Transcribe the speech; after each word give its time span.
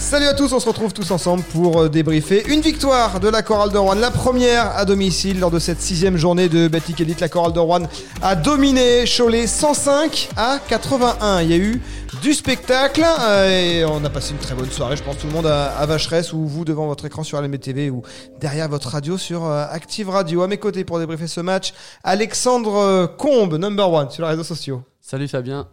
Salut 0.00 0.26
à 0.26 0.34
tous, 0.34 0.52
on 0.54 0.58
se 0.58 0.66
retrouve 0.66 0.94
tous 0.94 1.10
ensemble 1.10 1.42
pour 1.42 1.82
euh, 1.82 1.88
débriefer 1.90 2.42
une 2.48 2.62
victoire 2.62 3.20
de 3.20 3.28
la 3.28 3.42
chorale 3.42 3.70
de 3.70 3.76
Rouen, 3.76 3.94
la 3.94 4.10
première 4.10 4.74
à 4.76 4.86
domicile 4.86 5.38
lors 5.38 5.50
de 5.50 5.58
cette 5.58 5.80
sixième 5.80 6.16
journée 6.16 6.48
de 6.48 6.68
Batik 6.68 7.02
Elite. 7.02 7.20
La 7.20 7.28
chorale 7.28 7.52
de 7.52 7.58
Rouen 7.58 7.82
a 8.22 8.34
dominé 8.34 9.04
Cholet 9.04 9.46
105 9.46 10.30
à 10.38 10.58
81. 10.66 11.42
Il 11.42 11.50
y 11.50 11.52
a 11.52 11.58
eu 11.58 11.82
du 12.22 12.32
spectacle 12.32 13.04
euh, 13.20 13.50
et 13.50 13.84
on 13.84 14.02
a 14.02 14.08
passé 14.08 14.32
une 14.32 14.38
très 14.38 14.54
bonne 14.54 14.70
soirée. 14.70 14.96
Je 14.96 15.02
pense 15.02 15.18
tout 15.18 15.26
le 15.26 15.34
monde 15.34 15.46
à, 15.46 15.84
Vacheresse 15.84 16.32
ou 16.32 16.46
vous 16.46 16.64
devant 16.64 16.86
votre 16.86 17.04
écran 17.04 17.22
sur 17.22 17.40
LMTV 17.40 17.90
ou 17.90 18.02
derrière 18.40 18.70
votre 18.70 18.88
radio 18.88 19.18
sur 19.18 19.44
euh, 19.44 19.66
Active 19.70 20.08
Radio. 20.08 20.42
À 20.42 20.48
mes 20.48 20.58
côtés 20.58 20.82
pour 20.84 20.98
débriefer 20.98 21.28
ce 21.28 21.42
match, 21.42 21.74
Alexandre 22.02 23.14
Combe, 23.18 23.54
number 23.58 23.92
one 23.92 24.10
sur 24.10 24.24
les 24.24 24.30
réseaux 24.30 24.44
sociaux. 24.44 24.82
Salut 25.02 25.28
Fabien. 25.28 25.68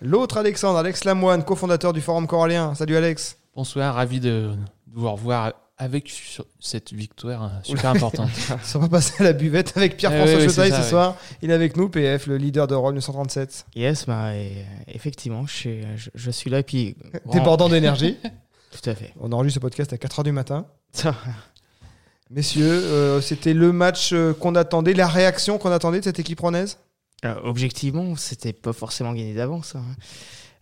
L'autre 0.00 0.38
Alexandre, 0.38 0.78
Alex 0.78 1.04
Lamoine, 1.04 1.44
cofondateur 1.44 1.92
du 1.92 2.00
Forum 2.00 2.26
Corallien. 2.26 2.74
Salut 2.74 2.96
Alex. 2.96 3.36
Bonsoir, 3.56 3.94
ravi 3.94 4.20
de, 4.20 4.50
de 4.50 4.94
vous 4.94 5.10
revoir 5.10 5.54
avec 5.78 6.10
sur 6.10 6.44
cette 6.60 6.92
victoire 6.92 7.44
euh, 7.44 7.48
super 7.62 7.86
importante. 7.90 8.28
On 8.74 8.78
va 8.80 8.88
passer 8.90 9.14
à 9.20 9.24
la 9.24 9.32
buvette 9.32 9.72
avec 9.76 9.96
Pierre-François 9.96 10.34
Eh 10.34 10.36
oui, 10.36 10.44
oui, 10.46 10.52
ça, 10.52 10.82
ce 10.82 10.88
soir. 10.90 11.16
Il 11.40 11.50
est 11.50 11.54
avec 11.54 11.74
nous, 11.78 11.88
PF, 11.88 12.26
le 12.26 12.36
leader 12.36 12.66
de 12.66 12.74
Roll 12.74 12.94
937. 12.94 13.64
Yes, 13.74 14.04
bah, 14.04 14.34
et, 14.36 14.48
euh, 14.58 14.62
effectivement, 14.88 15.46
je 15.46 15.54
suis, 15.54 15.80
je, 15.96 16.10
je 16.14 16.30
suis 16.30 16.50
là 16.50 16.58
et 16.58 16.62
puis 16.64 16.96
Débordant 17.32 17.70
d'énergie. 17.70 18.18
tout 18.70 18.90
à 18.90 18.94
fait. 18.94 19.14
On 19.20 19.32
enregistre 19.32 19.54
ce 19.54 19.60
podcast 19.60 19.90
à 19.94 19.96
4h 19.96 20.22
du 20.24 20.32
matin. 20.32 20.66
Messieurs, 22.30 22.64
euh, 22.66 23.22
c'était 23.22 23.54
le 23.54 23.72
match 23.72 24.12
euh, 24.12 24.34
qu'on 24.34 24.54
attendait, 24.54 24.92
la 24.92 25.08
réaction 25.08 25.56
qu'on 25.56 25.72
attendait 25.72 26.00
de 26.00 26.04
cette 26.04 26.18
équipe 26.18 26.40
ronnaise 26.40 26.76
Alors, 27.22 27.42
objectivement, 27.46 28.16
c'était 28.16 28.52
pas 28.52 28.74
forcément 28.74 29.14
gagné 29.14 29.32
d'avance. 29.32 29.76
hein. 29.76 29.82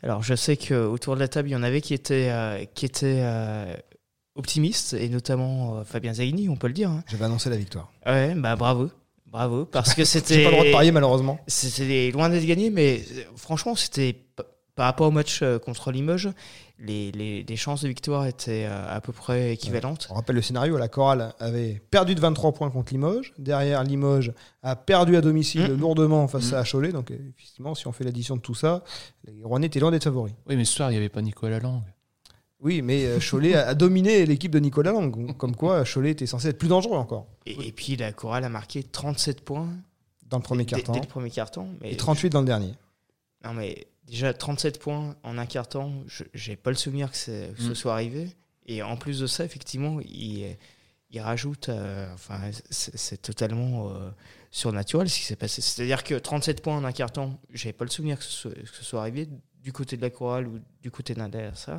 Alors, 0.05 0.23
je 0.23 0.35
sais 0.35 0.57
qu'autour 0.59 1.15
de 1.15 1.21
la 1.21 1.29
table, 1.29 1.49
il 1.49 1.53
y 1.53 1.57
en 1.57 1.63
avait 1.63 1.81
qui 1.81 1.95
étaient, 1.95 2.29
euh, 2.31 2.63
qui 2.75 2.85
étaient 2.85 3.21
euh, 3.23 3.75
optimistes, 4.35 4.93
et 4.93 5.09
notamment 5.09 5.79
euh, 5.79 5.85
Fabien 5.85 6.13
Zaghini, 6.13 6.49
on 6.51 6.57
peut 6.57 6.67
le 6.67 6.75
dire. 6.75 6.91
hein. 6.91 7.03
J'avais 7.09 7.25
annoncé 7.25 7.49
la 7.49 7.57
victoire. 7.57 7.91
Ouais, 8.05 8.35
bah 8.35 8.55
bravo. 8.55 8.91
Bravo, 9.27 9.65
parce 9.65 9.95
que 9.95 10.03
J'ai 10.05 10.05
c'était. 10.21 10.45
pas 10.45 10.51
le 10.51 10.57
droit 10.57 10.65
de 10.67 10.73
parier 10.73 10.93
malheureusement. 10.93 11.41
C'était 11.47 12.11
loin 12.13 12.29
d'être 12.29 12.45
gagné, 12.47 12.69
mais 12.69 13.03
franchement, 13.35 13.75
c'était 13.75 14.15
par 14.75 14.85
rapport 14.87 15.09
au 15.09 15.11
match 15.11 15.43
contre 15.65 15.91
Limoges, 15.91 16.29
les, 16.79 17.13
les, 17.13 17.45
les 17.45 17.57
chances 17.57 17.83
de 17.83 17.89
victoire 17.89 18.27
étaient 18.27 18.67
euh, 18.67 18.95
à 18.97 19.01
peu 19.01 19.13
près 19.13 19.53
équivalentes. 19.53 20.09
On 20.11 20.15
rappelle 20.15 20.37
le 20.37 20.43
scénario, 20.43 20.77
la 20.77 20.89
chorale 20.89 21.33
avait 21.39 21.81
perdu 21.91 22.15
de 22.15 22.21
23 22.21 22.53
points 22.53 22.71
contre 22.71 22.93
Limoges. 22.93 23.33
Derrière, 23.39 23.85
Limoges 23.85 24.33
a 24.63 24.75
perdu 24.77 25.17
à 25.17 25.21
domicile 25.21 25.73
Mm. 25.73 25.77
lourdement 25.81 26.27
face 26.29 26.51
Mm. 26.53 26.55
à 26.57 26.65
Cholet. 26.65 26.93
Donc 26.93 27.11
effectivement, 27.13 27.75
si 27.75 27.87
on 27.87 27.93
fait 27.93 28.05
l'addition 28.05 28.37
de 28.37 28.41
tout 28.41 28.55
ça, 28.55 28.83
les 29.25 29.45
Rouennais 29.45 29.69
étaient 29.69 29.79
loin 29.81 29.91
d'être 29.93 30.05
favoris. 30.05 30.35
oui, 30.47 30.57
mais 30.57 30.65
ce 30.65 30.75
soir, 30.75 30.91
il 30.91 30.95
n'y 30.95 30.99
avait 30.99 31.09
pas 31.09 31.23
Nicolas 31.23 31.61
Lang. 31.61 31.81
Oui, 32.61 32.83
mais 32.83 33.05
euh, 33.07 33.19
Cholet 33.21 33.55
a, 33.55 33.75
dominé 33.75 34.25
l'équipe 34.27 34.51
de 34.51 34.59
Nicolas 34.59 34.91
Lang. 34.93 35.37
Comme 35.37 35.55
quoi, 35.55 35.85
Cholet 35.85 36.11
était 36.11 36.27
censé 36.27 36.49
être 36.49 36.59
plus 36.59 36.69
dangereux 36.69 36.97
encore 36.97 37.27
Et, 37.47 37.69
et 37.69 37.73
puis 37.73 37.95
la 37.97 38.13
chorale 38.13 38.43
a 38.45 38.49
marqué 38.49 38.83
37 38.83 39.43
points 39.43 39.69
dans 40.31 40.39
le 40.39 40.43
premier 40.43 40.65
dès, 40.65 40.71
quart-temps. 40.71 40.93
dès 40.95 41.01
le 41.01 41.07
premier 41.07 41.31
carton. 41.31 41.69
Mais 41.83 41.93
Et 41.93 41.97
38 41.97 42.31
dans 42.31 42.41
le 42.41 42.47
dernier. 42.47 42.73
Non, 43.45 43.53
mais 43.53 43.87
déjà 44.07 44.33
37 44.35 44.79
points 44.81 45.17
en 45.23 45.39
un 45.39 45.47
carton, 45.47 46.05
je 46.07 46.25
j'ai 46.35 46.57
pas 46.57 46.71
le 46.71 46.77
souvenir 46.77 47.11
que, 47.11 47.17
ce 47.17 47.51
Mm. 47.59 47.75
soit 47.75 47.93
arrivé. 47.93 48.29
Et 48.67 48.83
en 48.83 48.97
plus 48.97 49.21
de 49.21 49.27
ça, 49.27 49.45
effectivement, 49.45 50.01
il, 50.01 50.57
il 51.11 51.21
rajoute. 51.21 51.69
euh, 51.69 52.13
enfin, 52.15 52.41
c'est 52.71 53.21
totalement 53.21 53.91
euh, 53.91 54.11
surnaturel 54.51 55.09
ce 55.11 55.19
qui 55.19 55.25
s'est 55.25 55.37
passé. 55.37 55.61
C'est-à-dire 55.61 56.03
que 56.05 56.15
37 56.15 56.63
points 56.63 56.77
en 56.77 56.85
un 56.85 56.93
carton, 56.93 57.39
j'ai 57.53 57.73
pas 57.73 57.85
le 57.85 57.91
souvenir 57.91 58.19
que 58.19 58.25
ce, 58.25 58.31
soit, 58.31 58.53
que 58.53 58.69
ce 58.77 58.85
soit 58.85 59.01
arrivé 59.01 59.29
du 59.63 59.73
côté 59.73 59.97
de 59.97 60.03
la 60.03 60.11
chorale 60.11 60.47
ou 60.49 60.59
du 60.83 60.91
côté 60.91 61.15
d'un 61.15 61.31
ça. 61.55 61.79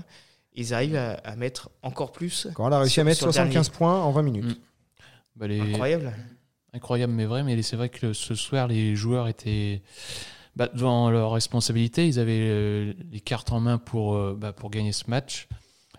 Ils 0.53 0.73
arrivent 0.73 0.95
à, 0.95 1.13
à 1.15 1.35
mettre 1.35 1.69
encore 1.81 2.11
plus. 2.11 2.47
Quand 2.53 2.67
on 2.67 2.71
a 2.71 2.79
réussi 2.79 2.93
Sur- 2.93 3.01
à 3.01 3.05
mettre 3.05 3.17
sur 3.17 3.27
le 3.27 3.33
75 3.33 3.69
points 3.69 4.01
en 4.01 4.11
20 4.11 4.21
minutes. 4.21 4.45
Mm. 4.45 4.55
Bah, 5.35 5.47
les- 5.47 5.59
Incroyable. 5.59 6.13
Incroyable, 6.73 7.13
mais 7.13 7.25
vrai. 7.25 7.43
Mais 7.43 7.61
c'est 7.61 7.75
vrai 7.75 7.89
que 7.89 8.13
ce 8.13 8.35
soir, 8.35 8.67
les 8.67 8.95
joueurs 8.95 9.27
étaient 9.27 9.81
bah, 10.55 10.69
devant 10.73 11.09
leurs 11.09 11.31
responsabilités. 11.31 12.07
Ils 12.07 12.19
avaient 12.19 12.47
euh, 12.49 12.93
les 13.11 13.19
cartes 13.19 13.51
en 13.51 13.59
main 13.59 13.77
pour, 13.77 14.15
euh, 14.15 14.37
bah, 14.39 14.53
pour 14.53 14.69
gagner 14.69 14.91
ce 14.91 15.09
match. 15.09 15.47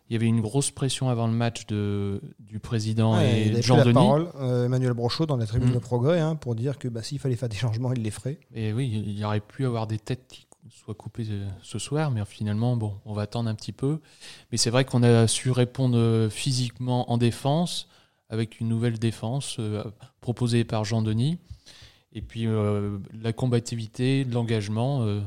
Il 0.09 0.13
y 0.13 0.17
avait 0.17 0.27
une 0.27 0.41
grosse 0.41 0.71
pression 0.71 1.09
avant 1.09 1.27
le 1.27 1.33
match 1.33 1.67
de, 1.67 2.21
du 2.39 2.61
président 2.61 3.17
Ouais, 3.17 3.25
il 3.29 3.37
et 3.39 3.41
avait 3.41 3.49
de 3.51 3.55
pris 3.55 3.63
Jean 3.63 3.77
la 3.77 3.83
Denis. 3.85 3.95
parole, 3.95 4.29
euh, 4.39 4.67
Emmanuel 4.67 4.93
Brochot, 4.93 5.27
dans 5.27 5.37
la 5.37 5.47
tribune 5.47 5.71
Mm. 5.71 5.75
de 5.75 5.79
progrès, 5.81 6.21
hein, 6.21 6.37
pour 6.37 6.55
dire 6.55 6.79
que 6.79 6.87
bah, 6.89 7.03
s'il 7.03 7.19
fallait 7.19 7.35
faire 7.37 7.49
des 7.49 7.57
changements, 7.57 7.93
il 7.93 8.03
les 8.03 8.13
ferait. 8.13 8.39
Et 8.55 8.73
oui, 8.73 8.89
il 9.05 9.19
y 9.19 9.25
aurait 9.25 9.41
pu 9.41 9.67
avoir 9.67 9.87
des 9.89 9.99
têtes 9.99 10.27
qui 10.29 10.47
soient 10.71 10.95
coupées 10.95 11.27
euh, 11.31 11.49
ce 11.61 11.79
soir, 11.81 12.11
mais 12.13 12.25
finalement, 12.25 12.77
bon, 12.77 12.95
on 13.05 13.15
va 13.15 13.23
attendre 13.23 13.51
un 13.51 13.55
petit 13.57 13.73
peu. 13.73 13.99
Mais 14.53 14.59
c'est 14.59 14.71
vrai 14.71 14.85
qu'on 14.85 15.03
a 15.03 15.27
su 15.27 15.51
répondre 15.51 16.29
physiquement 16.31 17.11
en 17.11 17.19
défense, 17.19 17.89
avec 18.31 18.61
une 18.61 18.69
nouvelle 18.69 18.99
défense 19.01 19.59
proposée 20.21 20.65
par 20.65 20.85
Jean 20.85 21.03
Denis. 21.03 21.39
Et 22.17 22.23
puis 22.23 22.47
euh, 22.47 22.97
la 23.23 23.33
combativité, 23.33 24.25
l'engagement, 24.25 25.03
euh, 25.03 25.21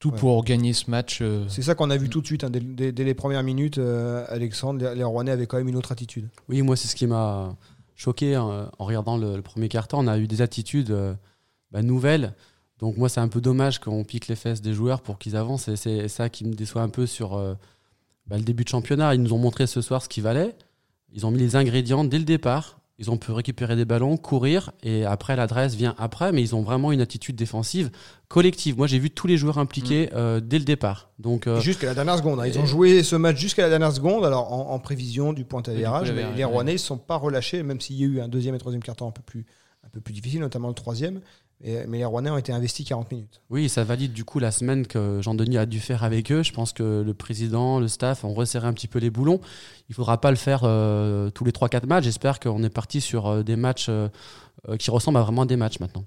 tout 0.00 0.10
Ouais. 0.10 0.18
pour 0.18 0.44
gagner 0.44 0.72
ce 0.72 0.90
match. 0.90 1.20
euh, 1.22 1.44
C'est 1.48 1.62
ça 1.62 1.76
qu'on 1.76 1.88
a 1.90 1.96
vu 1.96 2.08
tout 2.08 2.20
de 2.20 2.26
suite, 2.26 2.42
hein, 2.42 2.50
dès, 2.50 2.58
dès- 2.58 2.90
dès 2.90 3.04
les 3.04 3.14
premières 3.14 3.44
minutes, 3.44 3.78
euh, 3.78 4.24
Alexandre, 4.28 4.84
les, 4.84 4.96
les 4.96 5.04
Rouennais 5.04 5.30
avaient 5.30 5.46
quand 5.46 5.58
même 5.58 5.68
une 5.68 5.76
autre 5.76 5.92
attitude. 5.92 6.28
Oui, 6.48 6.60
moi, 6.62 6.74
c'est 6.76 6.88
ce 6.88 6.96
qui 6.96 7.06
m'a 7.06 7.54
choqué 7.94 8.34
hein, 8.34 8.68
en 8.80 8.84
regardant 8.84 9.16
le, 9.16 9.36
le 9.36 9.42
premier 9.42 9.68
quart-temps. 9.68 10.00
On 10.00 10.08
a 10.08 10.18
eu 10.18 10.26
des 10.26 10.42
attitudes 10.42 10.90
euh, 10.90 11.14
bah, 11.70 11.82
nouvelles. 11.82 12.34
Donc, 12.80 12.96
moi, 12.96 13.08
c'est 13.08 13.20
un 13.20 13.28
peu 13.28 13.40
dommage 13.40 13.78
qu'on 13.78 14.02
pique 14.02 14.26
les 14.26 14.34
fesses 14.34 14.60
des 14.60 14.74
joueurs 14.74 15.02
pour 15.02 15.18
qu'ils 15.20 15.36
avancent. 15.36 15.68
Et 15.68 15.76
c'est 15.76 16.08
ça 16.08 16.28
qui 16.28 16.44
me 16.44 16.54
déçoit 16.54 16.82
un 16.82 16.88
peu 16.88 17.06
sur 17.06 17.34
euh, 17.34 17.54
bah, 18.26 18.38
le 18.38 18.42
début 18.42 18.64
de 18.64 18.68
championnat. 18.70 19.14
Ils 19.14 19.22
nous 19.22 19.34
ont 19.34 19.38
montré 19.38 19.68
ce 19.68 19.80
soir 19.80 20.02
ce 20.02 20.08
qu'il 20.08 20.24
valait. 20.24 20.56
Ils 21.12 21.24
ont 21.26 21.30
mis 21.30 21.38
les 21.38 21.54
ingrédients 21.54 22.02
dès 22.02 22.18
le 22.18 22.24
départ. 22.24 22.80
Ils 22.98 23.10
ont 23.10 23.16
pu 23.16 23.32
récupérer 23.32 23.74
des 23.74 23.84
ballons, 23.84 24.16
courir, 24.16 24.70
et 24.82 25.04
après 25.04 25.34
l'adresse 25.34 25.74
vient 25.74 25.94
après, 25.98 26.30
mais 26.30 26.42
ils 26.42 26.54
ont 26.54 26.62
vraiment 26.62 26.92
une 26.92 27.00
attitude 27.00 27.34
défensive 27.34 27.90
collective. 28.28 28.76
Moi, 28.76 28.86
j'ai 28.86 28.98
vu 28.98 29.10
tous 29.10 29.26
les 29.26 29.36
joueurs 29.36 29.58
impliqués 29.58 30.10
euh, 30.14 30.40
dès 30.40 30.58
le 30.58 30.64
départ. 30.64 31.10
Donc, 31.18 31.46
euh, 31.46 31.58
Jusqu'à 31.60 31.86
la 31.88 31.94
dernière 31.94 32.18
seconde. 32.18 32.38
hein. 32.40 32.46
Ils 32.46 32.58
ont 32.58 32.66
joué 32.66 33.02
ce 33.02 33.16
match 33.16 33.38
jusqu'à 33.38 33.62
la 33.62 33.70
dernière 33.70 33.92
seconde, 33.92 34.24
alors 34.24 34.52
en, 34.52 34.70
en 34.72 34.78
prévision 34.78 35.32
du 35.32 35.44
point 35.44 35.62
à 35.66 35.70
mais 36.30 36.36
les. 36.36 36.44
Rouennais 36.44 36.72
ne 36.74 36.78
sont 36.78 36.98
pas 36.98 37.16
relâchés, 37.16 37.62
même 37.62 37.80
s'il 37.80 37.96
y 37.96 38.04
a 38.04 38.06
eu 38.06 38.20
un 38.20 38.28
deuxième 38.28 38.54
et 38.54 38.58
troisième 38.58 38.82
carton 38.82 39.08
un 39.08 39.12
peu 39.12 39.22
plus, 39.22 39.46
un 39.84 39.88
peu 39.88 40.00
plus 40.00 40.12
difficile, 40.12 40.40
notamment 40.40 40.68
le 40.68 40.74
troisième. 40.74 41.20
Et- 41.64 41.86
mais 41.86 41.98
les 41.98 42.04
Rouennais 42.04 42.30
ont 42.30 42.36
été 42.38 42.52
investis 42.52 42.84
40 42.86 43.12
minutes. 43.12 43.40
Oui, 43.48 43.68
ça 43.68 43.84
valide 43.84 44.12
du 44.12 44.24
coup 44.24 44.40
la 44.40 44.50
semaine 44.50 44.84
que 44.86 45.20
Jean-Denis 45.22 45.58
a 45.58 45.66
dû 45.66 45.78
faire 45.78 46.02
avec 46.02 46.32
eux. 46.32 46.42
Je 46.42 46.52
pense 46.52 46.72
que 46.72 47.02
le 47.06 47.14
président, 47.14 47.78
le 47.78 47.86
staff 47.86 48.24
ont 48.24 48.34
resserré 48.34 48.66
un 48.66 48.72
petit 48.72 48.88
peu 48.88 48.98
les 48.98 49.10
boulons. 49.10 49.40
Il 49.88 49.94
faudra 49.94 50.20
pas 50.20 50.30
le 50.30 50.36
faire 50.36 50.62
euh, 50.64 51.30
tous 51.30 51.44
les 51.44 51.52
3-4 51.52 51.86
matchs. 51.86 52.04
J'espère 52.04 52.40
qu'on 52.40 52.62
est 52.64 52.70
parti 52.70 53.00
sur 53.00 53.26
euh, 53.28 53.42
des 53.44 53.54
matchs 53.54 53.86
euh, 53.88 54.08
qui 54.78 54.90
ressemblent 54.90 55.18
à 55.18 55.22
vraiment 55.22 55.46
des 55.46 55.56
matchs 55.56 55.78
maintenant. 55.78 56.04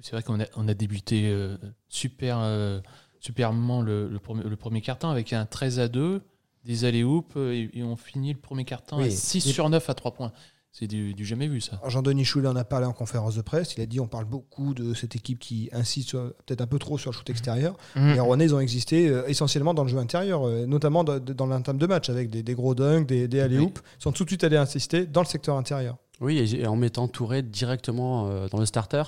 C'est 0.00 0.10
vrai 0.12 0.22
qu'on 0.24 0.40
a, 0.40 0.44
on 0.56 0.66
a 0.66 0.74
débuté 0.74 1.28
euh, 1.28 1.56
super, 1.88 2.38
euh, 2.40 2.80
superbement 3.20 3.82
le, 3.82 4.08
le 4.08 4.18
premier, 4.18 4.42
le 4.42 4.56
premier 4.56 4.80
carton 4.80 5.08
avec 5.08 5.32
un 5.32 5.46
13 5.46 5.78
à 5.78 5.88
2, 5.88 6.20
des 6.64 6.84
allées-hoops, 6.84 7.32
euh, 7.36 7.52
et, 7.52 7.70
et 7.78 7.82
on 7.84 7.94
finit 7.96 8.32
le 8.32 8.40
premier 8.40 8.64
carton 8.64 8.98
Oui. 8.98 9.06
à 9.06 9.10
6 9.10 9.46
Et- 9.46 9.52
sur 9.52 9.70
9 9.70 9.88
à 9.88 9.94
3 9.94 10.14
points. 10.14 10.32
C'est 10.78 10.86
du, 10.86 11.14
du 11.14 11.24
jamais 11.24 11.48
vu 11.48 11.62
ça. 11.62 11.80
Jean-Denis 11.86 12.26
Choulet 12.26 12.48
en 12.48 12.56
a 12.56 12.62
parlé 12.64 12.84
en 12.84 12.92
conférence 12.92 13.34
de 13.34 13.40
presse. 13.40 13.74
Il 13.76 13.80
a 13.80 13.86
dit 13.86 13.98
on 13.98 14.08
parle 14.08 14.26
beaucoup 14.26 14.74
de 14.74 14.92
cette 14.92 15.16
équipe 15.16 15.38
qui 15.38 15.70
insiste 15.72 16.10
sur- 16.10 16.34
peut-être 16.44 16.60
un 16.60 16.66
peu 16.66 16.78
trop 16.78 16.98
sur 16.98 17.12
le 17.12 17.16
shoot 17.16 17.30
extérieur. 17.30 17.76
Mhm. 17.94 18.12
Les 18.12 18.20
Rouennais 18.20 18.44
ils 18.44 18.54
ont 18.54 18.60
existé 18.60 19.08
euh, 19.08 19.26
essentiellement 19.26 19.72
dans 19.72 19.84
le 19.84 19.88
jeu 19.88 19.96
intérieur, 19.96 20.46
euh, 20.46 20.66
notamment 20.66 21.02
dans, 21.02 21.18
dans 21.18 21.46
l'entame 21.46 21.78
de 21.78 21.86
match, 21.86 22.10
avec 22.10 22.28
des, 22.28 22.42
des 22.42 22.54
gros 22.54 22.74
dunks, 22.74 23.06
des, 23.06 23.26
des 23.26 23.40
alley-oops. 23.40 23.80
Ils 23.98 24.02
sont 24.02 24.12
tout 24.12 24.24
de 24.24 24.28
suite 24.28 24.44
allés 24.44 24.58
insister 24.58 25.06
dans 25.06 25.22
le 25.22 25.26
secteur 25.26 25.56
intérieur. 25.56 25.96
Oui, 26.20 26.36
et, 26.38 26.60
et 26.60 26.66
en 26.66 26.76
mettant 26.76 27.08
Touré 27.08 27.40
directement 27.42 28.28
euh, 28.28 28.48
dans 28.48 28.58
le 28.58 28.66
starter. 28.66 29.02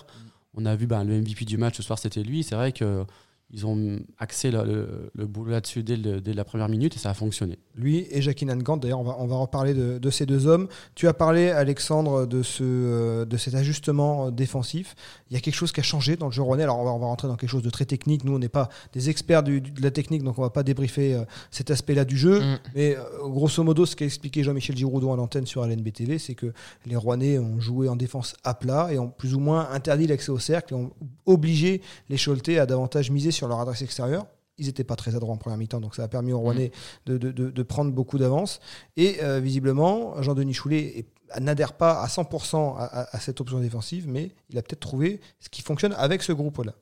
On 0.55 0.65
a 0.65 0.75
vu 0.75 0.87
ben, 0.87 1.05
le 1.05 1.21
MVP 1.21 1.44
du 1.44 1.59
match 1.59 1.76
ce 1.76 1.82
soir, 1.82 1.99
c'était 1.99 2.23
lui. 2.23 2.44
C'est 2.44 2.55
vrai 2.55 2.73
que 2.73 3.05
ils 3.50 3.65
ont 3.67 3.99
axé 4.19 4.50
le, 4.50 4.62
le- 4.65 5.11
le 5.15 5.27
boulot 5.27 5.53
là-dessus 5.53 5.83
dès, 5.83 5.97
la 5.97 6.45
première 6.45 6.69
minute 6.69 6.95
et 6.97 6.99
ça 6.99 7.11
a 7.11 7.15
fonctionné. 7.15 7.59
Lui 7.77 8.06
et 8.11 8.21
Jackie 8.21 8.45
Nangant, 8.45 8.77
d'ailleurs, 8.77 9.00
on 9.00 9.05
va, 9.05 9.17
on 9.19 9.27
va 9.27 9.37
reparler 9.37 9.73
de, 9.73 9.99
de 9.99 10.11
ces 10.11 10.27
deux 10.27 10.47
hommes. 10.47 10.69
Tu 10.95 11.09
as 11.09 11.15
parlé, 11.15 11.49
Alexandre, 11.50 12.27
de, 12.27 12.43
ce, 12.43 12.62
euh, 12.62 13.25
de 13.25 13.37
cet 13.37 13.55
ajustement 13.55 14.27
euh, 14.27 14.31
défensif. 14.31 14.95
Il 15.31 15.35
y 15.35 15.37
a 15.37 15.41
quelque 15.41 15.55
chose 15.55 15.73
qui 15.73 15.81
a 15.81 15.83
changé 15.83 16.17
dans 16.17 16.27
le 16.27 16.33
jeu 16.33 16.43
rouennais. 16.43 16.65
Alors, 16.65 16.79
on 16.79 16.85
va, 16.85 16.91
on 16.91 16.99
va 16.99 17.06
rentrer 17.06 17.29
dans 17.29 17.37
quelque 17.37 17.49
chose 17.50 17.62
de 17.62 17.71
très 17.71 17.85
technique. 17.87 18.25
Nous, 18.25 18.35
on 18.35 18.39
n'est 18.39 18.49
pas 18.50 18.69
des 18.93 19.09
experts 19.09 19.43
du- 19.43 19.61
de 19.61 19.81
la 19.83 19.91
technique, 19.93 20.23
donc 20.25 20.39
on 20.39 20.43
va 20.43 20.50
pas 20.50 20.62
débriefer 20.62 21.15
euh, 21.15 21.25
cet 21.50 21.71
aspect-là 21.71 22.05
du 22.05 22.17
jeu. 22.19 22.41
Mm. 22.41 22.59
Mais 22.75 22.97
grosso 23.23 23.62
modo, 23.62 23.87
ce 23.87 23.97
qu'a 23.97 24.05
expliqué 24.05 24.43
Jean-Michel 24.43 24.77
Giroudon 24.77 25.12
à 25.12 25.17
l'antenne 25.17 25.47
sur 25.47 25.65
LNBTV, 25.65 26.19
c'est 26.19 26.35
que 26.35 26.53
les 26.85 26.97
Rouennais 26.97 27.39
ont 27.39 27.61
joué 27.61 27.89
en 27.89 27.97
défense 27.97 28.35
à 28.45 28.55
plat 28.55 28.89
et 28.93 28.99
ont 28.99 29.09
plus 29.09 29.35
ou 29.35 29.41
moins 29.41 29.71
interdit 29.71 30.06
l'accès 30.06 30.31
au 30.31 30.39
cercle 30.39 30.75
et 30.75 30.77
ont 30.77 30.91
obligé 31.27 31.81
les 32.09 32.17
Choletais 32.19 32.59
à 32.59 32.67
davantage 32.67 33.11
miser 33.11 33.31
sur 33.31 33.38
leur 33.46 33.61
adresse 33.61 33.82
extérieure. 33.82 34.26
Ils 34.61 34.67
n'étaient 34.67 34.82
pas 34.82 34.96
très 34.96 35.14
adroits 35.14 35.32
en 35.35 35.37
première 35.37 35.56
mi-temps, 35.58 35.81
donc 35.81 35.94
ça 35.94 36.02
a 36.02 36.08
permis 36.08 36.32
aux 36.32 36.40
Rouennais 36.40 36.73
de, 37.06 37.17
de- 37.17 37.31
de- 37.31 37.50
de 37.50 37.62
prendre 37.62 37.93
beaucoup 37.93 38.19
d'avance. 38.19 38.58
Et 38.96 39.19
euh, 39.23 39.38
visiblement, 39.38 40.20
Jean-Denis 40.20 40.55
Choulet 40.55 41.06
n'adhère 41.38 41.75
pas 41.75 42.02
à 42.02 42.08
100% 42.08 42.76
à, 42.76 42.82
à- 42.82 43.17
à 43.17 43.20
cette 43.20 43.40
option 43.40 43.61
défensive, 43.61 44.08
mais 44.08 44.32
il 44.50 44.58
a 44.58 44.62
peut-être 44.62 44.81
trouvé 44.81 45.20
ce 45.38 45.49
qui 45.49 45.62
fonctionne 45.62 45.93
avec 45.96 46.25
ce 46.25 46.32
groupe-là. 46.32 46.73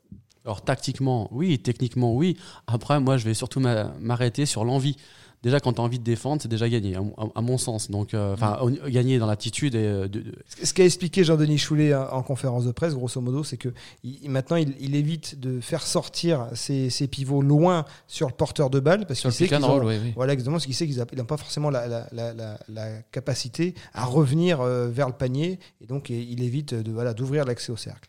Alors 0.47 0.63
tactiquement, 0.63 1.29
oui, 1.33 1.59
techniquement, 1.59 2.15
oui. 2.15 2.37
Après, 2.69 3.01
moi, 3.01 3.17
je 3.17 3.25
vais 3.25 3.35
surtout 3.35 3.59
m'a- 3.61 3.93
m'arrêter 4.01 4.47
sur 4.47 4.65
l'envie. 4.65 4.97
Déjà, 5.43 5.61
quand 5.61 5.75
tu 5.75 5.81
as 5.81 5.85
envie 5.85 5.99
de 5.99 6.05
défendre, 6.05 6.41
c'est 6.41 6.49
déjà 6.49 6.69
gagné, 6.69 6.97
à, 6.97 7.01
mon- 7.03 7.15
à 7.35 7.41
mon 7.41 7.59
sens. 7.59 7.91
Donc, 7.91 8.15
euh, 8.15 8.35
au- 8.63 8.71
gagner 8.89 9.19
dans 9.19 9.27
l'attitude 9.27 9.75
et 9.75 9.79
euh, 9.85 10.09
de- 10.09 10.21
de- 10.21 10.35
Ce 10.65 10.73
qu'a 10.73 10.85
expliqué 10.85 11.25
Jean-Denis 11.25 11.59
Choulet 11.59 11.95
en 11.95 12.07
en 12.11 12.23
conférence 12.23 12.65
de 12.65 12.73
presse, 12.73 12.95
grosso 12.95 13.21
modo, 13.21 13.45
c'est 13.45 13.57
que 13.59 13.69
il- 14.03 14.31
maintenant 14.31 14.57
il, 14.57 14.75
il 14.81 14.95
évite 14.95 15.39
de 15.39 15.61
faire 15.61 15.83
sortir 15.83 16.47
ses, 16.55 16.91
ses 16.91 17.07
pivots 17.07 17.43
loin 17.43 17.85
sur 18.09 18.29
le 18.29 18.33
porteur 18.35 18.71
de 18.71 18.81
balle 18.81 19.07
parce 19.07 19.21
Sur 19.21 19.31
qu'il 19.31 19.45
le 19.45 19.49
sait 19.51 19.55
pick 19.55 19.57
qu'ils 19.57 19.65
and 19.65 19.73
roll, 19.73 19.85
ont- 19.85 19.89
oui, 19.89 19.97
oui. 20.03 20.13
Voilà, 20.17 20.33
exactement, 20.33 20.55
parce 20.57 20.67
qu'il 20.67 20.75
sait 20.75 20.87
qu'ils 20.89 20.99
n'ont 21.19 21.25
pas 21.27 21.37
forcément 21.37 21.71
la, 21.71 21.87
la- 21.87 22.07
la- 22.13 22.33
la- 22.33 22.59
la 22.69 23.03
capacité 23.13 23.75
à 23.95 24.05
revenir 24.05 24.61
euh, 24.63 24.89
vers 24.89 25.07
le 25.09 25.15
panier 25.15 25.59
et 25.81 25.87
donc 25.87 26.09
il 26.11 26.43
évite 26.43 26.73
voilà 26.75 27.15
d'ouvrir 27.15 27.45
l'accès 27.45 27.71
au 27.73 27.77
cercle. 27.77 28.09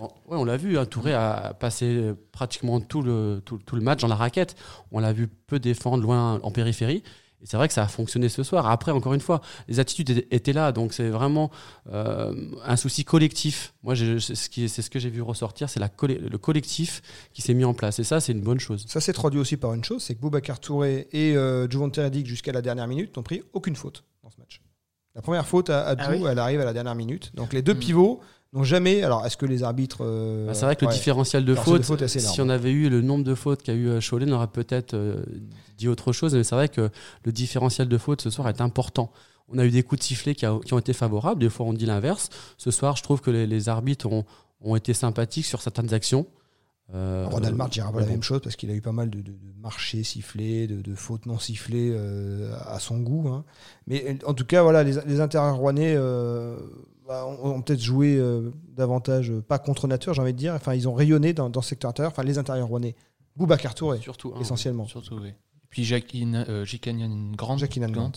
Ouais, 0.00 0.36
on 0.38 0.44
l'a 0.44 0.56
vu, 0.56 0.78
hein, 0.78 0.86
Touré 0.86 1.12
a 1.14 1.54
passé 1.58 2.12
pratiquement 2.32 2.80
tout 2.80 3.02
le, 3.02 3.42
tout, 3.44 3.58
tout 3.58 3.76
le 3.76 3.82
match 3.82 4.00
dans 4.00 4.08
la 4.08 4.14
raquette. 4.16 4.54
On 4.92 5.00
l'a 5.00 5.12
vu 5.12 5.28
peu 5.28 5.58
défendre 5.58 6.02
loin 6.02 6.40
en 6.42 6.50
périphérie. 6.50 7.02
Et 7.42 7.46
c'est 7.46 7.56
vrai 7.56 7.68
que 7.68 7.72
ça 7.74 7.84
a 7.84 7.88
fonctionné 7.88 8.28
ce 8.28 8.42
soir. 8.42 8.66
Après, 8.66 8.92
encore 8.92 9.14
une 9.14 9.20
fois, 9.20 9.40
les 9.66 9.80
attitudes 9.80 10.26
étaient- 10.30 10.52
là. 10.52 10.72
Donc 10.72 10.92
c'est 10.92 11.08
vraiment 11.08 11.50
euh, 11.90 12.34
un 12.66 12.76
souci 12.76 13.02
collectif. 13.04 13.72
Moi, 13.82 13.96
c'est 13.96 14.18
ce, 14.20 14.48
qui- 14.50 14.68
c'est 14.68 14.82
ce 14.82 14.90
que 14.90 14.98
j'ai 14.98 15.08
vu 15.08 15.22
ressortir. 15.22 15.70
C'est 15.70 15.80
le 15.80 16.36
collectif 16.38 17.00
qui 17.32 17.40
s'est 17.40 17.54
mis 17.54 17.64
en 17.64 17.72
place. 17.72 17.98
Et 17.98 18.04
ça, 18.04 18.20
c'est 18.20 18.32
une 18.32 18.42
bonne 18.42 18.60
chose. 18.60 18.84
Ça 18.88 19.00
s'est 19.00 19.14
traduit 19.14 19.40
aussi 19.40 19.56
par 19.56 19.72
une 19.72 19.82
chose, 19.84 20.02
c'est 20.02 20.14
que 20.14 20.20
Boubacar 20.20 20.60
Touré 20.60 21.08
et 21.12 21.34
euh, 21.34 21.66
Juvent 21.68 21.88
Teredic 21.90 22.26
jusqu'à 22.26 22.52
la 22.52 22.60
dernière 22.60 22.86
minute 22.86 23.16
n'ont 23.16 23.22
pris 23.22 23.42
aucune 23.54 23.74
faute 23.76 24.04
dans 24.22 24.30
ce 24.30 24.38
match. 24.38 24.60
La 25.14 25.22
première 25.22 25.46
faute 25.46 25.70
à, 25.70 25.80
à 25.88 25.94
Ah 25.98 26.04
Djou, 26.14 26.22
oui 26.24 26.28
elle 26.30 26.38
arrive 26.38 26.60
à 26.60 26.64
la 26.66 26.72
dernière 26.74 26.94
minute. 26.94 27.34
Donc 27.34 27.52
les 27.54 27.62
deux 27.62 27.74
pivots 27.74 28.20
n'ont 28.52 28.64
jamais. 28.64 29.02
Alors 29.02 29.24
est-ce 29.26 29.36
que 29.36 29.46
les 29.46 29.62
arbitres. 29.62 29.98
euh, 30.02 30.46
Bah, 30.46 30.54
c'est 30.54 30.64
vrai 30.64 30.76
que 30.76 30.84
le 30.84 30.90
ouais. 30.90 30.94
différentiel 30.96 31.44
de 31.44 31.52
différentiel 31.52 31.78
de 31.80 31.84
faute, 31.84 32.00
faute 32.00 32.08
si 32.08 32.40
on 32.40 32.48
avait 32.48 32.72
eu 32.72 32.88
le 32.88 33.00
nombre 33.02 33.24
de 33.24 33.34
fautes 33.34 33.62
qu'a 33.62 33.74
eu 33.74 33.88
euh, 33.88 34.00
Cholet, 34.00 34.26
on 34.28 34.34
aurait 34.34 34.46
peut-être 34.48 34.94
euh, 34.94 35.22
dit 35.78 35.88
autre 35.88 36.12
chose. 36.12 36.34
Mais 36.34 36.42
c'est 36.44 36.54
vrai 36.54 36.68
que 36.68 36.90
le 37.24 37.32
différentiel 37.32 37.88
de 37.88 37.98
faute 37.98 38.22
ce 38.22 38.30
soir 38.30 38.48
est 38.48 38.60
important. 38.60 39.12
On 39.52 39.58
a 39.58 39.64
eu 39.64 39.70
des 39.70 39.82
coups 39.82 40.00
de 40.00 40.04
sifflet 40.04 40.34
qui, 40.34 40.46
a- 40.46 40.58
qui 40.64 40.74
ont 40.74 40.78
été 40.78 40.92
favorables. 40.92 41.40
Des 41.40 41.48
fois, 41.50 41.66
on 41.66 41.72
dit 41.72 41.86
l'inverse. 41.86 42.28
Ce 42.56 42.70
soir, 42.70 42.96
je 42.96 43.02
trouve 43.02 43.20
que 43.20 43.30
les, 43.30 43.46
les 43.46 43.68
arbitres 43.68 44.06
ont, 44.06 44.24
ont 44.60 44.76
été 44.76 44.94
sympathiques 44.94 45.46
sur 45.46 45.60
certaines 45.62 45.92
actions. 45.94 46.26
Euh, 46.92 47.26
Ronald 47.30 47.54
March 47.56 47.70
dira 47.70 47.92
pas 47.92 48.00
la 48.00 48.06
même 48.06 48.22
chose 48.22 48.40
parce 48.42 48.56
qu'il 48.56 48.68
a 48.70 48.74
eu 48.74 48.80
pas 48.80 48.90
mal 48.90 49.10
de, 49.10 49.18
de, 49.20 49.30
de 49.30 49.52
marchés 49.62 50.02
sifflés, 50.02 50.66
de, 50.66 50.82
de 50.82 50.94
fautes 50.96 51.26
non 51.26 51.38
sifflées 51.38 51.96
à 52.66 52.80
son 52.80 52.98
goût. 52.98 53.28
hein. 53.28 53.44
Mais 53.86 54.18
en 54.26 54.34
tout 54.34 54.44
cas, 54.44 54.62
voilà, 54.62 54.82
les, 54.82 54.94
les 55.06 55.20
bah, 57.10 57.26
ont, 57.26 57.44
ont 57.56 57.60
peut-être 57.60 57.80
joué 57.82 58.14
euh, 58.16 58.52
davantage, 58.76 59.32
euh, 59.32 59.42
pas 59.42 59.58
contre 59.58 59.88
nature, 59.88 60.14
j'ai 60.14 60.22
envie 60.22 60.32
de 60.32 60.38
dire. 60.38 60.54
Enfin, 60.54 60.74
ils 60.74 60.88
ont 60.88 60.94
rayonné 60.94 61.32
dans, 61.32 61.50
dans 61.50 61.60
ce 61.60 61.70
secteur 61.70 61.90
intérieur. 61.90 62.12
Enfin, 62.12 62.22
les 62.22 62.38
intérieurs 62.38 62.68
rouennais. 62.68 62.94
Boubacar 63.34 63.74
Touré, 63.74 63.98
Surtout 64.00 64.32
un, 64.36 64.40
essentiellement. 64.40 64.86
Surtout, 64.86 65.16
oui. 65.16 65.30
Et 65.30 65.66
puis 65.70 65.82
Jacqueline, 65.82 66.44
euh, 66.48 66.64
Jacqueline 66.64 67.34
Jackie 67.58 67.80
Nangant. 67.80 67.92
Grande, 68.02 68.16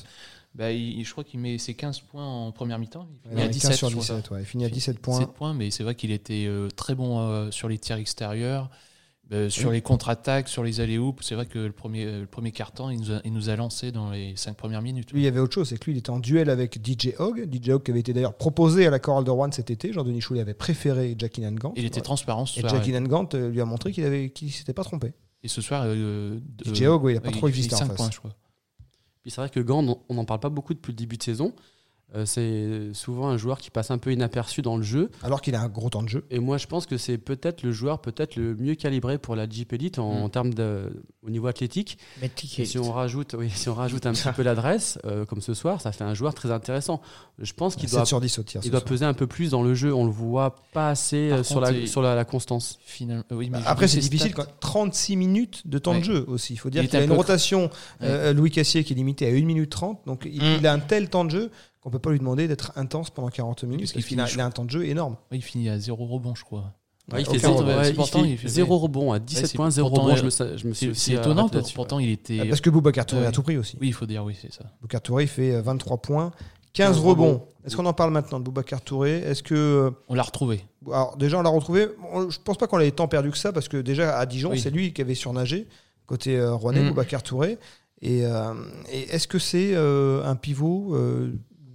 bah, 0.54 0.72
il- 0.72 1.04
je 1.04 1.12
crois 1.12 1.24
qu'il 1.24 1.40
met 1.40 1.58
ses 1.58 1.74
15 1.74 2.02
points 2.02 2.24
en 2.24 2.52
première 2.52 2.78
mi-temps. 2.78 3.08
Il 3.26 3.30
finit 3.32 3.42
à 3.42 3.46
15 3.48 3.52
17 3.56 3.74
sur 3.78 3.90
je 3.90 3.96
crois. 3.96 4.04
17, 4.18 4.30
ouais. 4.30 4.42
Il 4.42 4.46
finit 4.46 4.66
à 4.66 4.70
17 4.70 5.00
points. 5.00 5.18
17 5.22 5.34
points, 5.34 5.54
mais 5.56 5.72
c'est 5.72 5.82
vrai 5.84 5.96
qu'il 5.96 6.12
était 6.12 6.46
euh, 6.48 6.70
très 6.70 6.94
bon 6.94 7.50
sur 7.50 7.68
les 7.70 7.80
tirs 7.80 7.98
extérieurs, 7.98 8.70
euh, 9.34 9.50
sur 9.50 9.72
les 9.72 9.82
contre-attaques, 9.82 10.48
sur 10.48 10.64
les 10.64 10.80
allées-hoops. 10.80 11.24
C'est 11.26 11.36
vrai 11.36 11.46
que 11.48 11.58
le 11.60 11.72
premier, 11.72 12.06
euh, 12.06 12.22
le 12.22 12.26
premier 12.28 12.52
quart-temps, 12.52 12.90
il, 12.90 13.00
nous 13.00 13.12
a- 13.12 13.22
il 13.26 13.34
nous 13.34 13.50
a 13.50 13.56
lancé 13.56 13.92
dans 13.92 14.12
les 14.12 14.36
5 14.36 14.56
premières 14.56 14.82
minutes. 14.82 15.12
Lui, 15.12 15.22
il 15.22 15.24
y 15.24 15.28
avait 15.28 15.40
autre 15.40 15.54
chose, 15.56 15.70
c'est 15.70 15.78
que 15.78 15.86
lui, 15.86 15.94
il 15.94 15.98
était 15.98 16.12
en 16.12 16.20
duel 16.20 16.50
avec 16.50 16.80
DJ 16.86 17.14
Hogg. 17.20 17.50
DJ 17.52 17.70
Hogg 17.70 17.84
qui 17.84 17.92
avait 17.92 18.00
été 18.00 18.14
d'ailleurs 18.14 18.36
proposé 18.38 18.86
à 18.86 18.90
la 18.92 19.00
chorale 19.00 19.24
de 19.24 19.32
Rouen 19.32 19.52
cet 19.52 19.72
été. 19.72 19.92
Jean-Denis 19.92 20.22
Choulet 20.22 20.42
avait 20.42 20.54
préféré 20.54 21.16
Jackie 21.18 21.42
Nangant. 21.42 21.74
Il 21.76 21.86
était 21.86 22.02
transparent 22.02 22.46
ce 22.46 22.60
Et 22.60 22.62
soir. 22.62 22.74
Jackie 22.76 22.92
Nangant 22.92 23.28
euh, 23.34 23.50
lui 23.50 23.60
a 23.62 23.66
montré 23.66 23.92
qu'il 23.92 24.04
avait, 24.06 24.30
qu'il 24.30 24.52
s'était 24.52 24.74
pas 24.74 24.84
trompé. 24.84 25.14
Et 25.42 25.48
ce 25.48 25.62
soir, 25.62 25.84
euh, 25.86 26.40
de- 26.66 26.74
DJ 26.74 26.84
Hogg, 26.84 27.04
oui, 27.04 27.14
il 27.14 27.18
a 27.18 27.22
pas 27.22 27.30
ouais, 27.30 27.34
trop 27.38 27.48
existé 27.48 27.76
en 27.76 27.80
5 27.80 27.88
face. 27.88 27.96
points, 27.98 28.10
je 28.12 28.20
crois. 28.20 28.32
Puis 29.24 29.32
c'est 29.32 29.42
vrai 29.42 29.50
que 29.50 29.60
Gand, 29.62 30.00
on 30.10 30.14
n'en 30.14 30.26
parle 30.26 30.42
pas 30.42 30.50
beaucoup 30.50 30.74
depuis 30.74 30.92
le 30.92 30.98
début 30.98 31.18
de 31.18 31.24
saison. 31.24 31.54
Euh, 32.16 32.26
c'est 32.28 32.94
souvent 32.94 33.30
un 33.30 33.38
joueur 33.38 33.58
qui 33.58 33.72
passe 33.72 33.90
un 33.90 33.98
peu 33.98 34.14
inaperçu 34.14 34.62
dans 34.62 34.78
le 34.78 34.84
jeu. 34.84 35.10
Alors 35.24 35.42
qu'il 35.42 35.56
a 35.56 35.62
un 35.62 35.68
gros 35.68 35.90
temps 35.90 36.04
de 36.04 36.10
jeu. 36.10 36.26
Et 36.30 36.38
moi, 36.38 36.60
je 36.60 36.68
pense 36.68 36.86
que 36.86 36.96
c'est 36.96 37.18
peut-être 37.18 37.64
le 37.64 37.72
joueur 37.72 38.02
peut-être 38.02 38.36
le 38.36 38.56
mieux 38.56 38.76
calibré 38.76 39.18
pour 39.18 39.36
la 39.36 39.50
Jeep 39.50 39.74
Elite 39.74 39.98
en, 39.98 40.14
Mm. 40.14 40.24
en 40.24 40.30
termes 40.30 40.54
de, 40.54 40.94
au 41.26 41.32
niveau 41.32 41.48
athlétique. 41.48 41.98
Et 42.60 42.66
si 42.66 42.78
on 42.78 42.92
rajoute, 42.92 43.34
oui, 43.38 43.50
si 43.50 43.68
on 43.68 43.74
rajoute 43.74 44.06
un 44.06 44.12
petit 44.14 44.30
peu 44.36 44.44
l'adresse, 44.44 45.00
euh, 45.06 45.26
comme 45.26 45.42
ce 45.42 45.56
soir, 45.56 45.82
ça 45.82 45.92
fait 45.92 46.04
un 46.04 46.14
joueur 46.14 46.36
très 46.36 46.52
intéressant. 46.52 47.02
Je 47.40 47.52
pense 47.54 47.76
qu'il 47.76 47.90
7 47.90 47.98
doit, 47.98 48.06
sur 48.06 48.22
10 48.22 48.38
au 48.38 48.44
tir. 48.44 48.62
il 48.64 48.70
doit 48.70 48.82
peser 48.82 49.06
un 49.06 49.16
peu 49.16 49.26
plus 49.26 49.50
dans 49.50 49.64
le 49.64 49.74
jeu. 49.74 49.92
On 49.92 50.06
le 50.06 50.12
voit 50.12 50.56
pas 50.72 50.90
assez 50.90 51.30
Par 51.30 51.40
euh, 51.40 51.44
sur, 51.44 51.56
contre, 51.62 51.72
la, 51.72 51.88
sur 51.88 52.02
la, 52.04 52.14
la 52.14 52.26
constance. 52.26 52.78
Finalement, 52.86 53.24
oui, 53.32 53.50
mais 53.50 53.58
Bah, 53.58 53.66
Après, 53.66 53.88
c'est 53.88 53.98
difficile. 54.00 54.36
Quand 54.36 54.46
36 54.60 55.16
minutes 55.16 55.64
de 55.66 55.80
temps 55.80 55.98
de 55.98 56.04
jeu 56.04 56.26
aussi. 56.28 56.54
Il 56.54 56.58
faut 56.58 56.70
dire 56.70 56.84
Il 56.84 56.90
qu'il 56.90 56.98
a 56.98 57.02
était 57.02 57.12
une 57.12 57.18
rotation, 57.18 57.72
euh, 58.04 58.34
Louis 58.34 58.52
Cassier, 58.52 58.84
qui 58.84 58.94
est 58.94 58.96
limité 58.96 59.26
à 59.26 59.30
1 59.30 59.46
minute 59.46 59.72
30. 59.72 60.02
Donc, 60.06 60.28
il, 60.32 60.44
Mm. 60.44 60.56
il 60.60 60.68
a 60.68 60.74
un 60.74 60.80
tel 60.80 61.10
temps 61.10 61.26
de 61.26 61.32
jeu 61.32 61.50
qu'on 61.84 61.90
peut 61.90 62.00
pas 62.00 62.12
lui 62.12 62.20
demander 62.20 62.48
d'être 62.48 62.72
intense 62.76 63.10
pendant 63.10 63.28
40 63.30 63.64
minutes. 63.66 63.82
Parce 63.82 63.92
qu'il 63.92 64.04
finit 64.04 64.22
il 64.34 64.40
a 64.42 64.46
un 64.46 64.52
temps 64.52 64.66
de 64.66 64.70
jeu 64.70 64.86
énorme. 64.86 65.18
Il 65.32 65.42
finit 65.44 65.70
à 65.70 65.78
0 65.78 66.06
rebond, 66.06 66.34
je 66.36 66.44
crois. 66.44 66.74
Ouais, 67.12 67.20
il 67.22 67.26
fait, 67.26 67.38
zéro, 67.38 67.56
rebond. 67.58 67.68
ouais, 67.78 67.84
C'est 67.84 67.90
il 67.90 67.96
pourtant, 67.98 68.24
fait 68.24 68.30
il 68.30 68.38
fait- 68.38 68.48
zéro 68.48 68.76
ouais. 68.78 68.82
rebond 68.84 69.12
à 69.12 69.20
17 69.20 69.46
c'est 69.48 69.58
points, 69.58 69.70
0 69.70 69.90
pourtant, 69.90 70.04
rebond. 70.06 70.14
euh, 70.14 70.18
Je 70.20 70.24
me, 70.24 70.30
sa- 70.30 70.56
je 70.56 70.68
me 70.68 70.74
suis 70.74 70.96
C'est 70.96 71.12
étonnant, 71.14 71.50
pourtant 71.76 72.00
il 72.00 72.10
était. 72.10 72.40
Ah, 72.42 72.46
Parce 72.48 72.62
que 72.62 72.70
Boubacar 72.70 73.06
Touré 73.06 73.24
Ouais. 73.24 73.28
a 73.28 73.32
tout 73.32 73.44
pris 73.44 73.58
aussi. 73.58 73.78
Oui, 73.82 73.88
il 73.90 73.94
faut 73.94 74.06
dire, 74.06 74.24
oui, 74.24 74.38
c'est 74.42 74.54
ça. 74.54 74.64
Boubacar 74.80 75.02
Touré 75.02 75.28
fait 75.28 75.52
euh, 75.56 75.62
23 75.62 75.98
points, 75.98 76.32
15 76.72 76.96
15 76.96 77.00
rebonds. 77.00 77.26
rebonds. 77.26 77.46
Est-ce 77.66 77.76
qu'on 77.76 77.86
en 77.86 77.92
parle 77.94 78.12
maintenant 78.12 78.40
de 78.40 78.46
Boubacar 78.46 78.80
Touré 78.82 79.18
Est-ce 79.18 79.44
que. 79.44 79.54
euh, 79.54 79.92
On 80.08 80.16
l'a 80.16 80.24
retrouvé. 80.24 80.64
Alors 80.88 81.18
déjà, 81.18 81.38
on 81.38 81.42
l'a 81.42 81.50
retrouvé. 81.50 81.90
Je 82.30 82.38
pense 82.42 82.58
pas 82.58 82.68
qu'on 82.68 82.78
l'ait 82.78 82.92
tant 82.92 83.10
perdu 83.10 83.32
que 83.32 83.38
ça, 83.38 83.52
parce 83.52 83.68
que 83.68 83.76
déjà 83.78 84.18
à 84.18 84.26
Dijon, 84.26 84.52
Oui. 84.52 84.60
c'est 84.62 84.72
lui 84.72 84.94
qui 84.94 85.02
avait 85.02 85.14
surnagé, 85.16 85.68
côté 86.08 86.38
euh, 86.38 86.54
Rouennais, 86.54 86.84
Mm. 86.84 86.90
Boubacar 86.90 87.22
Touré. 87.22 87.58
Et, 88.02 88.26
euh, 88.26 88.54
et 88.92 89.02
est-ce 89.14 89.28
que 89.28 89.40
c'est 89.40 89.72
euh, 89.76 90.26
un 90.26 90.36
pivot 90.38 90.94
euh, 90.96 91.34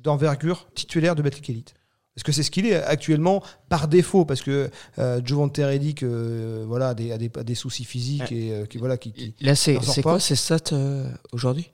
d'envergure 0.08 0.66
titulaire 0.75 1.14
de 1.14 1.22
Betclic 1.22 1.50
Elite 1.50 1.75
Est-ce 2.16 2.25
que 2.25 2.32
c'est 2.32 2.43
ce 2.43 2.50
qu'il 2.50 2.64
est 2.66 2.75
actuellement 2.75 3.43
par 3.69 3.88
défaut? 3.88 4.25
Parce 4.25 4.40
que 4.40 4.70
euh, 4.99 5.20
Juvent 5.22 5.49
Teredic 5.50 6.02
euh, 6.02 6.64
voilà, 6.66 6.90
a, 6.90 6.94
des, 6.94 7.12
a 7.12 7.19
des, 7.19 7.31
a 7.37 7.44
des 7.44 7.55
soucis 7.55 7.84
physiques 7.84 8.32
et 8.32 8.52
euh, 8.52 8.64
qui, 8.64 8.78
voilà, 8.78 8.96
qui, 8.96 9.12
qui... 9.12 9.34
Là, 9.40 9.55
c'est 9.55 9.76
en 9.76 10.02
quoi 10.02 10.19
ces 10.19 10.34
stats 10.34 10.72
euh, 10.72 11.10
aujourd'hui? 11.32 11.70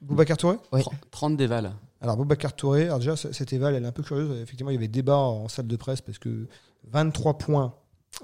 Boubacar 0.00 0.36
Touré? 0.36 0.56
Oui. 0.72 0.82
30 1.12 1.36
dévales. 1.36 1.72
Alors 2.00 2.16
Boubacar 2.16 2.54
Touré, 2.54 2.84
alors 2.84 2.98
déjà 2.98 3.16
cette 3.16 3.52
éval 3.52 3.74
elle 3.74 3.84
est 3.84 3.88
un 3.88 3.92
peu 3.92 4.02
curieuse. 4.02 4.42
Effectivement, 4.42 4.70
il 4.70 4.74
y 4.74 4.76
avait 4.76 4.88
débat 4.88 5.16
en 5.16 5.48
salle 5.48 5.66
de 5.68 5.76
presse 5.76 6.00
parce 6.00 6.18
que 6.18 6.46
23 6.90 7.38
points 7.38 7.74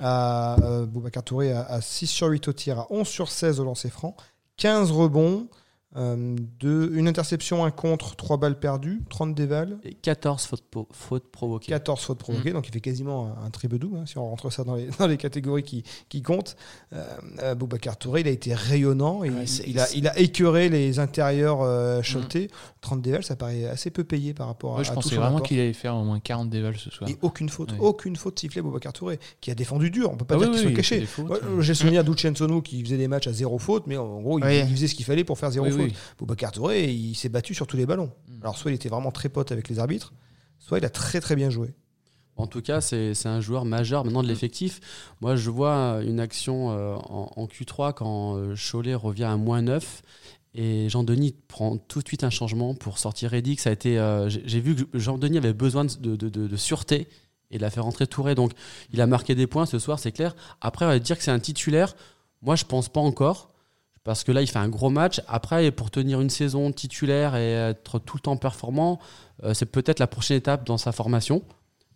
à 0.00 0.56
euh, 0.62 0.86
Boubacar 0.86 1.22
Touré 1.22 1.53
à, 1.53 1.63
à 1.63 1.81
6 1.81 2.06
sur 2.08 2.27
8 2.27 2.48
au 2.48 2.53
tir, 2.53 2.79
à 2.81 2.86
11 2.91 3.06
sur 3.06 3.31
16 3.31 3.60
au 3.60 3.65
lancer 3.65 3.91
franc, 3.91 4.17
15 4.56 4.91
rebonds, 4.91 5.48
euh, 5.96 6.37
deux- 6.61 6.91
une 6.94 7.06
interception, 7.08 7.65
un 7.65 7.70
contre, 7.70 8.17
3 8.17 8.37
balles 8.39 8.58
perdues, 8.58 9.03
30 9.11 9.34
dévals, 9.34 9.79
Et 9.84 9.93
14 9.94 10.44
fautes, 10.46 10.65
fautes 10.93 11.31
provoquées. 11.31 11.69
14 11.72 12.01
fautes 12.03 12.19
provoquées, 12.19 12.53
donc 12.53 12.67
il 12.69 12.72
fait 12.72 12.81
quasiment 12.81 13.34
un, 13.43 13.46
un 13.46 13.51
triple 13.51 13.79
double 13.79 13.99
hein, 13.99 14.05
si 14.06 14.17
on 14.19 14.27
rentre 14.29 14.51
ça 14.51 14.65
dans 14.65 14.75
les, 14.77 14.87
dans 14.99 15.06
les 15.06 15.17
catégories 15.19 15.63
qui, 15.63 15.82
qui 16.08 16.22
comptent. 16.22 16.56
Euh, 16.93 17.05
euh, 17.43 17.55
Boubacar 17.55 17.96
Touré, 17.99 18.22
il 18.22 18.29
a 18.29 18.31
été 18.31 18.55
rayonnant, 18.55 19.22
et 19.25 19.31
Ouais, 19.31 19.44
il, 19.67 19.79
a, 19.79 19.87
il 19.94 20.08
a 20.08 20.19
écœuré 20.19 20.69
les 20.69 20.99
intérieurs 20.99 21.61
euh, 21.63 22.01
Choletais. 22.03 22.49
30 22.81 23.01
dévals, 23.03 23.22
ça 23.25 23.37
paraît 23.37 23.67
assez 23.67 23.91
peu 23.91 24.05
payé 24.05 24.34
par 24.34 24.46
rapport 24.49 24.72
Moi, 24.72 24.81
à, 24.81 24.82
je 24.84 24.91
à 24.91 24.94
pensais 24.94 25.17
vraiment 25.17 25.41
qu'il 25.41 25.58
allait 25.61 25.72
faire 25.72 25.94
au 25.96 26.05
moins 26.05 26.20
40 26.20 26.49
dévals 26.51 26.77
ce 26.77 26.91
soir. 26.91 27.08
Et 27.11 27.17
aucune 27.22 27.49
faute, 27.49 27.72
Ouais. 27.72 27.79
aucune 27.81 28.17
faute 28.17 28.39
sifflée 28.39 28.61
Boubacar 28.63 28.93
Touré, 28.93 29.19
qui 29.41 29.51
a 29.51 29.55
défendu 29.55 29.91
dur. 29.91 30.11
On 30.11 30.17
peut 30.17 30.25
pas 30.25 30.34
Ah 30.37 30.39
dire 30.39 30.49
oui, 30.49 30.56
qu'il 30.56 30.67
oui, 30.69 30.72
soit 30.75 30.77
caché. 30.77 31.06
Ouais, 31.22 31.63
J'ai 31.63 31.75
souvenir 31.75 32.03
d'Uchensonou 32.05 32.63
qui 32.63 32.82
faisait 32.82 32.96
des 32.99 33.08
matchs 33.08 33.27
à 33.29 33.32
zéro 33.32 33.58
faute, 33.58 33.87
mais 33.87 33.96
en 33.96 34.20
gros, 34.20 34.39
il, 34.39 34.44
faisait 34.75 34.89
ce 34.89 34.94
qu'il 34.94 35.05
fallait 35.05 35.25
pour 35.25 35.39
faire 35.39 35.51
zéro 35.51 35.67
Oui, 35.67 35.72
faute. 35.72 35.81
Oui. 35.84 35.93
Boubacar 36.19 36.53
Touré, 36.53 36.91
il 36.93 37.15
s'est 37.15 37.29
battu 37.29 37.55
sur 37.55 37.67
tous 37.67 37.77
les 37.77 37.86
ballons. 37.86 38.10
Mm. 38.29 38.43
Alors, 38.43 38.58
soit 38.58 38.70
il 38.70 38.74
était 38.74 38.89
vraiment 38.89 39.12
très 39.12 39.29
pote 39.29 39.53
avec 39.53 39.69
les 39.69 39.79
arbitres, 39.79 40.12
soit 40.58 40.79
il 40.79 40.84
a 40.84 40.91
très 40.91 41.20
très 41.20 41.36
bien 41.36 41.51
joué. 41.51 41.74
En 42.36 42.46
tout 42.46 42.62
cas, 42.62 42.81
c'est 42.81 43.15
un 43.27 43.41
joueur 43.43 43.67
majeur 43.67 44.05
maintenant 44.05 44.22
de 44.22 44.29
l'effectif. 44.29 44.81
Moi, 45.20 45.36
je 45.36 45.51
vois 45.51 46.01
une 46.03 46.19
action 46.19 46.70
euh, 46.70 46.94
en, 46.94 47.31
en 47.36 47.46
Q3 47.46 47.93
quand 47.93 48.36
euh, 48.39 48.55
Cholet 48.56 48.94
revient 48.94 49.24
à 49.24 49.36
moins 49.36 49.60
9 49.60 50.03
et 50.55 50.89
Jean-Denis 50.89 51.34
prend 51.46 51.77
tout 51.77 52.01
de 52.01 52.08
suite 52.08 52.24
un 52.24 52.31
changement 52.31 52.74
pour 52.74 52.98
sortir 52.98 53.34
Eddy. 53.34 53.56
Ça 53.56 53.69
a 53.69 53.72
été, 53.74 53.98
euh, 53.98 54.31
J'ai 54.31 54.60
vu 54.60 54.74
que 54.74 54.98
Jean-Denis 54.98 55.36
avait 55.39 55.53
besoin 55.53 55.84
de, 55.84 55.93
de- 56.17 56.17
de- 56.17 56.46
de 56.48 56.56
sûreté 56.56 57.06
et 57.51 57.56
il 57.56 57.65
a 57.65 57.70
fait 57.70 57.81
rentrer 57.81 58.06
Touré. 58.06 58.34
Donc, 58.34 58.53
il 58.94 59.01
a 59.03 59.06
marqué 59.06 59.34
des 59.34 59.46
points 59.46 59.67
ce 59.67 59.79
soir, 59.79 59.98
c'est 59.98 60.12
clair. 60.12 60.34
Après, 60.62 60.86
on 60.86 60.89
va 60.89 60.98
dire 60.98 61.19
que 61.19 61.22
c'est 61.24 61.31
un 61.31 61.39
titulaire. 61.39 61.94
Moi, 62.41 62.56
je 62.56 62.65
pense 62.65 62.89
pas 62.89 63.01
encore. 63.01 63.51
Parce 64.05 64.25
que 64.25 64.32
là, 64.32 64.43
il 64.43 64.49
fait 64.49 64.59
un 64.59 64.69
gros 64.69 64.91
match. 64.91 65.21
Après, 65.29 65.71
pour 65.71 65.91
tenir 65.91 66.21
une 66.21 66.31
saison 66.31 66.73
titulaire 66.73 67.37
et 67.37 67.53
être 67.53 67.99
tout 68.01 68.17
le 68.17 68.21
temps 68.23 68.37
performant, 68.37 68.99
euh, 69.44 69.55
c'est 69.55 69.67
peut-être 69.67 70.01
la 70.01 70.06
prochaine 70.09 70.37
étape 70.39 70.65
dans 70.67 70.79
sa 70.79 70.91
formation. 70.93 71.43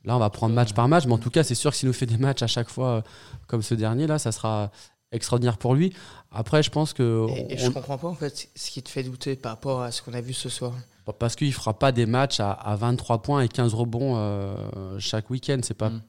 Là, 0.05 0.15
on 0.15 0.21
va 0.21 0.31
prendre 0.31 0.55
match 0.55 0.73
par 0.73 0.87
match, 0.87 1.05
mais 1.07 1.15
en 1.15 1.19
tout 1.19 1.31
cas, 1.31 1.43
c'est 1.43 1.57
sûr 1.57 1.73
que 1.73 1.77
s'il 1.77 1.89
nous 1.89 1.93
fait 1.93 2.07
des 2.07 2.17
matchs 2.19 2.43
à 2.43 2.47
chaque 2.47 2.69
fois 2.69 2.89
euh, 2.89 3.01
comme 3.49 3.63
ce 3.63 3.75
dernier, 3.75 4.07
là, 4.07 4.21
ça 4.21 4.31
sera 4.31 4.71
extraordinaire 5.11 5.59
pour 5.59 5.75
lui. 5.75 5.93
Après, 6.31 6.63
je 6.63 6.71
pense 6.71 6.93
que. 6.93 7.27
Et, 7.31 7.55
et 7.55 7.57
on- 7.61 7.65
je 7.65 7.71
comprends 7.71 7.99
pas 7.99 8.07
en 8.09 8.15
fait 8.15 8.51
ce 8.55 8.71
qui 8.71 8.83
te 8.85 8.89
fait 8.89 9.03
douter 9.03 9.35
par 9.35 9.53
rapport 9.53 9.83
à 9.83 9.91
ce 9.91 10.01
qu'on 10.03 10.15
a 10.15 10.21
vu 10.21 10.33
ce 10.33 10.49
soir. 10.49 10.73
Parce 11.19 11.35
qu'il 11.35 11.53
fera 11.53 11.75
pas 11.77 11.91
des 11.91 12.07
matchs 12.07 12.39
à, 12.41 12.53
à 12.53 12.77
23 12.77 13.23
points 13.23 13.41
et 13.43 13.49
15 13.49 13.75
rebonds 13.75 14.15
euh, 14.17 14.55
chaque 15.01 15.29
week-end. 15.31 15.59
C'est 15.65 15.75
pas 15.75 15.91
Mm. 15.91 16.03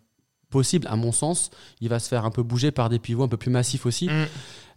Possible, 0.49 0.87
à 0.89 0.95
mon 0.95 1.11
sens. 1.11 1.49
Il 1.81 1.89
va 1.89 1.99
se 1.99 2.07
faire 2.07 2.25
un 2.25 2.31
peu 2.31 2.43
bouger 2.43 2.71
par 2.71 2.89
des 2.89 2.99
pivots 2.99 3.23
un 3.23 3.27
peu 3.27 3.37
plus 3.37 3.51
massifs 3.51 3.85
aussi. 3.85 4.07
Mm. 4.07 4.27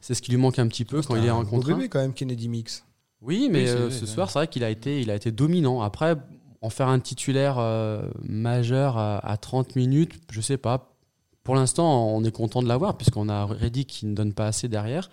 C'est 0.00 0.14
ce 0.14 0.22
qui 0.22 0.30
lui 0.30 0.38
manque 0.38 0.58
un 0.58 0.68
petit 0.68 0.84
peu 0.84 1.02
quand 1.02 1.16
il 1.16 1.26
est 1.26 1.30
en 1.30 1.44
contre 1.44 1.68
bébé 1.68 1.88
quand 1.88 2.00
même, 2.00 2.14
Kennedy 2.14 2.48
Mix. 2.48 2.84
Oui, 3.20 3.48
mais 3.50 3.64
Oui, 3.64 3.68
euh, 3.68 3.90
ce 3.90 4.06
soir, 4.06 4.30
c'est 4.30 4.38
vrai 4.38 4.48
qu'il 4.48 4.64
a 4.64 4.70
été, 4.70 5.00
il 5.00 5.10
a 5.10 5.14
été 5.14 5.30
dominant. 5.30 5.82
Après, 5.82 6.16
en 6.62 6.70
faire 6.70 6.88
un 6.88 7.00
titulaire 7.00 7.56
euh, 7.58 8.02
majeur 8.22 8.96
à, 8.96 9.18
à 9.18 9.36
30 9.36 9.76
minutes, 9.76 10.14
je 10.30 10.40
sais 10.40 10.56
pas. 10.56 10.94
Pour 11.42 11.54
l'instant, 11.54 12.08
on 12.08 12.24
est 12.24 12.32
content 12.32 12.62
de 12.62 12.68
l'avoir 12.68 12.96
puisqu'on 12.96 13.28
a 13.28 13.46
Reddy 13.46 13.84
qui 13.84 14.06
ne 14.06 14.14
donne 14.14 14.32
pas 14.32 14.46
assez 14.46 14.68
derrière. 14.68 15.10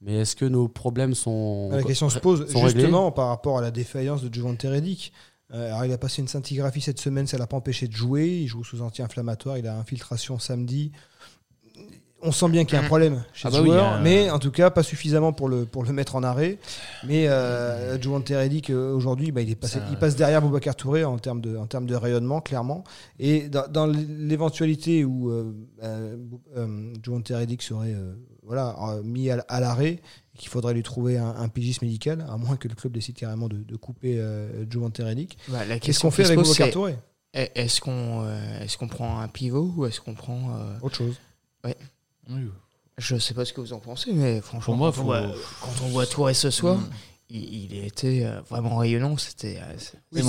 Mais 0.00 0.16
est-ce 0.16 0.36
que 0.36 0.44
nos 0.44 0.68
problèmes 0.68 1.14
sont 1.14 1.70
La 1.70 1.82
question 1.82 2.10
se 2.10 2.18
pose 2.18 2.46
justement 2.48 3.10
par 3.12 3.28
rapport 3.28 3.58
à 3.58 3.62
la 3.62 3.70
défaillance 3.70 4.22
de 4.22 4.32
Juvent 4.32 4.56
Redick. 4.62 5.12
Euh, 5.54 5.68
alors 5.68 5.84
il 5.84 5.92
a 5.92 5.98
passé 5.98 6.22
une 6.22 6.28
scintigraphie 6.28 6.80
cette 6.80 6.98
semaine, 7.00 7.26
ça 7.26 7.38
l'a 7.38 7.46
pas 7.46 7.56
empêché 7.56 7.86
de 7.88 7.92
jouer. 7.92 8.26
Il 8.28 8.48
joue 8.48 8.64
sous 8.64 8.82
anti-inflammatoire, 8.82 9.58
il 9.58 9.66
a 9.66 9.76
infiltration 9.78 10.38
samedi. 10.38 10.92
On 12.22 12.32
sent 12.32 12.48
bien 12.48 12.64
qu'il 12.64 12.76
y 12.76 12.80
a 12.80 12.82
un 12.82 12.86
problème 12.86 13.22
chez 13.34 13.46
Ah 13.46 13.50
ce 13.50 13.56
bah 13.56 13.62
oui, 13.62 13.68
joueur, 13.68 13.84
a 13.84 14.00
mais 14.00 14.30
en 14.30 14.38
tout 14.38 14.50
cas 14.50 14.70
pas 14.70 14.82
suffisamment 14.82 15.32
pour 15.34 15.48
le, 15.48 15.66
pour 15.66 15.84
le 15.84 15.92
mettre 15.92 16.16
en 16.16 16.22
arrêt. 16.22 16.58
Mais 17.06 17.26
euh, 17.28 17.96
Redick 18.02 18.70
euh, 18.70 18.92
aujourd'hui, 18.94 19.30
bah, 19.32 19.42
il, 19.42 19.50
est 19.50 19.54
passé, 19.54 19.78
Ça- 19.78 19.84
il 19.90 19.98
passe 19.98 20.16
derrière 20.16 20.40
Boubacar 20.40 20.74
Touré 20.74 21.04
en 21.04 21.18
termes 21.18 21.42
de, 21.42 21.56
en 21.56 21.66
termes 21.66 21.86
de 21.86 21.94
rayonnement, 21.94 22.40
clairement. 22.40 22.84
Et 23.20 23.48
dans, 23.48 23.68
dans 23.68 23.86
l'éventualité 23.86 25.04
où 25.04 25.30
euh, 25.30 25.52
euh, 25.82 26.16
euh, 26.56 26.94
Redick 27.06 27.62
serait 27.62 27.94
euh, 27.94 28.14
voilà, 28.42 28.74
euh, 28.88 29.02
mis 29.02 29.30
à, 29.30 29.44
à 29.48 29.60
l'arrêt, 29.60 30.00
qu'il 30.36 30.48
faudrait 30.48 30.74
lui 30.74 30.82
trouver 30.82 31.18
un, 31.18 31.28
un 31.36 31.48
pigiste 31.48 31.82
médical, 31.82 32.24
à 32.28 32.36
moins 32.36 32.56
que 32.56 32.68
le 32.68 32.74
club 32.74 32.92
décide 32.92 33.16
carrément 33.16 33.48
de, 33.48 33.56
de 33.56 33.76
couper 33.76 34.16
euh, 34.18 34.64
Redick. 34.72 35.38
Bah, 35.48 35.78
Qu'est-ce 35.80 36.00
qu'on 36.00 36.10
fait 36.10 36.24
avec 36.26 36.38
Boubacar 36.38 36.70
Touré 36.70 36.96
Est-ce 37.32 37.80
qu'on 37.80 38.22
euh, 38.24 38.60
est-ce 38.62 38.76
qu'on 38.78 38.88
prend 38.88 39.20
un 39.20 39.28
pivot 39.28 39.72
ou 39.76 39.86
est-ce 39.86 40.00
qu'on 40.00 40.14
prend 40.14 40.50
euh, 40.56 40.78
Autre 40.82 40.96
chose. 40.96 41.16
Oui. 41.64 41.72
Je 42.98 43.18
sais 43.18 43.34
pas 43.34 43.44
ce 43.44 43.52
que 43.52 43.60
vous 43.60 43.72
en 43.72 43.78
pensez, 43.78 44.12
mais 44.12 44.40
franchement, 44.40 44.74
Pour 44.74 44.76
moi, 44.76 44.88
quand, 44.92 45.00
on 45.00 45.00
faut- 45.00 45.04
voit, 45.04 45.22
quand 45.60 45.84
on 45.84 45.88
voit 45.88 46.06
Touré 46.06 46.32
ce 46.34 46.50
soir, 46.50 46.76
Mm. 46.78 46.90
Il, 47.30 47.72
il 47.72 47.84
était 47.84 48.22
euh, 48.24 48.40
vraiment 48.48 48.76
rayonnant. 48.76 49.16
C'était 49.16 49.58
euh, 49.60 49.74
Oui, 50.12 50.22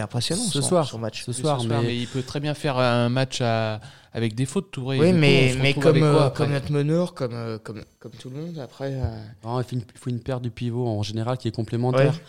impressionnant 0.00 0.42
Ce 0.42 0.60
son, 0.60 0.68
soir. 0.68 0.86
son 0.86 0.98
match. 0.98 1.24
Ce 1.24 1.32
Ce 1.32 1.40
soir, 1.42 1.60
soir, 1.60 1.80
mais- 1.82 1.86
mais... 1.88 1.96
il 1.98 2.06
peut 2.06 2.22
très 2.22 2.40
bien 2.40 2.54
faire 2.54 2.78
un 2.78 3.08
match 3.08 3.40
à- 3.40 3.80
avec 4.12 4.34
des 4.34 4.44
fautes, 4.46 4.70
Touré. 4.70 4.98
Oui, 4.98 5.10
coup, 5.12 5.16
mais, 5.16 5.74
comme, 5.74 5.98
quoi, 5.98 6.26
euh, 6.26 6.30
comme 6.30 6.50
notre 6.52 6.70
meneur, 6.72 7.14
comme, 7.14 7.58
comme, 7.62 7.82
comme 7.98 8.12
tout 8.12 8.28
le 8.30 8.36
monde, 8.36 8.58
après. 8.58 8.92
euh, 8.92 9.16
Non, 9.44 9.60
il 9.60 9.64
faut 9.64 9.76
une, 9.76 9.82
il 9.94 9.98
faut 9.98 10.10
une 10.10 10.20
paire 10.20 10.40
de 10.40 10.48
pivots 10.50 10.86
en 10.88 11.02
général 11.02 11.38
qui 11.38 11.48
est 11.48 11.52
complémentaire. 11.54 12.12
Ouais. 12.12 12.20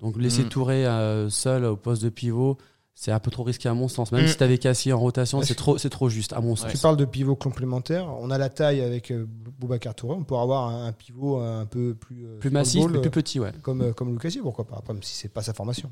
Donc 0.00 0.16
laisser 0.16 0.42
Mm. 0.44 0.48
Touré 0.48 0.86
euh, 0.86 1.30
seul 1.30 1.64
au 1.64 1.76
poste 1.76 2.02
de 2.02 2.08
pivot, 2.08 2.58
c'est 2.94 3.10
un 3.10 3.18
peu 3.18 3.30
trop 3.30 3.42
risqué 3.42 3.68
à 3.68 3.74
mon 3.74 3.88
sens. 3.88 4.12
Même 4.12 4.24
Mm. 4.24 4.28
si 4.28 4.36
tu 4.36 4.42
avais 4.44 4.58
Cassie 4.58 4.92
en 4.92 4.98
rotation, 4.98 5.40
c'est 5.42 5.54
trop, 5.54 5.78
c'est 5.78 5.88
trop 5.90 6.08
juste 6.08 6.32
à 6.34 6.40
mon 6.40 6.56
sens. 6.56 6.70
Tu 6.70 6.78
parles 6.78 6.96
de 6.96 7.04
pivot 7.04 7.34
complémentaire. 7.36 8.06
On 8.20 8.30
a 8.30 8.38
la 8.38 8.48
taille 8.50 8.80
avec 8.82 9.10
euh, 9.10 9.26
Boubacar 9.58 9.94
Touré. 9.94 10.14
On 10.14 10.24
pourrait 10.24 10.42
avoir 10.42 10.68
un, 10.68 10.92
pivot 10.92 11.38
un 11.40 11.64
peu 11.66 11.94
plus, 11.94 12.26
euh, 12.26 12.38
Plus 12.38 12.50
massif, 12.50 12.84
mais 12.90 12.98
plus 13.00 13.08
euh, 13.08 13.10
petit, 13.10 13.40
ouais. 13.40 13.52
comme, 13.62 13.80
euh, 13.82 13.92
comme 13.92 14.12
Lucas, 14.12 14.30
pourquoi 14.42 14.66
pas. 14.66 14.76
Après, 14.76 14.92
même 14.92 15.02
si 15.02 15.14
c'est 15.14 15.28
pas 15.32 15.42
sa 15.42 15.54
formation. 15.54 15.90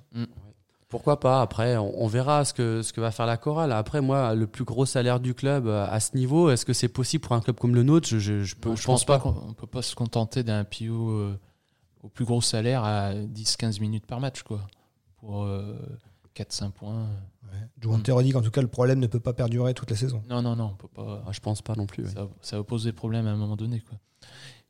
Pourquoi 0.88 1.20
pas 1.20 1.40
Après, 1.40 1.76
on, 1.76 2.02
on 2.02 2.06
verra 2.08 2.44
ce 2.44 2.52
que, 2.52 2.82
ce 2.82 2.92
que 2.92 3.00
va 3.00 3.12
faire 3.12 3.26
la 3.26 3.36
chorale. 3.36 3.70
Après, 3.72 4.00
moi, 4.00 4.34
le 4.34 4.46
plus 4.48 4.64
gros 4.64 4.84
salaire 4.86 5.20
du 5.20 5.34
club 5.34 5.68
euh, 5.68 5.86
à 5.88 6.00
ce 6.00 6.16
niveau, 6.16 6.50
est-ce 6.50 6.64
que 6.66 6.72
c'est 6.72 6.88
possible 6.88 7.22
pour 7.24 7.36
un 7.36 7.40
club 7.40 7.56
comme 7.58 7.76
le 7.76 7.84
nôtre? 7.84 8.08
Je, 8.08 8.18
je, 8.18 8.42
je, 8.42 8.56
peux- 8.56 8.70
Non, 8.70 8.76
je 8.76 8.84
pense 8.84 9.04
pas. 9.04 9.20
qu'on 9.20 9.34
on 9.48 9.52
peut 9.52 9.68
pas 9.68 9.82
se 9.82 9.94
contenter 9.94 10.42
d'un 10.42 10.64
pivot 10.64 11.10
euh, 11.10 11.38
au 12.02 12.08
plus 12.08 12.24
gros 12.24 12.40
salaire 12.40 12.82
à 12.84 13.14
10-15 13.14 13.80
minutes 13.80 14.04
par 14.06 14.18
match, 14.20 14.42
quoi. 14.42 14.60
Pour 15.20 15.44
euh, 15.44 15.76
4-5 16.34 16.70
points. 16.72 17.06
Juvent 17.80 17.98
Mm. 17.98 18.12
Redick, 18.12 18.36
en 18.36 18.42
tout 18.42 18.50
cas, 18.50 18.62
le 18.62 18.68
problème 18.68 19.00
ne 19.00 19.06
peut 19.06 19.20
pas 19.20 19.32
perdurer 19.32 19.74
toute 19.74 19.90
la 19.90 19.96
saison. 19.96 20.22
Non, 20.28 20.40
non, 20.42 20.54
non, 20.56 20.70
on 20.72 20.76
peut 20.76 20.88
pas. 20.88 21.24
Ah, 21.26 21.32
je 21.32 21.40
pense 21.40 21.62
pas 21.62 21.74
non 21.74 21.86
plus. 21.86 22.04
ouais. 22.04 22.10
Ça, 22.10 22.28
ça 22.42 22.56
va 22.58 22.64
poser 22.64 22.92
problème 22.92 23.26
à 23.26 23.30
un 23.32 23.36
moment 23.36 23.56
donné, 23.56 23.80
quoi. 23.80 23.98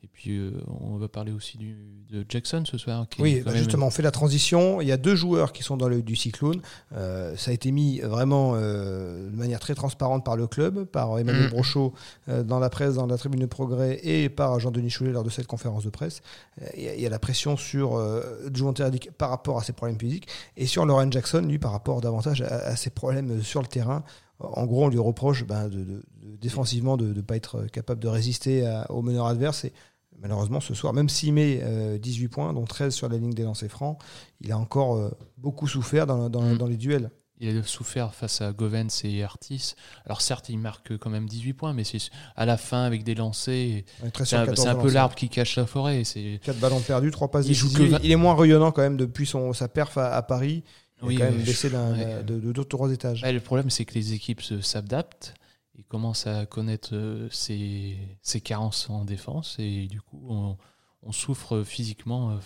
Et 0.02 0.08
puis, 0.10 0.38
euh, 0.38 0.52
on 0.80 0.96
va 0.96 1.08
parler 1.08 1.30
aussi 1.30 1.58
du, 1.58 1.76
de 2.10 2.24
Jackson 2.26 2.62
ce 2.64 2.78
soir. 2.78 3.06
qui 3.08 3.20
Oui, 3.20 3.42
bah 3.44 3.50
même- 3.50 3.58
justement, 3.58 3.86
on 3.86 3.90
fait 3.90 4.02
la 4.02 4.10
transition. 4.10 4.80
Il 4.80 4.88
y 4.88 4.92
a 4.92 4.96
deux 4.96 5.14
joueurs 5.14 5.52
qui 5.52 5.62
sont 5.62 5.76
dans 5.76 5.88
le 5.88 6.00
du 6.02 6.16
cyclone. 6.16 6.62
Euh, 6.94 7.36
ça 7.36 7.50
a 7.50 7.54
été 7.54 7.70
mis 7.70 8.00
vraiment 8.00 8.52
euh, 8.54 9.28
de 9.30 9.36
manière 9.36 9.60
très 9.60 9.74
transparente 9.74 10.24
par 10.24 10.36
le 10.36 10.46
club, 10.46 10.84
par 10.84 11.18
Emmanuel 11.18 11.48
Mm. 11.48 11.50
Brochot 11.50 11.92
euh, 12.30 12.42
dans 12.42 12.58
la 12.58 12.70
presse, 12.70 12.94
dans 12.94 13.06
la 13.06 13.18
tribune 13.18 13.40
de 13.40 13.46
progrès, 13.46 14.00
et 14.02 14.30
par 14.30 14.58
Jean-Denis 14.58 14.88
Choulet 14.90 15.12
lors 15.12 15.22
de 15.24 15.28
cette 15.30 15.46
conférence 15.46 15.84
de 15.84 15.90
presse. 15.90 16.22
Euh, 16.62 16.66
Il 16.76 16.82
y, 16.82 16.88
a- 16.88 16.94
il 16.94 17.00
y 17.02 17.06
a 17.06 17.10
la 17.10 17.18
pression 17.18 17.58
sur 17.58 17.96
euh, 17.96 18.48
Redick 18.54 19.10
par 19.12 19.28
rapport 19.28 19.58
à 19.58 19.62
ses 19.64 19.74
problèmes 19.74 19.98
physiques 19.98 20.28
et 20.56 20.64
sur 20.66 20.86
Lauren 20.86 21.12
Jackson, 21.12 21.42
lui, 21.46 21.58
par 21.58 21.72
rapport 21.72 22.00
davantage 22.00 22.40
à, 22.40 22.46
à 22.68 22.76
ses 22.76 22.88
problèmes 22.90 23.42
sur 23.42 23.60
le 23.60 23.66
terrain. 23.68 24.02
En 24.40 24.66
gros, 24.66 24.84
on 24.84 24.88
lui 24.88 24.98
reproche 24.98 25.44
ben, 25.44 25.68
de, 25.68 25.78
de- 25.84 25.84
de- 26.22 26.36
défensivement 26.40 26.96
de 26.96 27.12
ne 27.12 27.20
pas 27.20 27.36
être 27.36 27.64
capable 27.66 28.00
de 28.00 28.08
résister 28.08 28.66
à- 28.66 28.90
aux 28.90 29.02
meneurs 29.02 29.26
adverses. 29.26 29.64
Et 29.66 29.72
malheureusement, 30.20 30.60
ce 30.60 30.74
soir, 30.74 30.92
même 30.92 31.08
s'il 31.08 31.32
met 31.34 31.60
euh, 31.62 31.98
18 31.98 32.28
points, 32.28 32.52
dont 32.52 32.64
13 32.64 32.94
sur 32.94 33.08
la 33.08 33.18
ligne 33.18 33.32
des 33.34 33.42
lancers 33.44 33.70
francs, 33.70 33.98
il 34.40 34.50
a 34.52 34.58
encore 34.58 34.96
euh, 34.96 35.10
beaucoup 35.36 35.66
souffert 35.68 36.06
dans, 36.06 36.28
dans- 36.30 36.42
Mm. 36.42 36.58
dans 36.58 36.66
les 36.66 36.76
duels. 36.76 37.10
Il 37.42 37.56
a 37.56 37.62
souffert 37.62 38.14
face 38.14 38.42
à 38.42 38.52
Govens 38.52 38.88
et 39.02 39.24
Artis. 39.24 39.72
Alors 40.04 40.20
certes, 40.20 40.50
il 40.50 40.58
marque 40.58 40.98
quand 40.98 41.08
même 41.08 41.26
18 41.26 41.54
points, 41.54 41.72
mais 41.72 41.84
c'est 41.84 41.96
à 42.36 42.44
la 42.44 42.58
fin 42.58 42.82
avec 42.82 43.02
des 43.02 43.14
lancers. 43.14 43.82
On 44.02 44.06
est 44.08 44.10
13 44.10 44.28
C'est 44.28 44.36
un, 44.36 44.40
14 44.44 44.62
c'est 44.62 44.68
un 44.68 44.74
peu 44.74 44.90
l'arbre 44.92 45.14
qui 45.14 45.30
cache 45.30 45.56
la 45.56 45.64
forêt. 45.64 46.04
C'est 46.04 46.38
4 46.44 46.58
ballons 46.60 46.80
perdus, 46.80 47.10
3 47.10 47.30
passes 47.30 47.46
Il 47.48 47.54
joue 47.54 47.72
que 47.72 47.82
Il 48.04 48.10
est 48.12 48.16
moins 48.16 48.34
rayonnant 48.34 48.72
quand 48.72 48.82
même 48.82 48.98
depuis 48.98 49.24
son, 49.24 49.54
sa 49.54 49.68
perf 49.68 49.96
à, 49.96 50.14
à 50.14 50.20
Paris. 50.22 50.64
Il 51.02 51.08
Oui, 51.08 51.16
a 51.16 51.18
quand 51.26 51.32
même 51.32 51.42
baissé 51.42 51.68
ouais. 51.70 52.22
de, 52.24 52.38
de, 52.38 52.52
deux, 52.52 52.64
trois 52.64 52.92
étages. 52.92 53.22
Le 53.24 53.38
problème, 53.40 53.70
c'est 53.70 53.84
que 53.84 53.94
les 53.94 54.12
équipes 54.12 54.42
s'adaptent 54.42 55.34
et 55.78 55.82
commencent 55.82 56.26
à 56.26 56.44
connaître 56.46 56.90
euh, 56.92 57.28
ses, 57.30 57.96
ses 58.22 58.40
carences 58.40 58.90
en 58.90 59.04
défense. 59.04 59.56
Et 59.58 59.86
du 59.86 60.00
coup, 60.00 60.26
on, 60.28 60.56
on 61.02 61.12
souffre 61.12 61.62
physiquement 61.62 62.32
euh, 62.32 62.36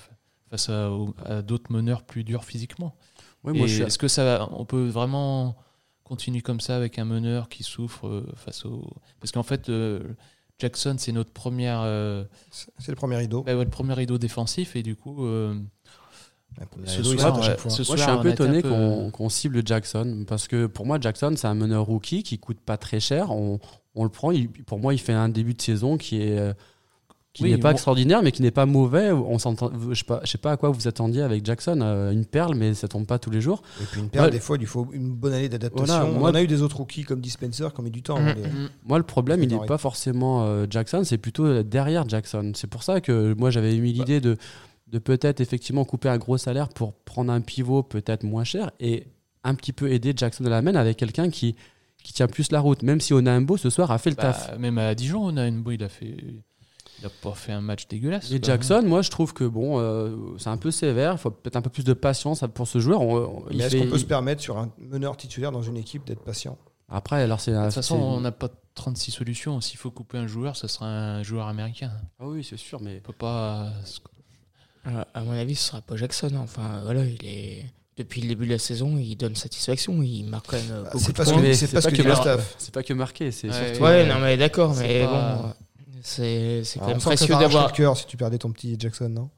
face 0.50 0.68
à, 0.68 0.90
au- 0.90 1.14
à 1.24 1.42
d'autres 1.42 1.72
meneurs 1.72 2.04
plus 2.04 2.22
durs 2.22 2.44
physiquement. 2.44 2.94
Oui, 3.42 3.60
Est-ce 3.60 3.98
que 3.98 4.08
ça, 4.08 4.24
va- 4.24 4.48
on 4.52 4.64
peut 4.64 4.86
vraiment 4.86 5.56
continuer 6.04 6.40
comme 6.42 6.60
ça 6.60 6.76
avec 6.76 6.98
un 6.98 7.04
meneur 7.04 7.48
qui 7.48 7.62
souffre 7.62 8.06
euh, 8.06 8.32
face 8.36 8.64
au. 8.64 8.88
Parce 9.20 9.32
qu'en 9.32 9.42
fait, 9.42 9.68
euh, 9.68 10.00
Jackson, 10.60 10.94
c'est 10.98 11.12
notre 11.12 11.32
première, 11.32 11.80
euh, 11.82 12.24
C'est 12.50 12.92
le 12.92 12.94
premier 12.96 13.16
rideau. 13.16 13.42
bah 13.42 13.56
ouais, 13.56 13.64
le 13.64 13.70
premier 13.70 13.94
rideau 13.94 14.16
défensif. 14.18 14.76
Et 14.76 14.82
du 14.82 14.94
coup, 14.96 15.24
euh, 15.26 15.58
ce 16.86 17.02
soir, 17.02 17.38
ouais, 17.38 17.56
fois. 17.56 17.70
ce 17.70 17.82
Moi, 17.82 17.96
je 17.96 18.02
suis 18.02 18.02
soir, 18.04 18.18
un 18.18 18.22
peu 18.22 18.28
étonné 18.30 18.62
peu- 18.62 19.10
qu'on 19.12 19.28
cible 19.28 19.62
Jackson 19.66 20.24
parce 20.26 20.48
que 20.48 20.66
pour 20.66 20.86
moi, 20.86 20.98
Jackson, 21.00 21.34
c'est 21.36 21.46
un 21.46 21.54
meneur 21.54 21.84
rookie 21.84 22.22
qui 22.22 22.38
coûte 22.38 22.58
pas 22.64 22.76
très 22.76 23.00
cher. 23.00 23.30
On, 23.30 23.58
on 23.94 24.04
le 24.04 24.10
prend. 24.10 24.30
il- 24.30 24.48
pour 24.48 24.78
moi, 24.78 24.94
il 24.94 24.98
fait 24.98 25.12
un 25.12 25.28
début 25.28 25.54
de 25.54 25.62
saison 25.62 25.96
qui 25.96 26.22
est 26.22 26.38
euh, 26.38 26.52
qui 27.32 27.42
Oui, 27.42 27.50
n'est 27.50 27.58
pas 27.58 27.72
extraordinaire, 27.72 28.22
mais 28.22 28.30
qui 28.30 28.42
n'est 28.42 28.52
pas 28.52 28.64
mauvais. 28.64 29.10
On 29.10 29.40
s'entend. 29.40 29.72
Je 29.90 29.94
sais 30.04 30.04
je 30.22 30.30
sais 30.30 30.38
pas 30.38 30.52
à 30.52 30.56
quoi 30.56 30.68
vous 30.70 30.86
attendiez 30.86 31.20
avec 31.20 31.44
Jackson. 31.44 31.80
euh, 31.82 32.12
une 32.12 32.24
perle, 32.26 32.54
mais 32.54 32.74
ça 32.74 32.86
tombe 32.86 33.06
pas 33.06 33.18
tous 33.18 33.30
les 33.30 33.40
jours. 33.40 33.60
Et 33.82 33.84
puis 33.86 34.00
une 34.00 34.08
perle, 34.08 34.26
Ouais. 34.26 34.30
des 34.30 34.38
fois, 34.38 34.56
il 34.56 34.60
lui 34.60 34.66
faut 34.66 34.86
une 34.92 35.10
bonne 35.10 35.32
année 35.32 35.48
d'adaptation. 35.48 35.84
Voilà, 35.84 36.06
on 36.06 36.18
moi- 36.20 36.32
a 36.36 36.40
eu 36.42 36.46
des 36.46 36.62
autres 36.62 36.76
rookies 36.76 37.02
comme 37.02 37.20
Dispenser 37.20 37.66
qui 37.74 37.80
ont 37.80 37.82
mis 37.82 37.90
du 37.90 38.02
temps. 38.02 38.20
Mhm. 38.20 38.28
avant 38.28 38.40
de- 38.40 38.46
Moi, 38.86 38.98
le 38.98 39.04
problème, 39.04 39.42
il 39.42 39.48
n'est 39.48 39.66
pas 39.66 39.78
forcément 39.78 40.44
euh, 40.46 40.66
Jackson, 40.70 41.02
c'est 41.04 41.18
plutôt 41.18 41.44
euh, 41.46 41.64
derrière 41.64 42.08
Jackson. 42.08 42.52
C'est 42.54 42.68
pour 42.68 42.84
ça 42.84 43.00
que 43.00 43.34
moi, 43.36 43.50
j'avais 43.50 43.74
émis 43.74 43.92
l'idée 43.92 44.20
de, 44.20 44.36
de 44.86 44.98
peut-être 44.98 45.40
effectivement 45.40 45.84
couper 45.84 46.08
un 46.08 46.18
gros 46.18 46.36
salaire 46.38 46.68
pour 46.68 46.92
prendre 46.94 47.32
un 47.32 47.40
pivot 47.40 47.82
peut-être 47.82 48.22
moins 48.24 48.44
cher 48.44 48.70
et 48.80 49.06
un 49.42 49.54
petit 49.54 49.72
peu 49.72 49.90
aider 49.90 50.12
Jackson 50.16 50.44
à 50.44 50.48
la 50.50 50.62
main 50.62 50.74
avec 50.74 50.96
quelqu'un 50.96 51.30
qui, 51.30 51.56
qui 52.02 52.12
tient 52.12 52.26
plus 52.28 52.50
la 52.52 52.60
route. 52.60 52.82
Même 52.82 53.00
si 53.00 53.12
Onambo 53.12 53.56
ce 53.56 53.70
soir 53.70 53.90
a 53.90 53.98
fait 53.98 54.10
le 54.10 54.16
bah, 54.16 54.22
taf. 54.32 54.56
même 54.58 54.78
à 54.78 54.94
Dijon, 54.94 55.24
on 55.24 55.36
a 55.36 55.46
une 55.46 55.64
il 55.70 55.82
a 55.82 55.88
fait. 55.88 56.16
Il 57.00 57.06
a 57.06 57.10
pas 57.10 57.32
fait 57.32 57.52
un 57.52 57.60
match 57.60 57.88
dégueulasse. 57.88 58.30
Et. 58.30 58.38
Jackson, 58.42 58.82
moi, 58.86 59.02
je 59.02 59.10
trouve 59.10 59.34
que 59.34 59.44
bon, 59.44 59.78
euh, 59.80 60.16
c'est 60.38 60.48
un 60.48 60.56
peu 60.56 60.70
sévère. 60.70 61.12
Il 61.12 61.18
faut 61.18 61.30
peut-être 61.30 61.56
un 61.56 61.60
peu 61.62 61.68
plus 61.70 61.84
de 61.84 61.92
patience 61.92 62.44
pour 62.54 62.68
ce 62.68 62.78
joueur. 62.78 63.02
On- 63.02 63.16
on- 63.16 63.44
il 63.50 63.56
Mais 63.58 63.64
est-ce 63.64 63.76
fait- 63.76 63.84
qu'on 63.84 63.90
peut 63.90 63.98
se 63.98 64.04
permettre 64.04 64.40
sur 64.40 64.56
un 64.58 64.70
meneur 64.78 65.16
titulaire 65.16 65.50
dans 65.50 65.60
une 65.62 65.76
équipe 65.76 66.06
d'être 66.06 66.22
patient? 66.22 66.56
Après, 66.88 67.20
alors 67.22 67.40
c'est. 67.40 67.50
De 67.52 67.62
toute 67.64 67.72
façon, 67.72 67.96
on 67.96 68.20
n'a 68.20 68.32
pas 68.32 68.48
36 68.74 69.10
solutions. 69.10 69.60
S'il 69.60 69.78
faut 69.78 69.90
couper 69.90 70.18
un 70.18 70.26
joueur, 70.26 70.56
ce 70.56 70.68
sera 70.68 70.86
un 70.86 71.22
joueur 71.22 71.48
américain. 71.48 71.90
Ah 72.20 72.28
oui, 72.28 72.44
c'est 72.48 72.56
sûr, 72.56 72.80
mais 72.80 72.98
On 72.98 73.06
peut 73.08 73.12
pas. 73.12 73.72
Euh, 74.86 75.02
à 75.14 75.20
mon 75.22 75.32
avis, 75.32 75.54
ce 75.54 75.68
sera 75.68 75.80
pas 75.80 75.96
Jackson. 75.96 76.30
hein. 76.34 76.40
Enfin, 76.42 76.80
voilà, 76.84 77.04
il 77.04 77.24
est. 77.26 77.64
Depuis 77.96 78.20
le 78.22 78.26
début 78.28 78.46
de 78.46 78.50
la 78.52 78.58
saison, 78.58 78.98
il 78.98 79.14
donne 79.14 79.36
satisfaction. 79.36 80.02
Il 80.02 80.24
marque 80.24 80.48
quand 80.50 80.56
même 80.56 80.66
euh, 80.72 80.82
beaucoup 80.82 80.98
C'est 80.98 81.12
de 81.12 81.22
points. 81.22 81.24
c'est 81.26 81.54
c'est 81.54 81.72
pas 81.72 81.80
que 81.90 82.42
c'est 82.58 82.74
pas 82.74 82.82
que 82.82 82.92
marqué, 82.92 83.30
c'est 83.30 83.48
Ouais, 83.48 83.54
surtout. 83.68 83.84
Ouais, 83.84 84.02
Ouais. 84.02 84.06
non, 84.06 84.18
mais 84.18 84.36
d'accord, 84.36 84.74
C'est 84.74 84.82
mais 84.88 85.04
pas- 85.04 85.36
bon. 85.36 85.44
euh, 85.48 85.52
C'est 86.02 86.64
c'est 86.64 86.78
quand 86.80 86.86
Alors, 86.86 86.96
même 86.98 87.04
précieux 87.04 87.34
d'avoir. 87.38 87.72
cœur 87.72 87.96
si 87.96 88.06
tu 88.06 88.16
perdais 88.16 88.36
ton 88.38 88.50
petit 88.50 88.76
Jackson, 88.78 89.08
non? 89.08 89.30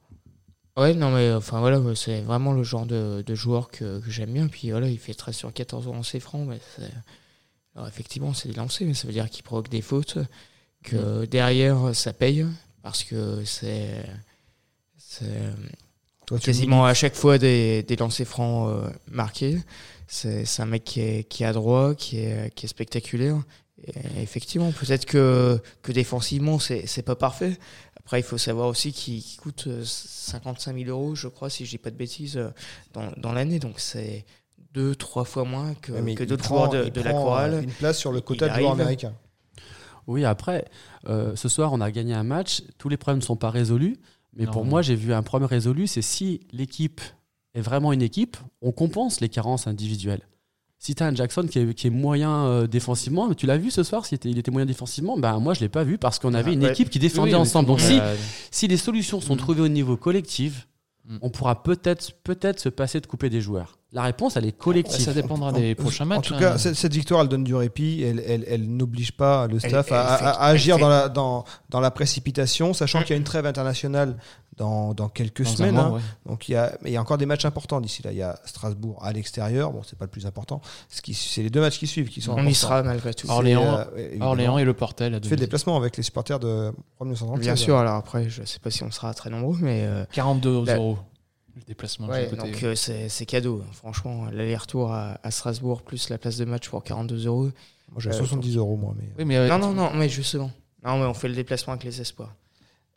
Ouais, 0.75 0.93
non, 0.95 1.11
mais 1.11 1.31
enfin 1.33 1.59
voilà, 1.59 1.79
c'est 1.95 2.21
vraiment 2.21 2.51
le 2.51 2.63
genre 2.63 2.85
de, 2.87 3.23
de 3.25 3.35
joueur 3.35 3.69
que, 3.69 3.99
que 3.99 4.09
j'aime 4.11 4.33
bien. 4.33 4.47
Puis 4.47 4.71
voilà, 4.71 4.87
il 4.87 4.97
fait 4.99 5.13
13 5.13 5.35
sur 5.35 5.53
14 5.53 5.87
en 5.87 6.01
ses 6.03 6.19
francs. 6.19 6.45
Mais 6.47 6.59
c'est- 6.75 6.91
Alors 7.75 7.87
effectivement, 7.87 8.33
c'est 8.33 8.49
des 8.49 8.55
lancers, 8.55 8.87
mais 8.87 8.93
ça 8.95 9.05
veut 9.07 9.13
dire 9.13 9.29
qu'il 9.29 9.43
provoque 9.43 9.69
des 9.69 9.81
fautes, 9.81 10.17
que 10.83 11.25
derrière, 11.25 11.93
ça 11.95 12.11
paye. 12.11 12.45
parce 12.81 13.03
que 13.03 13.43
c'est 13.45 14.03
Toi, 16.25 16.39
tu 16.39 16.45
quasiment 16.45 16.85
à 16.85 16.93
chaque 16.93 17.15
fois 17.15 17.37
des, 17.37 17.83
des 17.83 17.95
lancers 17.95 18.27
francs 18.27 18.69
euh, 18.69 18.89
marqués. 19.09 19.57
C'est 20.07 20.45
c'est 20.45 20.61
un 20.61 20.65
mec 20.65 20.83
qui 20.83 21.01
est, 21.01 21.23
qui 21.23 21.43
est 21.43 21.45
adroit, 21.45 21.95
qui 21.95 22.19
est, 22.19 22.53
qui 22.53 22.65
est 22.65 22.69
spectaculaire. 22.69 23.37
Et 23.85 24.21
effectivement, 24.21 24.71
peut-être 24.71 25.05
que, 25.05 25.59
que 25.83 25.91
défensivement, 25.91 26.59
c'est 26.59 26.87
c'est 26.87 27.03
pas 27.03 27.15
parfait. 27.15 27.57
Après, 27.97 28.19
il 28.19 28.23
faut 28.23 28.37
savoir 28.37 28.67
aussi 28.67 28.93
qu'il 28.93 29.21
qu'il 29.21 29.39
coûte 29.39 29.65
euh, 29.67 29.83
55 29.83 30.77
000 30.77 30.89
euros, 30.89 31.13
je 31.13 31.27
crois, 31.27 31.49
si 31.49 31.65
je 31.65 31.71
dis 31.71 31.77
pas 31.77 31.91
de 31.91 31.97
bêtises, 31.97 32.37
euh, 32.37 32.49
dans, 32.93 33.11
dans 33.17 33.33
l'année. 33.33 33.59
Donc 33.59 33.79
c'est 33.79 34.25
deux, 34.73 34.95
trois 34.95 35.25
fois 35.25 35.43
moins 35.43 35.73
que, 35.75 35.91
que 36.13 36.23
d'autres 36.23 36.45
joueurs 36.45 36.69
de, 36.69 36.85
il 36.85 36.91
de 36.91 37.01
la 37.01 37.11
prend, 37.11 37.19
euh, 37.19 37.23
chorale. 37.23 37.63
Une 37.63 37.71
place 37.71 37.97
sur 37.97 38.11
le 38.11 38.21
quota 38.21 38.49
de 38.49 38.59
joueurs 38.59 38.71
américains. 38.73 39.13
Oui, 40.07 40.23
après, 40.23 40.65
euh, 41.09 41.35
ce 41.35 41.49
soir, 41.49 41.73
on 41.73 41.81
a 41.81 41.91
gagné 41.91 42.13
un 42.13 42.23
match. 42.23 42.63
Tous 42.77 42.87
les 42.87 42.97
problèmes 42.97 43.19
ne 43.19 43.25
sont 43.25 43.35
pas 43.35 43.49
résolus. 43.49 43.97
Mais 44.37 44.45
Non. 44.45 44.51
pour 44.51 44.65
moi, 44.65 44.81
j'ai 44.81 44.95
vu 44.95 45.13
un 45.13 45.23
problème 45.23 45.47
résolu 45.49 45.87
c'est 45.87 46.01
si 46.01 46.41
l'équipe 46.51 47.01
est 47.53 47.61
vraiment 47.61 47.91
une 47.91 48.01
équipe, 48.03 48.37
on 48.61 48.71
compense 48.71 49.19
les 49.19 49.29
carences 49.29 49.67
individuelles. 49.67 50.21
Si 50.79 50.93
tu 50.93 51.01
as 51.01 51.07
un 51.07 51.15
Jackson 51.15 51.47
qui 51.49 51.57
est, 51.57 51.73
qui 51.73 51.87
est 51.87 51.89
moyen 51.89 52.45
euh, 52.45 52.67
défensivement, 52.67 53.33
tu 53.33 53.47
l'as 53.47 53.57
vu 53.57 53.71
ce 53.71 53.81
soir, 53.81 54.05
si 54.05 54.13
était- 54.13 54.29
il 54.29 54.37
était 54.37 54.51
moyen 54.51 54.67
défensivement, 54.67 55.17
ben 55.17 55.39
moi 55.39 55.55
je 55.55 55.61
l'ai 55.61 55.69
pas 55.69 55.83
vu 55.83 55.97
parce 55.97 56.19
qu'on 56.19 56.35
avait 56.35 56.51
Ah, 56.51 56.53
une 56.53 56.63
ouais. 56.63 56.69
équipe 56.69 56.91
qui 56.91 56.99
défendait 56.99 57.31
Oui, 57.31 57.35
ensemble. 57.35 57.67
Donc 57.67 57.79
si, 57.81 57.99
si 58.51 58.67
les 58.67 58.77
solutions 58.77 59.19
sont 59.19 59.33
Mm. 59.33 59.39
trouvées 59.39 59.61
au 59.61 59.67
niveau 59.69 59.97
collectif, 59.97 60.67
Mm. 61.09 61.17
on 61.21 61.29
pourra 61.29 61.63
peut-être 61.63 62.11
peut-être 62.23 62.59
se 62.59 62.69
passer 62.69 62.99
de 62.99 63.07
couper 63.07 63.29
des 63.29 63.39
joueurs. 63.41 63.77
La 63.93 64.01
réponse, 64.03 64.35
elle 64.35 64.45
est 64.45 64.51
collective. 64.57 64.99
Ça 65.05 65.13
dépendra 65.13 65.49
En- 65.49 65.53
des 65.53 65.71
en- 65.71 65.81
prochains 65.81 66.03
En 66.03 66.07
matchs. 66.07 66.27
tout 66.27 66.33
hein. 66.35 66.39
cas, 66.39 66.57
cette, 66.57 66.75
cette 66.75 66.93
victoire, 66.93 67.21
elle 67.21 67.29
donne 67.29 67.45
du 67.45 67.55
répit. 67.55 68.03
Elle, 68.03 68.21
elle, 68.27 68.43
elle 68.47 68.67
n'oblige 68.75 69.13
pas 69.13 69.47
le 69.47 69.59
staff 69.59 69.87
elle 69.89 69.95
à, 69.95 70.13
à- 70.13 70.17
fait- 70.17 70.25
à 70.25 70.41
agir 70.43 70.75
elle 70.75 70.79
fait- 70.79 70.83
dans, 70.85 70.89
la, 70.89 71.07
dans, 71.07 71.45
dans 71.69 71.79
la 71.79 71.91
précipitation, 71.91 72.73
sachant 72.73 72.99
qu'il 73.01 73.11
y 73.11 73.13
a 73.13 73.17
une 73.17 73.23
trêve 73.23 73.45
internationale 73.45 74.17
dans, 74.57 74.93
dans 74.93 75.07
quelques 75.07 75.43
Dans 75.43 75.49
semaines. 75.49 75.75
mois, 75.75 75.83
hein. 75.85 75.91
ouais. 75.93 76.01
Donc 76.25 76.49
il 76.49 76.53
y, 76.53 76.55
a, 76.55 76.77
mais 76.81 76.89
il 76.89 76.93
y 76.93 76.97
a 76.97 77.01
encore 77.01 77.17
des 77.17 77.25
matchs 77.27 77.45
importants 77.45 77.79
d'ici 77.79 78.01
là. 78.03 78.11
Il 78.11 78.17
y 78.17 78.23
a 78.23 78.39
Strasbourg 78.45 78.99
à 79.03 79.13
l'extérieur. 79.13 79.71
Bon, 79.71 79.83
c'est 79.83 79.97
pas 79.97 80.05
le 80.05 80.11
plus 80.11 80.25
important. 80.25 80.61
Ce 80.89 81.01
qui- 81.01 81.13
C'est 81.13 81.43
les 81.43 81.49
deux 81.49 81.61
matchs 81.61 81.77
qui 81.79 81.87
suivent 81.87 82.09
qui 82.09 82.21
sont 82.21 82.31
On 82.31 82.33
importants. 82.33 82.49
y 82.49 82.55
sera 82.55 82.83
malgré 82.83 83.13
tout. 83.13 83.29
Orléans- 83.29 83.85
euh. 83.95 84.17
Orléans 84.19 84.57
et 84.57 84.63
le 84.65 84.73
Portel 84.73 85.13
à 85.13 85.19
Tu 85.19 85.29
fais 85.29 85.35
le 85.35 85.37
domicile. 85.37 85.39
déplacement 85.45 85.77
avec 85.77 85.95
les 85.97 86.03
supporters 86.03 86.39
de 86.39 86.73
Rome 86.99 87.09
1936. 87.09 87.41
Bien 87.45 87.55
sûr, 87.55 87.77
alors 87.77 87.95
après, 87.95 88.29
je 88.29 88.43
sais 88.43 88.59
pas 88.59 88.71
si 88.71 88.83
on 88.83 88.91
sera 88.91 89.13
très 89.13 89.29
nombreux, 89.29 89.57
mais 89.61 89.83
euh, 89.85 90.05
42 90.11 90.65
La- 90.65 90.75
euros. 90.77 90.97
Le 91.55 91.61
déplacement 91.63 92.07
ouais, 92.07 92.27
donc 92.35 92.63
euh, 92.63 92.75
c'est 92.75 93.25
cadeau. 93.25 93.63
Franchement, 93.73 94.25
l'aller-retour 94.31 94.91
à, 94.93 95.17
à 95.23 95.31
Strasbourg 95.31 95.81
plus 95.81 96.09
la 96.09 96.19
place 96.19 96.37
de 96.37 96.45
match 96.45 96.69
pour 96.69 96.83
42 96.83 97.25
euros. 97.25 97.45
Moi 97.91 97.97
j'ai 97.99 98.09
Euh, 98.11 98.13
70 98.13 98.57
euros 98.57 98.77
moi. 98.77 98.93
Mais... 98.95 99.09
Oui, 99.17 99.25
mais 99.25 99.37
euh, 99.37 99.47
Non, 99.47 99.57
non, 99.57 99.71
non, 99.73 99.91
mais 99.95 100.07
justement. 100.07 100.51
Non, 100.85 100.99
mais 100.99 101.05
on 101.05 101.15
fait 101.15 101.27
le 101.27 101.33
déplacement 101.33 101.73
avec 101.73 101.83
les 101.83 101.99
espoirs. 101.99 102.35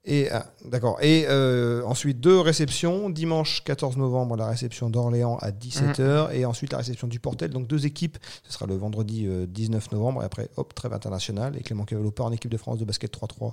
Et 0.05 0.31
ah, 0.31 0.47
d'accord. 0.65 0.99
Et 1.03 1.27
euh, 1.29 1.83
ensuite 1.85 2.21
deux 2.21 2.41
réceptions. 2.41 3.11
Dimanche 3.11 3.63
14 3.65 3.97
novembre, 3.99 4.37
la 4.37 4.47
réception 4.47 4.89
d'Orléans 4.89 5.37
à 5.41 5.51
17h 5.51 6.33
et 6.33 6.47
ensuite 6.47 6.73
la 6.73 6.79
réception 6.79 7.07
du 7.07 7.21
Portel. 7.21 7.51
Donc 7.51 7.67
deux 7.67 7.85
équipes. 7.87 8.19
Ce 8.43 8.53
sera 8.53 8.67
le 8.67 8.77
vendredi 8.77 9.27
euh, 9.27 9.47
19 9.47 9.93
novembre 9.93 10.23
et 10.23 10.25
après 10.25 10.49
hop 10.57 10.75
trêve 10.75 10.95
internationale 10.95 11.57
et 11.59 11.63
Clément 11.63 11.85
Cavallo 11.85 12.13
en 12.19 12.33
équipe 12.33 12.51
de 12.51 12.57
France 12.57 12.79
de 12.79 12.85
basket 12.85 13.15
3-3. 13.15 13.53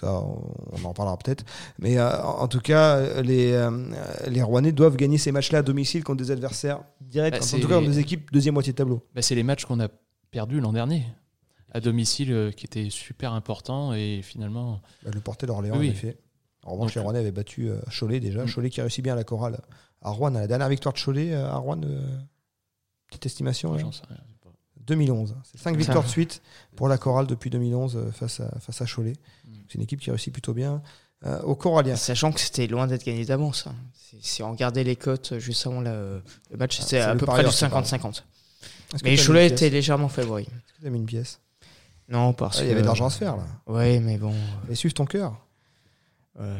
Ça, 0.00 0.20
on 0.72 0.84
en 0.84 0.92
parlera 0.94 1.16
peut-être. 1.16 1.44
Mais 1.78 1.98
euh, 1.98 2.22
en 2.22 2.48
tout 2.48 2.60
cas, 2.60 3.22
les, 3.22 3.52
euh, 3.52 3.70
les 4.26 4.42
Rouennais 4.42 4.72
doivent 4.72 4.96
gagner 4.96 5.16
ces 5.16 5.32
matchs-là 5.32 5.58
à 5.58 5.62
domicile 5.62 6.02
contre 6.02 6.22
des 6.22 6.30
adversaires 6.30 6.82
directs. 7.00 7.34
Bah, 7.34 7.46
en 7.56 7.60
tout 7.60 7.68
cas, 7.68 7.76
contre 7.76 7.88
des 7.88 7.98
équipes 7.98 8.30
deuxième 8.32 8.54
moitié 8.54 8.72
de 8.72 8.76
tableau. 8.78 9.00
bah, 9.14 9.22
c'est 9.22 9.34
les 9.34 9.42
matchs 9.42 9.64
qu'on 9.64 9.80
a 9.80 9.88
perdus 10.30 10.60
l'an 10.60 10.72
dernier. 10.72 11.04
À 11.74 11.80
domicile, 11.80 12.32
euh, 12.32 12.50
qui 12.52 12.66
étaient 12.66 12.90
super 12.90 13.32
importants. 13.32 13.94
Et 13.94 14.20
finalement, 14.22 14.80
Bah, 15.04 15.10
le 15.14 15.20
Portel 15.20 15.50
Orléans, 15.50 15.76
Oui. 15.78 15.88
en 15.88 15.92
effet. 15.92 16.18
En 16.64 16.72
revanche, 16.72 16.88
Donc, 16.90 16.94
les 16.96 17.00
Rouennais 17.00 17.18
avaient 17.18 17.32
battu 17.32 17.68
euh, 17.68 17.80
Cholet 17.98 18.20
déjà. 18.20 18.44
Mm. 18.44 18.48
Cholet 18.54 18.70
qui 18.70 18.80
a 18.80 18.84
réussi 18.84 19.02
bien 19.02 19.14
à 19.14 19.16
la 19.16 19.24
chorale 19.24 19.60
à 20.02 20.10
Rouen. 20.10 20.34
À 20.34 20.40
la 20.40 20.46
dernière 20.46 20.68
victoire 20.68 20.92
de 20.94 20.98
Cholet 21.00 21.32
euh, 21.32 21.48
à 21.50 21.56
Rouen, 21.56 21.80
euh, 21.82 22.06
petite 23.08 23.26
estimation, 23.26 23.72
là. 23.72 23.78
j'en 23.80 23.90
sais 23.92 24.02
rien. 24.08 24.18
2011. 24.86 25.36
C'est 25.44 25.58
5 25.58 25.76
victoires 25.76 26.02
de 26.04 26.08
suite 26.18 26.42
pour 26.76 26.88
la 26.88 26.98
chorale 26.98 27.26
depuis 27.28 27.50
2011 27.50 27.96
euh, 27.96 28.10
face 28.10 28.40
à, 28.40 28.50
face 28.60 28.82
à 28.82 28.86
Cholet. 28.86 29.12
Mm. 29.46 29.50
C'est 29.68 29.74
une 29.76 29.82
équipe 29.82 30.00
qui 30.00 30.10
réussit 30.10 30.32
plutôt 30.32 30.54
bien. 30.54 30.82
Euh, 31.24 31.40
au 31.42 31.54
Corallien. 31.54 31.94
Sachant 31.96 32.32
que 32.32 32.40
c'était 32.40 32.66
loin 32.66 32.88
d'être 32.88 33.04
gagné 33.04 33.24
d'avance. 33.24 33.66
hein. 33.68 33.74
Si, 34.20 34.42
on 34.42 34.50
regardait 34.50 34.82
les 34.84 34.96
cotes 34.96 35.38
juste 35.38 35.66
avant 35.66 35.80
la- 35.80 35.92
le 36.50 36.56
match, 36.58 36.78
Ah, 36.80 36.82
c'était 36.82 36.96
c'est 36.96 37.00
à 37.00 37.12
le 37.14 37.18
peu 37.20 37.26
près 37.26 37.44
du 37.44 37.50
qui 37.50 37.60
parle. 37.60 37.84
50-50. 37.84 38.24
Est-ce 38.94 39.02
que 39.04 39.08
Mais 39.08 39.16
Cholet 39.16 39.46
était 39.46 39.70
légèrement 39.70 40.08
favori. 40.08 40.42
Est-ce 40.42 40.78
que 40.78 40.82
t'as 40.82 40.90
mis 40.90 40.98
une 40.98 41.06
pièce 41.06 41.40
Non, 42.08 42.32
parce 42.32 42.58
Ah, 42.58 42.62
Il 42.62 42.66
y 42.66 42.68
que. 42.68 42.72
avait 42.72 42.82
de 42.82 42.86
l'argent 42.86 43.06
à 43.06 43.10
se 43.10 43.18
faire 43.18 43.36
là. 43.36 43.44
Ouais, 43.66 44.00
mais 44.00 44.18
bon. 44.18 44.34
Et 44.70 44.74
suivre 44.74 44.94
ton 44.94 45.04
cœur. 45.06 45.36
euh, 46.40 46.58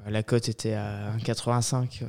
enfin, 0.00 0.10
la 0.10 0.22
cote 0.22 0.48
était 0.48 0.74
à 0.74 1.12
1,85. 1.16 2.00
euh, 2.02 2.06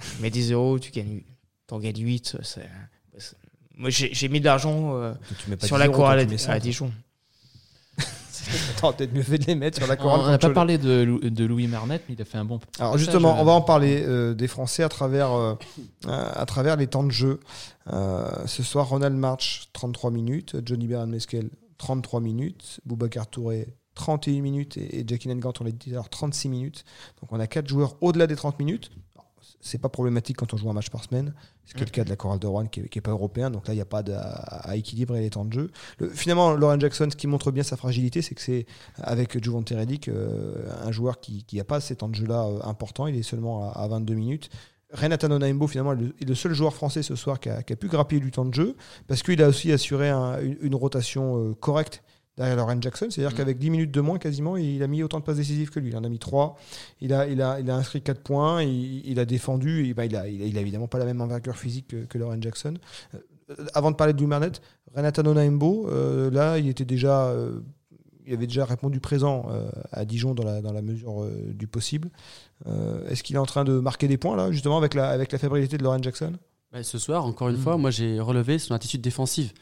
tu 0.00 0.22
mets 0.22 0.30
10 0.30 0.52
euros, 0.52 0.78
tu 0.78 0.90
gagnes, 0.90 1.22
t'en 1.66 1.78
gagnes 1.78 1.98
8. 2.02 2.36
c'est- 2.42 2.68
c'est- 3.18 3.36
Moi, 3.76 3.90
j'ai 3.90 4.28
mis 4.28 4.40
de 4.40 4.44
l'argent 4.44 4.94
euh, 4.96 5.14
sur 5.66 5.76
10 5.76 5.80
la 5.80 5.88
mets 5.88 6.34
à, 6.34 6.38
100. 6.38 6.52
à 6.52 6.58
Dijon. 6.58 6.92
Peut-être 8.96 9.12
mieux 9.14 9.22
fait 9.22 9.38
de 9.38 9.44
les 9.46 9.54
mettre 9.54 9.78
sur 9.78 9.86
la 9.86 9.94
On 9.94 9.96
chorale. 10.02 10.20
n'a 10.22 10.32
contre 10.32 10.48
pas 10.48 10.54
parlé 10.54 10.78
de, 10.78 11.02
Lou- 11.02 11.20
de 11.20 11.44
Louis 11.44 11.66
Marnet, 11.68 12.00
mais 12.08 12.14
il 12.14 12.22
a 12.22 12.24
fait 12.24 12.38
un 12.38 12.44
bon. 12.44 12.58
Alors 12.78 12.92
passage, 12.92 13.04
justement, 13.06 13.36
euh, 13.36 13.40
on 13.40 13.44
va 13.44 13.52
en 13.52 13.60
parler 13.62 14.02
euh, 14.06 14.34
des 14.34 14.48
Français 14.48 14.82
à 14.82 14.88
travers, 14.88 15.32
euh, 15.32 15.54
à 16.06 16.44
travers 16.46 16.76
les 16.76 16.86
temps 16.86 17.04
de 17.04 17.10
jeu. 17.12 17.40
Euh, 17.92 18.28
ce 18.46 18.62
soir, 18.62 18.88
Ronald 18.88 19.16
March, 19.16 19.68
33 19.72 20.10
minutes. 20.10 20.56
Johnny 20.64 20.86
Beran 20.86 21.06
Meskel, 21.06 21.50
33 21.78 22.20
minutes. 22.20 22.80
Boubacar 22.84 23.26
Touré, 23.28 23.68
31 23.94 24.40
minutes. 24.42 24.76
Et, 24.76 25.00
et 25.00 25.04
Jackie 25.06 25.28
Nengant, 25.28 25.52
on 25.60 25.64
l'a 25.64 25.70
dit 25.70 25.90
alors 25.92 26.08
36 26.08 26.48
minutes. 26.48 26.84
Donc 27.20 27.32
on 27.32 27.40
a 27.40 27.46
quatre 27.46 27.68
joueurs 27.68 27.96
au-delà 28.00 28.26
des 28.26 28.36
30 28.36 28.58
minutes. 28.58 28.90
C'est 29.64 29.78
pas 29.78 29.88
problématique 29.88 30.36
quand 30.36 30.52
on 30.52 30.56
joue 30.56 30.68
un 30.68 30.72
match 30.72 30.90
par 30.90 31.04
semaine. 31.04 31.32
C'est 31.64 31.78
le 31.78 31.84
cas 31.86 32.02
de 32.04 32.10
la 32.10 32.16
chorale 32.16 32.40
de 32.40 32.46
Rouen 32.48 32.66
qui 32.66 32.80
n'est 32.82 33.00
pas 33.00 33.12
européen. 33.12 33.48
Donc 33.48 33.68
là, 33.68 33.72
il 33.74 33.76
n'y 33.76 33.80
a 33.82 33.86
pas 33.86 34.02
de- 34.02 34.12
à, 34.12 34.18
à 34.68 34.74
équilibrer 34.76 35.20
les 35.20 35.30
temps 35.30 35.44
de 35.44 35.52
jeu. 35.52 35.70
Le- 35.98 36.08
finalement, 36.10 36.52
Lauren 36.52 36.80
Jackson, 36.80 37.06
ce 37.10 37.16
qui 37.16 37.28
montre 37.28 37.52
bien 37.52 37.62
sa 37.62 37.76
fragilité, 37.76 38.22
c'est 38.22 38.34
que 38.34 38.40
c'est 38.42 38.66
avec 38.96 39.42
Juvent 39.42 39.62
Redick, 39.70 40.08
euh, 40.08 40.54
un 40.84 40.90
joueur 40.90 41.20
qui 41.20 41.46
n'a 41.54 41.62
pas 41.64 41.80
ces 41.80 41.94
temps 41.96 42.08
de 42.08 42.16
jeu-là 42.16 42.44
euh, 42.44 42.58
importants. 42.64 43.06
Il 43.06 43.16
est 43.16 43.22
seulement 43.22 43.70
à, 43.70 43.78
à 43.78 43.86
22 43.88 44.14
minutes. 44.14 44.50
Renatan 44.92 45.30
Onaimbo, 45.30 45.66
finalement, 45.68 45.92
est 45.92 45.96
le, 45.96 46.14
est 46.32 46.34
seul 46.34 46.52
joueur 46.52 46.74
français 46.74 47.02
ce 47.02 47.14
soir 47.14 47.40
qui 47.40 47.48
a, 47.48 47.62
qui 47.62 47.72
a 47.72 47.76
pu 47.76 47.88
grappiller 47.88 48.20
du 48.20 48.30
temps 48.30 48.44
de 48.44 48.52
jeu 48.52 48.76
parce 49.06 49.22
qu'il 49.22 49.40
a 49.42 49.48
aussi 49.48 49.72
assuré 49.72 50.10
un- 50.10 50.38
une, 50.42 50.58
une 50.60 50.74
rotation 50.74 51.38
euh, 51.50 51.54
correcte 51.54 52.02
derrière 52.36 52.56
Lauren 52.56 52.80
Jackson. 52.80 53.06
C'est-à-dire 53.10 53.32
Mm. 53.32 53.36
qu'avec 53.38 53.58
10 53.58 53.70
minutes 53.70 53.90
de 53.90 54.00
moins, 54.00 54.18
quasiment, 54.18 54.56
il 54.56 54.82
a 54.82 54.86
mis 54.86 55.02
autant 55.02 55.18
de 55.20 55.24
passes 55.24 55.36
décisives 55.36 55.70
que 55.70 55.80
lui. 55.80 55.90
Il 55.90 55.96
en 55.96 56.04
a 56.04 56.08
mis 56.08 56.18
3. 56.18 56.56
Il 57.00 57.12
a, 57.12 57.26
il 57.26 57.40
a, 57.42 57.60
il 57.60 57.70
a 57.70 57.76
inscrit 57.76 58.02
4 58.02 58.20
points. 58.22 58.62
Il, 58.62 59.06
il 59.06 59.18
a 59.20 59.24
défendu. 59.24 59.86
Et, 59.88 59.94
bah, 59.94 60.04
il, 60.06 60.16
a, 60.16 60.28
il, 60.28 60.42
a, 60.42 60.46
il 60.46 60.58
a 60.58 60.60
évidemment 60.60 60.88
pas 60.88 60.98
la 60.98 61.04
même 61.04 61.20
envergure 61.20 61.56
physique 61.56 61.88
que, 61.88 62.04
que 62.04 62.18
Lauren 62.18 62.40
Jackson. 62.42 62.74
Euh, 63.14 63.18
avant 63.74 63.90
de 63.90 63.96
parler 63.96 64.12
de 64.12 64.18
Louis 64.18 64.28
Marnet, 64.28 64.52
Renatan 64.94 65.26
Onaimbo, 65.26 65.88
euh, 65.90 66.30
là, 66.30 66.58
il 66.58 66.68
était 66.68 66.84
déjà. 66.84 67.26
euh, 67.26 67.60
il 68.24 68.32
avait 68.34 68.46
déjà 68.46 68.64
répondu 68.64 69.00
présent 69.00 69.46
euh, 69.50 69.68
à 69.90 70.04
Dijon 70.04 70.32
dans 70.32 70.44
la, 70.44 70.62
dans 70.62 70.72
la 70.72 70.80
mesure 70.80 71.24
euh, 71.24 71.52
du 71.52 71.66
possible. 71.66 72.08
Euh, 72.68 73.04
Est-ce 73.08 73.24
qu'il 73.24 73.34
est 73.34 73.38
en 73.40 73.46
train 73.46 73.64
de 73.64 73.80
marquer 73.80 74.06
des 74.06 74.16
points, 74.16 74.36
là, 74.36 74.52
justement, 74.52 74.78
avec 74.78 74.94
la, 74.94 75.08
avec 75.08 75.32
la 75.32 75.38
fébrilité 75.38 75.76
de 75.76 75.82
Lauren 75.82 76.00
Jackson? 76.00 76.34
Bah, 76.72 76.84
ce 76.84 76.98
soir, 76.98 77.26
encore 77.26 77.48
une 77.48 77.56
Mm. 77.56 77.60
fois, 77.60 77.76
moi 77.78 77.90
j'ai 77.90 78.20
relevé 78.20 78.60
son 78.60 78.74
attitude 78.74 79.00
défensive. 79.00 79.52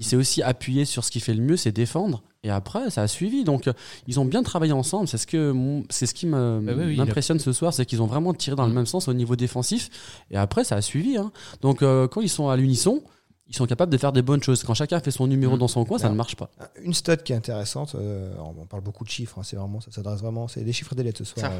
Il 0.00 0.04
s'est 0.06 0.16
aussi 0.16 0.42
appuyé 0.42 0.84
sur 0.84 1.04
ce 1.04 1.10
qui 1.12 1.20
fait 1.20 1.34
le 1.34 1.42
mieux, 1.42 1.56
c'est 1.56 1.70
défendre. 1.72 2.22
Et 2.42 2.50
après, 2.50 2.88
ça 2.90 3.02
a 3.02 3.06
suivi. 3.06 3.44
Donc, 3.44 3.68
ils 4.08 4.18
ont 4.18 4.24
bien 4.24 4.42
travaillé 4.42 4.72
ensemble. 4.72 5.06
C'est 5.06 5.18
ce, 5.18 5.26
que, 5.26 5.52
mon- 5.52 5.84
c'est 5.90 6.06
ce 6.06 6.14
qui 6.14 6.26
Bah 6.26 6.58
oui, 6.64 6.94
a- 6.98 7.04
m'impressionne 7.04 7.38
ce 7.38 7.52
soir, 7.52 7.72
c'est 7.74 7.84
qu'ils 7.84 8.00
ont 8.02 8.06
vraiment 8.06 8.32
tiré 8.32 8.56
dans 8.56 8.64
le 8.64 8.72
Mm. 8.72 8.76
même 8.76 8.86
sens 8.86 9.08
au 9.08 9.12
niveau 9.12 9.36
défensif. 9.36 9.90
Et 10.30 10.36
après, 10.38 10.64
ça 10.64 10.76
a 10.76 10.80
suivi. 10.82 11.18
hein. 11.18 11.30
Donc, 11.60 11.82
euh, 11.82 12.08
quand 12.08 12.22
ils 12.22 12.30
sont 12.30 12.48
à 12.48 12.56
l'unisson, 12.56 13.02
ils 13.50 13.56
sont 13.56 13.66
capables 13.66 13.90
de 13.92 13.98
faire 13.98 14.12
des 14.12 14.22
bonnes 14.22 14.42
choses. 14.42 14.62
Quand 14.64 14.74
chacun 14.74 15.00
fait 15.00 15.10
son 15.10 15.26
numéro 15.26 15.56
Mm. 15.56 15.58
dans 15.58 15.68
son 15.68 15.84
coin, 15.84 15.98
ça 15.98 16.08
ne 16.08 16.14
marche 16.14 16.36
pas. 16.36 16.50
Une 16.82 16.94
stat 16.94 17.16
qui 17.18 17.32
est 17.32 17.36
intéressante, 17.36 17.94
euh, 17.96 18.32
on 18.38 18.64
parle 18.64 18.82
beaucoup 18.82 19.04
de 19.04 19.10
chiffres, 19.10 19.38
hein, 19.38 19.42
c'est 19.44 19.56
vraiment, 19.56 19.80
ça 19.80 19.90
s'adresse 19.90 20.20
vraiment, 20.20 20.46
c'est 20.48 20.62
des 20.62 20.72
chiffres 20.72 20.92
et 20.92 20.96
des 20.96 21.02
lettres 21.02 21.18
ce 21.18 21.24
soir. 21.24 21.50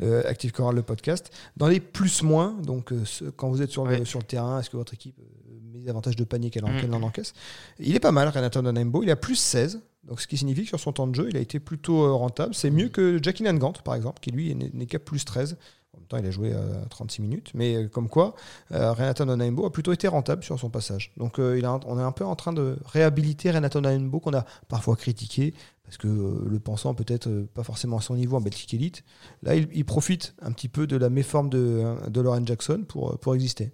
Euh, 0.00 0.22
euh, 0.22 0.30
Active 0.30 0.52
Coral, 0.52 0.76
le 0.76 0.82
podcast. 0.82 1.30
Dans 1.56 1.66
les 1.68 1.80
plus-moins, 1.80 2.56
donc 2.62 2.92
euh, 2.92 3.04
ce- 3.04 3.24
quand 3.24 3.48
vous 3.50 3.60
êtes 3.62 3.70
sur 3.70 3.84
le, 3.84 3.98
Ouais. 3.98 4.04
sur 4.04 4.20
le 4.20 4.24
terrain, 4.24 4.60
est-ce 4.60 4.70
que 4.70 4.76
votre 4.76 4.94
équipe 4.94 5.18
euh, 5.18 5.52
met 5.74 5.80
davantage 5.80 6.14
de 6.16 6.22
paniers 6.24 6.50
qu'elle 6.50 6.64
en, 6.64 6.68
Mm. 6.72 6.80
qu'elle 6.80 6.94
en 6.94 7.02
encaisse? 7.02 7.32
Il 7.80 7.94
est 7.96 8.00
pas 8.00 8.12
mal, 8.12 8.28
Renato 8.28 8.62
Nanembo, 8.62 9.02
il 9.02 9.10
a 9.10 9.16
plus 9.16 9.34
16, 9.36 9.80
donc 10.04 10.20
ce 10.20 10.28
qui 10.28 10.38
signifie 10.38 10.62
que 10.62 10.68
sur 10.68 10.78
son 10.80 10.92
temps 10.92 11.08
de 11.08 11.14
jeu, 11.16 11.26
il 11.30 11.36
a 11.36 11.40
été 11.40 11.58
plutôt 11.58 12.04
euh, 12.04 12.12
rentable. 12.12 12.54
C'est 12.54 12.70
mieux 12.70 12.88
que 12.90 13.18
Jackie 13.20 13.42
Nangant, 13.42 13.72
par 13.72 13.96
exemple, 13.96 14.20
qui 14.20 14.30
lui 14.30 14.54
n'est 14.54 14.70
n'est 14.72 14.86
qu'à 14.86 14.98
plus 15.00 15.24
13. 15.24 15.56
En 15.94 15.98
même 15.98 16.06
temps, 16.06 16.16
il 16.18 16.26
a 16.26 16.30
joué 16.30 16.52
euh, 16.52 16.84
36 16.88 17.20
minutes, 17.22 17.50
mais 17.54 17.74
euh, 17.74 17.88
comme 17.88 18.08
quoi, 18.08 18.34
euh, 18.72 18.92
Renato 18.92 19.24
Nanembo 19.24 19.66
a 19.66 19.72
plutôt 19.72 19.92
été 19.92 20.06
rentable 20.06 20.44
sur 20.44 20.58
son 20.58 20.70
passage. 20.70 21.12
Donc 21.16 21.38
euh, 21.40 21.58
il 21.58 21.64
a, 21.64 21.70
un- 21.70 21.80
on 21.86 21.98
est 21.98 22.02
un 22.02 22.12
peu 22.12 22.24
en 22.24 22.36
train 22.36 22.52
de 22.52 22.76
réhabiliter 22.84 23.50
Renato 23.50 23.80
Nanembo 23.80 24.20
qu'on 24.20 24.34
a 24.34 24.44
parfois 24.68 24.94
critiqué 24.96 25.52
parce 25.82 25.96
que 25.96 26.06
euh, 26.06 26.44
le 26.48 26.60
pensant 26.60 26.94
peut-être 26.94 27.26
euh, 27.28 27.48
pas 27.52 27.64
forcément 27.64 27.98
à 27.98 28.00
son 28.00 28.14
niveau 28.14 28.36
en 28.36 28.40
Belgique 28.40 28.72
Elite. 28.74 29.02
Là, 29.42 29.56
il, 29.56 29.68
il 29.72 29.84
profite 29.84 30.34
un 30.42 30.52
petit 30.52 30.68
peu 30.68 30.86
de 30.86 30.96
la 30.96 31.10
méforme 31.10 31.50
de, 31.50 31.58
euh, 31.58 32.08
de 32.08 32.20
Lauren 32.20 32.46
Jackson 32.46 32.84
pour, 32.86 33.12
euh, 33.12 33.16
pour 33.16 33.34
exister. 33.34 33.72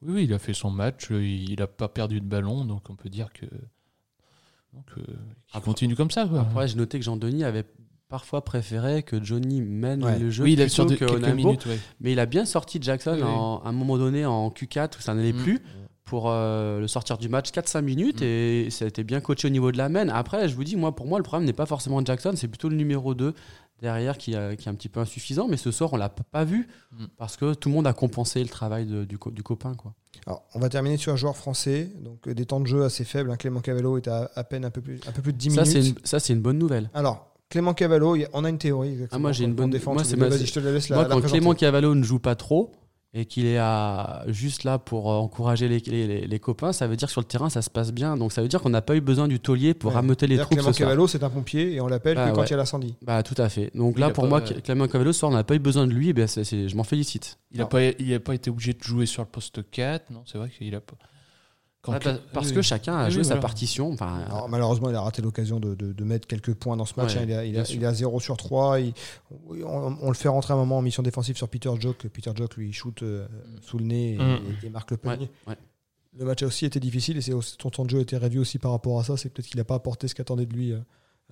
Oui, 0.00 0.14
oui, 0.14 0.24
il 0.24 0.32
a 0.32 0.38
fait 0.38 0.54
son 0.54 0.70
match. 0.70 1.10
euh, 1.10 1.22
Il 1.22 1.58
n'a 1.58 1.66
pas 1.66 1.88
perdu 1.88 2.22
de 2.22 2.26
ballon, 2.26 2.64
donc 2.64 2.88
on 2.88 2.94
peut 2.96 3.10
dire 3.10 3.30
que. 3.34 3.44
Donc, 4.72 4.86
euh, 4.96 5.02
il 5.08 5.14
Après- 5.52 5.60
continue 5.62 5.94
comme 5.96 6.10
ça. 6.10 6.26
Quoi. 6.26 6.40
Après, 6.40 6.68
j'ai 6.68 6.76
noté 6.76 6.98
que 6.98 7.04
Jean-Denis 7.04 7.44
avait 7.44 7.66
parfois 8.10 8.44
préféré 8.44 9.02
que 9.02 9.22
Johnny 9.24 9.62
mène 9.62 10.04
Ouais. 10.04 10.18
le 10.18 10.30
jeu 10.30 10.44
Oui, 10.44 10.52
il 10.52 10.58
plutôt 10.58 10.86
que 10.86 10.94
quelques 10.94 11.28
minutes. 11.34 11.64
ouais. 11.66 11.78
Mais 12.00 12.12
il 12.12 12.18
a 12.20 12.26
bien 12.26 12.44
sorti 12.44 12.78
Jackson 12.82 13.12
Oui, 13.14 13.22
oui. 13.22 13.28
en- 13.28 13.62
à 13.64 13.68
un 13.68 13.72
moment 13.72 13.96
donné 13.96 14.26
en 14.26 14.50
Q4 14.50 14.98
où 14.98 15.00
ça 15.00 15.14
n'allait 15.14 15.32
Mm. 15.32 15.42
plus 15.42 15.60
pour 16.04 16.24
euh, 16.28 16.80
le 16.80 16.88
sortir 16.88 17.16
du 17.18 17.28
match 17.28 17.52
4-5 17.52 17.82
minutes 17.82 18.20
Mm. 18.20 18.24
et 18.24 18.68
ça 18.70 18.84
a 18.84 18.88
été 18.88 19.04
bien 19.04 19.20
coaché 19.20 19.46
au 19.46 19.50
niveau 19.50 19.70
de 19.72 19.78
la 19.78 19.88
main. 19.88 20.08
Après, 20.08 20.48
je 20.48 20.54
vous 20.56 20.64
dis, 20.64 20.76
moi, 20.76 20.94
pour 20.94 21.06
moi, 21.06 21.18
le 21.18 21.22
problème 21.22 21.46
n'est 21.46 21.52
pas 21.54 21.66
forcément 21.66 22.04
Jackson, 22.04 22.32
c'est 22.34 22.48
plutôt 22.48 22.68
le 22.68 22.76
numéro 22.76 23.14
2 23.14 23.32
derrière 23.80 24.18
qui, 24.18 24.34
a- 24.34 24.56
qui 24.56 24.68
est 24.68 24.70
un 24.70 24.74
petit 24.74 24.88
peu 24.90 25.00
insuffisant. 25.00 25.46
Mais 25.48 25.56
ce 25.56 25.70
soir, 25.70 25.92
on 25.92 25.96
l'a 25.96 26.08
pas 26.10 26.44
vu 26.44 26.66
Mm. 26.92 27.04
parce 27.16 27.36
que 27.36 27.54
tout 27.54 27.68
le 27.68 27.76
monde 27.76 27.86
a 27.86 27.92
compensé 27.92 28.42
le 28.42 28.48
travail 28.48 28.86
de- 28.86 29.04
du, 29.04 29.16
co- 29.18 29.30
du 29.30 29.42
copain. 29.44 29.74
Quoi. 29.74 29.94
Alors, 30.26 30.42
on 30.54 30.58
va 30.58 30.68
terminer 30.68 30.96
sur 30.96 31.12
un 31.12 31.16
joueur 31.16 31.36
français, 31.36 31.92
donc 32.02 32.26
euh, 32.26 32.34
des 32.34 32.44
temps 32.44 32.58
de 32.60 32.66
jeu 32.66 32.82
assez 32.82 33.04
faibles. 33.04 33.30
hein. 33.30 33.36
Clément 33.36 33.60
Cavallo 33.60 33.96
est 33.96 34.08
à, 34.08 34.30
à 34.34 34.42
peine 34.44 34.64
un 34.64 34.70
peu, 34.70 34.80
plus, 34.82 34.98
un 35.06 35.12
peu 35.12 35.22
plus 35.22 35.32
de 35.32 35.38
10 35.38 35.50
Ça, 35.54 35.64
c'est 35.64 35.78
minutes. 35.78 35.98
une, 36.00 36.04
ça, 36.06 36.18
c'est 36.18 36.32
une 36.32 36.42
bonne 36.42 36.58
nouvelle. 36.58 36.90
Alors, 36.92 37.29
Clément 37.50 37.74
Cavallo, 37.74 38.16
on 38.32 38.44
a 38.44 38.48
une 38.48 38.58
théorie. 38.58 38.92
exactement, 38.92 39.16
Ah, 39.16 39.20
moi, 39.20 39.32
j'ai 39.32 39.44
une 39.44 39.54
bonne- 39.54 39.70
défend 39.70 39.92
moi, 39.92 40.04
c'est 40.04 40.16
ma- 40.16 40.28
Vas-y, 40.28 40.46
je 40.46 40.52
te 40.54 40.60
la 40.60 40.70
laisse 40.72 40.88
la, 40.88 40.96
Moi, 40.96 41.08
la 41.08 41.14
quand. 41.16 41.20
Clément 41.22 41.52
Cavallo 41.54 41.94
ne 41.96 42.02
joue 42.04 42.20
pas 42.20 42.36
trop 42.36 42.70
et 43.12 43.24
qu'il 43.24 43.44
est 43.44 43.58
à, 43.58 44.22
juste 44.28 44.62
là 44.62 44.78
pour 44.78 45.10
euh, 45.10 45.16
encourager 45.16 45.66
les, 45.68 45.80
les- 45.80 46.06
les- 46.06 46.26
les 46.28 46.38
copains, 46.38 46.72
ça 46.72 46.86
veut 46.86 46.94
dire 46.94 47.08
que 47.08 47.12
sur 47.12 47.20
le 47.20 47.26
terrain, 47.26 47.50
ça 47.50 47.60
se 47.60 47.68
passe 47.68 47.92
bien. 47.92 48.16
Donc 48.16 48.30
ça 48.32 48.40
veut 48.40 48.46
dire 48.46 48.62
qu'on 48.62 48.68
n'a 48.70 48.82
pas 48.82 48.94
eu 48.94 49.00
besoin 49.00 49.26
du 49.26 49.40
taulier 49.40 49.74
pour 49.74 49.90
Ouais. 49.90 49.96
rameuter 49.96 50.28
les 50.28 50.36
troupes 50.38 50.50
Clément 50.58 50.72
ce. 50.72 50.78
Cavallo, 50.78 51.08
c'est 51.08 51.24
un 51.24 51.28
pompier 51.30 51.72
et 51.74 51.80
on 51.80 51.88
l'appelle 51.88 52.16
Ah, 52.18 52.30
que 52.30 52.34
quand 52.36 52.42
ouais. 52.42 52.46
il 52.46 52.50
y 52.52 52.54
a 52.54 52.58
l'incendie. 52.58 52.94
Bah 53.02 53.24
tout 53.24 53.34
à 53.36 53.48
fait. 53.48 53.72
Donc 53.74 53.94
Il 53.96 54.00
là, 54.00 54.10
pour 54.10 54.22
pas- 54.24 54.28
moi. 54.28 54.40
Clément 54.42 54.86
Cavallo, 54.86 55.12
ce 55.12 55.18
soir, 55.18 55.32
on 55.32 55.34
n'a 55.34 55.42
pas 55.42 55.56
eu 55.56 55.58
besoin 55.58 55.88
de 55.88 55.92
lui, 55.92 56.10
eh 56.10 56.12
bien, 56.12 56.26
je 56.26 56.76
m'en 56.76 56.84
félicite. 56.84 57.36
Il 57.50 57.58
n'a 57.58 57.66
pas, 57.66 57.82
il 57.82 58.14
a 58.14 58.20
pas 58.20 58.34
été 58.36 58.48
obligé 58.48 58.74
de 58.74 58.82
jouer 58.84 59.06
sur 59.06 59.22
le 59.22 59.28
poste 59.28 59.68
4. 59.72 60.10
Non, 60.12 60.22
c'est 60.24 60.38
vrai 60.38 60.50
qu'il 60.56 60.72
a 60.76 60.80
pas. 60.80 60.94
Quand 61.82 61.94
Ah, 62.04 62.18
parce 62.34 62.52
que 62.52 62.58
oui. 62.58 62.62
chacun 62.62 62.94
a 62.94 63.06
Oui, 63.06 63.10
joué 63.10 63.20
oui, 63.20 63.24
sa 63.24 63.28
voilà. 63.30 63.40
partition. 63.40 63.90
Enfin, 63.92 64.18
Alors, 64.26 64.48
malheureusement, 64.50 64.90
il 64.90 64.94
a 64.96 65.00
raté 65.00 65.22
l'occasion 65.22 65.58
de, 65.60 65.74
de- 65.74 65.92
de 65.94 66.04
mettre 66.04 66.26
quelques 66.28 66.52
points 66.52 66.76
dans 66.76 66.84
ce 66.84 66.92
match. 66.98 67.14
Ouais, 67.14 67.20
hein. 67.20 67.24
Il, 67.26 67.32
a, 67.32 67.44
il, 67.46 67.58
a, 67.58 67.64
sûr. 67.64 67.76
il 67.76 67.86
a 67.86 67.94
0 67.94 68.20
sur 68.20 68.36
3. 68.36 68.80
Il- 68.80 68.92
on, 69.64 69.96
on 70.02 70.08
le 70.08 70.14
fait 70.14 70.28
rentrer 70.28 70.52
un 70.52 70.58
moment 70.58 70.76
en 70.78 70.82
mission 70.82 71.02
défensive 71.02 71.36
sur 71.38 71.48
Peter 71.48 71.70
Jock. 71.78 72.06
Peter 72.08 72.32
Jock, 72.34 72.56
lui, 72.56 72.68
il 72.68 72.72
shoot 72.74 73.02
euh, 73.02 73.26
sous 73.62 73.78
le 73.78 73.84
nez 73.84 74.14
et, 74.14 74.18
Mm. 74.18 74.38
et 74.64 74.68
marque 74.68 74.90
le 74.90 74.98
panier. 74.98 75.30
ouais. 75.46 75.56
Le 76.18 76.24
match 76.24 76.42
a 76.42 76.46
aussi 76.46 76.66
été 76.66 76.80
difficile 76.80 77.16
et 77.16 77.20
son 77.22 77.70
temps 77.70 77.84
de 77.84 77.90
jeu 77.90 77.98
a 77.98 78.02
été 78.02 78.16
réduit 78.16 78.40
aussi 78.40 78.58
par 78.58 78.72
rapport 78.72 78.98
à 78.98 79.04
ça. 79.04 79.16
C'est 79.16 79.28
peut-être 79.30 79.46
qu'il 79.46 79.58
n'a 79.58 79.64
pas 79.64 79.76
apporté 79.76 80.08
ce 80.08 80.14
qu'attendait 80.16 80.44
de 80.44 80.52
lui 80.52 80.72
euh, 80.72 80.78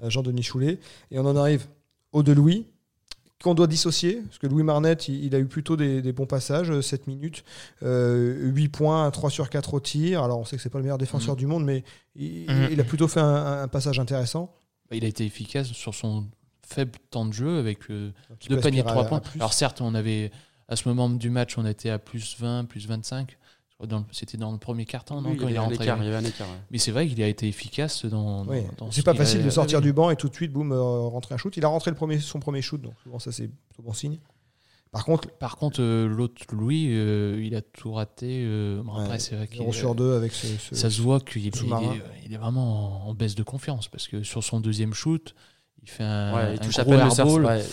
euh, 0.04 0.08
Jean-Denis 0.08 0.44
Choulet. 0.44 0.78
Et 1.10 1.18
on 1.18 1.26
en 1.26 1.34
arrive 1.36 1.66
au 2.12 2.22
de 2.22 2.32
Louis, 2.32 2.64
qu'on 3.42 3.54
doit 3.54 3.66
dissocier, 3.68 4.22
parce 4.26 4.38
que 4.38 4.46
Louis 4.48 4.64
Marnette, 4.64 5.06
il, 5.08 5.24
il 5.24 5.34
a 5.34 5.38
eu 5.38 5.46
plutôt 5.46 5.76
des, 5.76 6.02
des 6.02 6.12
bons 6.12 6.26
passages, 6.26 6.70
euh, 6.70 6.82
7 6.82 7.06
minutes, 7.06 7.44
euh, 7.82 8.36
8 8.50 8.68
points, 8.68 9.10
3 9.10 9.30
sur 9.30 9.48
4 9.48 9.74
au 9.74 9.80
tir. 9.80 10.22
Alors 10.24 10.38
on 10.40 10.44
sait 10.44 10.56
que 10.56 10.62
c'est 10.62 10.70
pas 10.70 10.78
le 10.78 10.82
meilleur 10.84 10.98
défenseur 10.98 11.34
Mhm. 11.34 11.38
du 11.38 11.46
monde, 11.46 11.64
mais 11.64 11.84
il, 12.16 12.50
Mhm. 12.50 12.68
il 12.72 12.80
a 12.80 12.84
plutôt 12.84 13.06
fait 13.08 13.20
un, 13.20 13.62
un 13.62 13.68
passage 13.68 13.98
intéressant. 14.00 14.52
Bah, 14.90 14.96
Il 14.96 15.04
a 15.04 15.08
été 15.08 15.24
efficace 15.24 15.68
sur 15.72 15.94
son 15.94 16.26
faible 16.66 16.92
temps 17.10 17.24
de 17.26 17.32
jeu 17.32 17.58
avec 17.58 17.90
euh, 17.90 18.10
deux 18.48 18.58
paniers 18.60 18.82
de 18.82 18.88
aspirer 18.88 19.02
3 19.02 19.02
à- 19.02 19.06
à 19.06 19.08
points. 19.08 19.22
Alors 19.36 19.52
certes, 19.54 19.80
on 19.80 19.94
avait 19.94 20.30
à 20.68 20.76
ce 20.76 20.86
moment 20.88 21.08
du 21.08 21.30
match, 21.30 21.56
on 21.56 21.64
était 21.64 21.88
à 21.90 21.98
plus 21.98 22.36
20, 22.38 22.64
plus 22.66 22.86
25. 22.86 23.37
C'était 24.10 24.36
dans 24.36 24.50
le 24.50 24.58
premier 24.58 24.84
quart-temps, 24.86 25.20
non, 25.22 25.30
Oui, 25.30 25.36
quand 25.36 25.46
il 25.46 25.50
y 25.50 25.52
il 25.52 25.54
est 25.54 25.58
avait 25.58 25.66
un 25.66 25.68
rentré. 25.68 25.84
écart, 25.84 25.98
il 25.98 26.04
y 26.04 26.08
avait 26.08 26.16
un 26.16 26.24
écart. 26.28 26.48
ouais. 26.48 26.54
Mais 26.72 26.78
c'est 26.78 26.90
vrai 26.90 27.06
qu'il 27.06 27.22
a 27.22 27.28
été 27.28 27.46
efficace 27.46 28.04
dans. 28.06 28.44
Oui. 28.46 28.62
dans 28.76 28.90
C'est 28.90 29.00
ce 29.00 29.04
pas 29.04 29.14
facile 29.14 29.40
a- 29.40 29.44
de 29.44 29.50
sortir 29.50 29.78
oui. 29.78 29.84
du 29.84 29.92
banc 29.92 30.10
et 30.10 30.16
tout 30.16 30.28
de 30.28 30.34
suite, 30.34 30.52
boum, 30.52 30.72
euh, 30.72 30.80
rentrer 30.80 31.36
un 31.36 31.38
shoot. 31.38 31.56
Il 31.56 31.64
a 31.64 31.68
rentré 31.68 31.92
le 31.92 31.96
premier, 31.96 32.18
son 32.18 32.40
premier 32.40 32.60
shoot, 32.60 32.80
donc 32.80 32.94
souvent 33.04 33.20
ça 33.20 33.30
c'est 33.30 33.46
plutôt 33.46 33.82
bon 33.84 33.92
signe. 33.92 34.18
Par 34.90 35.04
contre, 35.04 35.28
Par 35.30 35.56
contre, 35.58 35.80
euh, 35.82 36.08
l'autre 36.08 36.42
Louis, 36.50 36.86
euh, 36.90 37.40
il 37.44 37.54
a 37.54 37.60
tout 37.60 37.92
raté. 37.92 38.42
euh, 38.46 38.82
bon, 38.82 38.94
après, 38.94 39.18
c'est 39.20 39.36
vrai 39.36 39.46
qu'il 39.46 39.58
0 39.58 39.72
sur 39.72 39.94
2 39.94 40.14
avec 40.16 40.32
ce, 40.32 40.46
ce- 40.46 40.74
ça 40.74 40.88
se 40.90 41.00
voit 41.02 41.20
qu'il 41.20 41.42
il 41.42 41.48
est, 41.48 41.52
il 42.24 42.32
est 42.34 42.38
vraiment 42.38 43.04
en, 43.06 43.10
en 43.10 43.14
baisse 43.14 43.34
de 43.36 43.42
confiance 43.44 43.86
parce 43.86 44.08
que 44.08 44.22
sur 44.24 44.42
son 44.42 44.60
deuxième 44.60 44.94
shoot, 44.94 45.34
il 45.82 45.88
fait 45.90 46.04
un, 46.04 46.34
Ouais, 46.34 46.54
il 46.54 46.60
un 46.60 46.64
touche 46.64 46.78
à 46.78 46.82
gros 46.84 46.92
peine 46.94 47.06
le 47.06 47.44
ouais, 47.46 47.56
ouais. 47.58 47.64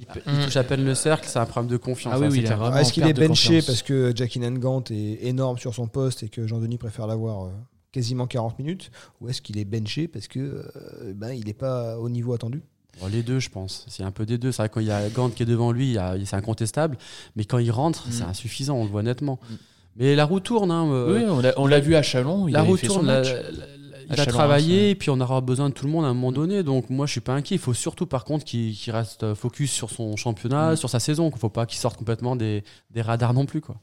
Il, 0.00 0.06
peut- 0.06 0.20
il 0.26 0.44
touche 0.46 0.56
à 0.56 0.64
peine 0.64 0.84
le 0.84 0.94
cercle, 0.94 1.28
c'est 1.28 1.38
un 1.38 1.44
problème 1.46 1.70
de 1.70 1.76
confiance. 1.76 2.14
Ah 2.16 2.20
oui, 2.20 2.40
vraiment 2.40 2.74
Est-ce 2.76 2.92
qu'il 2.92 3.06
est 3.06 3.12
benché 3.12 3.60
parce 3.62 3.82
que 3.82 4.12
Jackie 4.14 4.40
Nangant 4.40 4.82
est 4.90 5.18
énorme 5.26 5.58
sur 5.58 5.74
son 5.74 5.86
poste 5.88 6.22
et 6.22 6.28
que 6.30 6.46
Jean-Denis 6.46 6.78
préfère 6.78 7.06
l'avoir 7.06 7.44
euh, 7.44 7.50
quasiment 7.92 8.26
40 8.26 8.58
minutes 8.58 8.90
Ou 9.20 9.28
est-ce 9.28 9.42
qu'il 9.42 9.58
est 9.58 9.64
benché 9.66 10.08
parce 10.08 10.26
que 10.26 10.38
euh, 10.40 11.12
ben, 11.14 11.32
il 11.32 11.44
n'est 11.44 11.52
pas 11.52 11.98
au 11.98 12.08
niveau 12.08 12.32
attendu? 12.32 12.62
Bon, 13.00 13.06
les 13.08 13.22
deux, 13.22 13.38
je 13.40 13.50
pense. 13.50 13.84
C'est 13.88 14.02
un 14.02 14.10
peu 14.10 14.24
des 14.26 14.36
deux. 14.38 14.52
C'est 14.52 14.62
vrai 14.62 14.68
quand 14.68 14.80
il 14.80 14.86
y 14.86 14.90
a 14.90 15.08
Gant 15.10 15.28
qui 15.30 15.42
est 15.42 15.46
devant 15.46 15.70
lui, 15.70 15.96
c'est 16.24 16.34
incontestable. 16.36 16.96
Mais 17.36 17.44
quand 17.44 17.58
il 17.58 17.70
rentre, 17.70 18.08
Mm. 18.08 18.12
c'est 18.12 18.24
insuffisant, 18.24 18.76
on 18.76 18.84
le 18.84 18.90
voit 18.90 19.02
nettement. 19.02 19.38
Mm. 19.48 19.54
Mais 19.96 20.14
la 20.16 20.24
roue 20.24 20.40
tourne. 20.40 20.70
hein, 20.70 20.86
euh, 20.90 21.14
Oui, 21.42 21.52
on 21.56 21.66
l'a- 21.66 21.80
vu 21.80 21.94
à 21.94 22.02
Chalon. 22.02 22.48
Il 22.48 22.52
la 22.54 22.62
roue 22.62 22.76
fait 22.76 22.86
son 22.88 22.94
tourne. 22.94 23.06
la- 23.06 23.18
match. 23.20 23.32
la- 23.32 23.42
la- 23.50 23.66
il 24.10 24.14
À 24.14 24.16
va 24.16 24.24
Chalon, 24.24 24.36
travailler 24.36 24.88
hein, 24.88 24.90
et 24.90 24.94
puis 24.96 25.10
on 25.10 25.20
aura 25.20 25.40
besoin 25.40 25.68
de 25.68 25.74
tout 25.74 25.86
le 25.86 25.92
monde 25.92 26.04
à 26.04 26.08
un 26.08 26.14
moment 26.14 26.32
donné. 26.32 26.62
Donc 26.62 26.90
moi, 26.90 27.06
je 27.06 27.12
suis 27.12 27.20
pas 27.20 27.32
inquiet. 27.34 27.56
Il 27.56 27.60
faut 27.60 27.74
surtout, 27.74 28.06
par 28.06 28.24
contre, 28.24 28.44
qu'il 28.44 28.74
reste 28.88 29.34
focus 29.34 29.70
sur 29.72 29.90
son 29.90 30.16
championnat, 30.16 30.72
Mm. 30.72 30.76
sur 30.76 30.90
sa 30.90 31.00
saison. 31.00 31.30
Il 31.34 31.38
faut 31.38 31.48
pas 31.48 31.64
qu'il 31.66 31.78
sorte 31.78 31.96
complètement 31.96 32.36
des, 32.36 32.64
des 32.90 33.02
radars 33.02 33.32
non 33.34 33.46
plus. 33.46 33.60
Quoi. 33.60 33.76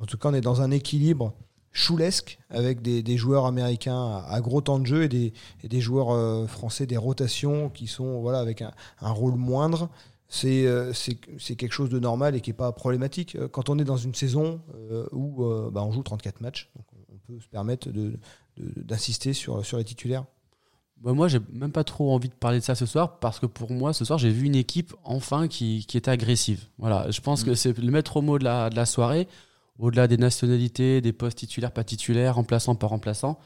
En 0.00 0.06
tout 0.06 0.16
cas, 0.16 0.30
on 0.30 0.34
est 0.34 0.40
dans 0.40 0.62
un 0.62 0.70
équilibre 0.70 1.34
choulesque 1.72 2.38
avec 2.50 2.82
des, 2.82 3.02
des 3.02 3.16
joueurs 3.16 3.46
américains 3.46 3.94
à, 4.26 4.26
à 4.28 4.40
gros 4.40 4.60
temps 4.60 4.78
de 4.78 4.86
jeu 4.86 5.04
et 5.04 5.08
des, 5.08 5.32
et 5.62 5.68
des 5.68 5.80
joueurs 5.80 6.10
euh, 6.10 6.46
français, 6.46 6.86
des 6.86 6.96
rotations 6.96 7.68
qui 7.68 7.86
sont 7.86 8.20
voilà, 8.20 8.40
avec 8.40 8.62
un, 8.62 8.72
un 9.00 9.10
rôle 9.10 9.34
moindre. 9.36 9.88
C'est 10.32 10.64
euh, 10.66 10.92
c'est 10.92 11.56
quelque 11.56 11.72
chose 11.72 11.88
de 11.90 11.98
normal 11.98 12.36
et 12.36 12.40
qui 12.40 12.50
n'est 12.50 12.54
pas 12.54 12.70
problématique. 12.72 13.34
Euh, 13.36 13.48
Quand 13.48 13.68
on 13.68 13.78
est 13.80 13.84
dans 13.84 13.96
une 13.96 14.14
saison 14.14 14.60
euh, 14.92 15.06
où 15.12 15.44
euh, 15.44 15.70
bah, 15.72 15.82
on 15.84 15.90
joue 15.90 16.02
34 16.04 16.40
matchs, 16.40 16.70
donc 16.76 16.84
on 17.12 17.32
peut 17.32 17.40
se 17.40 17.48
permettre 17.48 17.90
de- 17.90 18.16
d'insister 18.76 19.32
sur, 19.32 19.64
sur 19.64 19.78
les 19.78 19.84
titulaires. 19.84 20.24
Bah, 21.02 21.12
moi, 21.12 21.28
j'ai 21.28 21.38
même 21.52 21.72
pas 21.72 21.84
trop 21.84 22.12
envie 22.14 22.28
de 22.28 22.34
parler 22.34 22.58
de 22.60 22.64
ça 22.64 22.74
ce 22.74 22.84
soir 22.86 23.18
parce 23.20 23.38
que 23.38 23.46
pour 23.46 23.70
moi, 23.72 23.92
ce 23.92 24.04
soir, 24.04 24.18
j'ai 24.18 24.30
vu 24.30 24.46
une 24.46 24.54
équipe 24.54 24.94
enfin 25.04 25.48
qui, 25.48 25.86
qui 25.88 25.96
était 25.96 26.10
agressive. 26.10 26.64
Voilà, 26.78 27.10
je 27.10 27.20
pense 27.20 27.42
Mm. 27.42 27.46
que 27.46 27.54
c'est 27.54 27.78
le 27.78 27.90
maître 27.90 28.20
mot 28.20 28.38
de 28.38 28.44
la, 28.44 28.68
de 28.70 28.76
la 28.76 28.84
soirée. 28.86 29.26
Au-delà 29.78 30.06
des 30.08 30.18
nationalités, 30.18 31.00
des 31.00 31.14
postes 31.14 31.38
titulaires, 31.38 31.72
pas 31.72 31.84
titulaires, 31.84 32.34
remplaçants, 32.34 32.74
pas 32.74 32.86
remplaçants, 32.86 33.38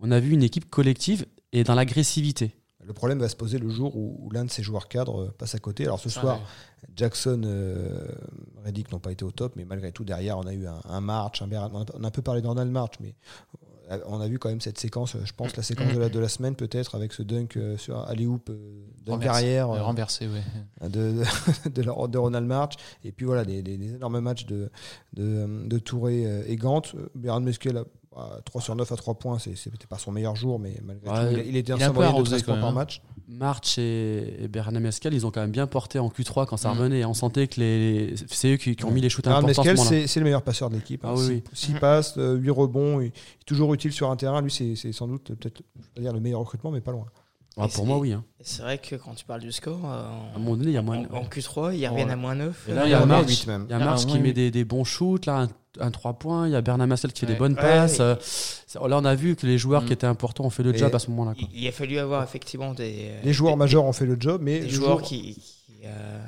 on 0.00 0.10
a 0.10 0.18
vu 0.18 0.32
une 0.32 0.42
équipe 0.42 0.68
collective 0.68 1.26
et 1.52 1.62
dans 1.62 1.76
l'agressivité. 1.76 2.56
Le 2.84 2.92
problème 2.92 3.18
va 3.20 3.28
se 3.28 3.36
poser 3.36 3.58
le 3.58 3.68
jour 3.68 3.96
où, 3.96 4.16
où 4.20 4.30
l'un 4.30 4.44
de 4.44 4.50
ces 4.50 4.62
joueurs 4.64 4.88
cadres 4.88 5.22
euh, 5.22 5.34
passe 5.38 5.54
à 5.54 5.58
côté. 5.60 5.84
Alors 5.84 5.98
ce 6.00 6.08
Ah, 6.08 6.12
soir, 6.20 6.38
ouais. 6.38 6.88
Jackson, 6.96 7.40
euh, 7.44 8.04
Reddick 8.64 8.90
n'ont 8.92 8.98
pas 9.00 9.10
été 9.12 9.24
au 9.24 9.30
top, 9.32 9.54
mais 9.56 9.64
malgré 9.64 9.90
tout, 9.92 10.04
derrière, 10.04 10.38
on 10.38 10.46
a 10.46 10.52
eu 10.54 10.66
un, 10.66 10.80
un 10.88 11.00
March, 11.00 11.40
un 11.42 11.48
on 11.52 11.82
a- 11.82 12.06
un 12.06 12.10
peu 12.10 12.22
parlé 12.22 12.42
de 12.42 12.46
Ronald 12.48 12.70
March, 12.70 12.94
mais 13.00 13.14
on 14.06 14.20
a 14.20 14.28
vu 14.28 14.38
quand 14.38 14.48
même 14.48 14.60
cette 14.60 14.78
séquence, 14.78 15.14
euh, 15.14 15.20
je 15.24 15.32
pense, 15.32 15.56
la 15.56 15.62
séquence 15.62 15.92
de 15.92 15.98
la, 15.98 16.08
de 16.08 16.18
la 16.18 16.28
semaine 16.28 16.54
peut-être, 16.56 16.94
avec 16.94 17.12
ce 17.12 17.22
dunk 17.22 17.56
euh, 17.56 17.76
sur 17.76 17.98
Alley-Hoop, 18.08 18.50
euh, 18.50 18.84
dunk 19.04 19.24
arrière 19.26 19.68
renversé, 19.68 20.26
ouais. 20.26 20.88
de, 20.88 21.22
de, 21.70 22.18
Ronald 22.18 22.46
March, 22.46 22.74
et 23.04 23.12
puis 23.12 23.26
voilà, 23.26 23.44
des, 23.44 23.62
des- 23.62 23.76
des 23.76 23.94
énormes 23.94 24.20
matchs 24.20 24.46
de, 24.46 24.70
de, 25.14 25.66
de 25.68 25.78
Touré 25.78 26.24
et 26.50 26.56
Gant. 26.56 26.82
Bernard 27.14 27.40
Mesquel, 27.42 27.84
3 28.44 28.60
sur 28.62 28.74
9 28.74 28.90
à 28.92 28.96
3 28.96 29.14
points, 29.14 29.38
c'est- 29.38 29.56
c'était 29.56 29.86
pas 29.86 29.98
son 29.98 30.12
meilleur 30.12 30.36
jour, 30.36 30.58
mais 30.58 30.74
malgré 30.84 31.10
Ouais, 31.10 31.34
tout, 31.34 31.40
il, 31.40 31.46
il 31.48 31.56
était 31.56 31.72
un 31.72 31.76
de 31.76 31.82
arrosé 31.82 32.30
13 32.30 32.42
quand 32.42 32.52
points 32.52 32.60
par 32.60 32.72
match. 32.72 33.02
March 33.28 33.78
et, 33.78 34.44
et 34.44 34.48
Bernard 34.48 34.80
Mescal, 34.80 35.12
ils 35.12 35.26
ont 35.26 35.30
quand 35.30 35.40
même 35.40 35.50
bien 35.50 35.66
porté 35.66 35.98
en 35.98 36.08
Q3 36.08 36.46
quand 36.46 36.56
ça 36.56 36.68
Mm. 36.72 36.78
revenait. 36.78 37.04
On 37.04 37.14
sentait 37.14 37.48
que 37.48 37.60
les, 37.60 38.14
c'est 38.28 38.52
eux 38.52 38.56
qui, 38.56 38.76
qui 38.76 38.84
ont 38.84 38.90
mis 38.90 39.00
les 39.00 39.08
shoots 39.08 39.24
Bernard 39.24 39.42
importants. 39.44 39.64
moment-là. 39.64 39.88
c'est 39.88 40.06
c'est 40.06 40.20
le 40.20 40.24
meilleur 40.24 40.42
passeur 40.42 40.70
de 40.70 40.76
l'équipe. 40.76 41.00
Ah 41.04 41.08
hein. 41.10 41.14
oui, 41.16 41.22
Six- 41.24 41.30
oui. 41.32 41.42
six 41.52 41.72
Mhm. 41.74 41.78
passes, 41.80 42.14
8 42.16 42.50
rebonds, 42.50 43.00
il 43.00 43.06
est 43.08 43.12
toujours 43.46 43.74
utile 43.74 43.92
sur 43.92 44.10
un 44.10 44.16
terrain. 44.16 44.40
Lui, 44.40 44.50
c'est 44.50 44.76
c'est 44.76 44.92
sans 44.92 45.08
doute 45.08 45.34
peut-être 45.34 45.62
le 45.96 46.20
meilleur 46.20 46.40
recrutement, 46.40 46.70
mais 46.70 46.80
pas 46.80 46.92
loin. 46.92 47.06
Ah, 47.58 47.68
pour 47.68 47.86
moi, 47.86 47.96
oui. 47.98 48.12
hein. 48.12 48.22
C'est 48.42 48.60
vrai 48.62 48.76
que 48.78 48.96
quand 48.96 49.14
tu 49.14 49.24
parles 49.24 49.40
du 49.40 49.50
score, 49.50 49.80
euh, 49.84 50.02
À 50.34 50.36
un 50.36 50.38
moment 50.38 50.56
donné, 50.56 50.70
il 50.70 50.74
y 50.74 50.76
a 50.76 50.80
en, 50.80 50.84
moins. 50.84 50.98
en- 51.10 51.16
en 51.16 51.24
Q3, 51.24 51.74
ils 51.74 51.86
reviennent 51.88 52.08
Ouais. 52.08 52.12
à 52.12 52.16
moins 52.16 52.34
9. 52.34 52.68
Et 52.68 52.74
là, 52.74 52.84
il 52.84 52.90
y 52.90 52.94
a 52.94 53.00
a 53.00 53.06
March, 53.06 53.26
huit 53.28 53.46
même. 53.46 53.64
il 53.68 53.70
y 53.70 53.74
a 53.74 53.92
Ah, 53.92 53.96
qui 53.96 54.12
ouais, 54.12 54.18
met 54.20 54.32
des, 54.34 54.50
des 54.50 54.64
bons 54.66 54.84
shoots, 54.84 55.24
là, 55.24 55.48
un, 55.80 55.90
3 55.90 56.14
points. 56.14 56.46
Il 56.48 56.52
y 56.52 56.56
a 56.56 56.60
Bernard 56.60 56.86
Marcel 56.86 57.12
qui 57.14 57.20
fait 57.20 57.26
des 57.26 57.32
Ouais. 57.32 57.38
bonnes 57.38 57.54
Ouais, 57.54 57.60
passes. 57.62 57.98
ouais. 57.98 58.04
euh, 58.04 58.88
là, 58.88 58.98
on 58.98 59.04
a 59.06 59.14
vu 59.14 59.36
que 59.36 59.46
les 59.46 59.56
joueurs 59.56 59.82
Mm. 59.82 59.86
qui 59.86 59.92
étaient 59.94 60.06
importants 60.06 60.44
ont 60.44 60.50
fait 60.50 60.62
le 60.62 60.74
Et- 60.74 60.78
job 60.78 60.94
à 60.94 60.98
ce 60.98 61.08
moment-là. 61.10 61.32
il, 61.54 61.66
a 61.66 61.72
fallu 61.72 61.98
avoir 61.98 62.22
effectivement 62.22 62.74
des, 62.74 63.10
Les 63.24 63.32
joueurs 63.32 63.54
des- 63.54 63.58
majeurs 63.58 63.84
ont 63.84 63.92
fait 63.94 64.06
le 64.06 64.16
job, 64.20 64.42
mais 64.44 64.60
des 64.60 64.66
le 64.66 64.70
joueurs 64.72 64.98
jour- 64.98 65.02
qui, 65.02 65.34
qui, 65.34 65.72
euh, 65.86 66.18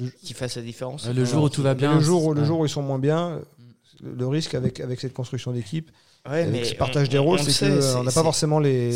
Le- 0.00 0.08
qui- 0.08 0.26
qui 0.28 0.34
fassent 0.34 0.56
la 0.56 0.62
différence. 0.62 1.06
Le 1.06 1.24
jour 1.26 1.44
où 1.44 1.48
tout 1.50 1.62
va 1.62 1.74
bien. 1.74 1.94
le 1.96 2.00
jour, 2.00 2.24
où- 2.24 2.32
le 2.34 2.40
ouais. 2.40 2.46
jour 2.46 2.60
où 2.60 2.64
ils 2.66 2.70
sont 2.70 2.82
moins 2.82 2.98
bien, 2.98 3.40
le, 4.02 4.14
le 4.14 4.26
risque 4.26 4.54
avec, 4.54 4.80
avec 4.80 5.00
cette 5.00 5.12
construction 5.12 5.52
d'équipe, 5.52 5.90
Ouais, 6.28 6.46
mais 6.46 6.64
ce 6.64 6.74
partage 6.74 7.08
on- 7.08 7.10
des 7.10 7.18
rôles, 7.18 7.40
c'est 7.40 7.68
qu'on 7.68 8.04
n'a 8.04 8.12
pas 8.12 8.22
forcément 8.22 8.60
les, 8.60 8.90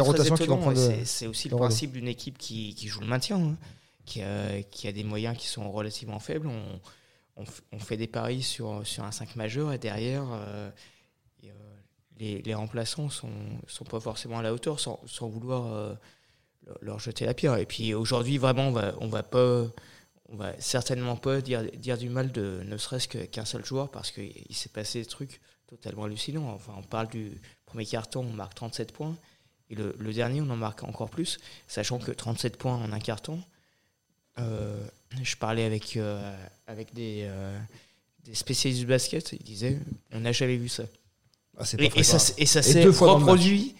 rotations 0.00 0.34
qui 0.36 0.46
vont 0.46 0.58
prendre. 0.58 0.78
C'est 1.04 1.26
aussi 1.26 1.48
le 1.48 1.56
principe 1.56 1.92
d'une 1.92 2.08
équipe 2.08 2.38
qui, 2.38 2.74
qui 2.74 2.88
joue 2.88 3.00
le 3.00 3.06
maintien, 3.06 3.36
hein, 3.38 3.56
qui, 4.04 4.20
a, 4.22 4.62
qui 4.64 4.88
a 4.88 4.92
des 4.92 5.04
moyens 5.04 5.36
qui 5.38 5.46
sont 5.46 5.70
relativement 5.70 6.18
faibles. 6.18 6.48
On, 6.48 6.80
on, 7.36 7.44
f- 7.44 7.60
on 7.72 7.78
fait 7.78 7.96
des 7.96 8.08
paris 8.08 8.42
sur, 8.42 8.84
sur 8.86 9.04
un 9.04 9.12
5 9.12 9.36
majeur 9.36 9.72
et 9.72 9.78
derrière, 9.78 10.24
euh, 10.32 10.70
et, 11.44 11.50
euh, 11.50 11.52
les, 12.18 12.42
les 12.42 12.54
remplaçants 12.54 13.08
sont, 13.08 13.30
sont 13.68 13.84
pas 13.84 14.00
forcément 14.00 14.40
à 14.40 14.42
la 14.42 14.52
hauteur 14.52 14.80
sans, 14.80 15.00
sans 15.06 15.28
vouloir 15.28 15.72
euh, 15.72 15.94
leur, 16.80 16.98
jeter 16.98 17.24
la 17.26 17.32
pierre. 17.34 17.56
Et 17.58 17.64
puis 17.66 17.94
aujourd'hui, 17.94 18.38
vraiment, 18.38 18.68
on 18.68 18.72
va, 18.72 18.94
on 19.00 19.08
va 19.08 19.22
pas. 19.22 19.66
On 20.28 20.36
va 20.36 20.52
certainement 20.58 21.16
pas 21.16 21.42
dire, 21.42 21.62
dire 21.76 21.98
du 21.98 22.08
mal 22.08 22.32
de 22.32 22.62
ne 22.64 22.78
serait-ce 22.78 23.06
qu'un 23.06 23.44
seul 23.44 23.64
joueur 23.66 23.90
parce 23.90 24.10
qu'il 24.10 24.32
s'est 24.50 24.70
passé 24.70 25.00
des 25.00 25.04
trucs 25.06 25.42
totalement 25.76 26.04
hallucinants. 26.04 26.50
Enfin, 26.50 26.74
on 26.78 26.82
parle 26.82 27.08
du 27.08 27.32
premier 27.64 27.86
carton, 27.86 28.20
on 28.28 28.32
marque 28.34 28.54
37 28.54 28.92
points. 28.92 29.16
Et 29.70 29.74
le, 29.74 29.94
le 29.98 30.12
dernier, 30.12 30.40
on 30.42 30.50
en 30.50 30.56
marque 30.56 30.82
encore 30.84 31.08
plus, 31.08 31.38
sachant 31.66 31.98
que 31.98 32.10
37 32.12 32.56
points 32.58 32.74
en 32.76 32.92
un 32.92 33.00
carton. 33.00 33.42
Euh, 34.38 34.78
je 35.22 35.36
parlais 35.36 35.64
avec, 35.64 35.96
euh, 35.96 36.36
avec 36.66 36.92
des, 36.94 37.20
euh, 37.24 37.58
des 38.24 38.34
spécialistes 38.34 38.80
du 38.80 38.86
basket, 38.86 39.32
ils 39.32 39.42
disaient 39.42 39.78
on 40.12 40.20
n'a 40.20 40.32
jamais 40.32 40.56
vu 40.56 40.68
ça. 40.68 40.84
Ah, 41.58 41.64
Et, 41.78 42.02
ça, 42.02 42.16
et 42.38 42.46
s'est 42.46 42.80
dans 42.80 42.86
le 42.86 42.90
reproduit 42.90 43.74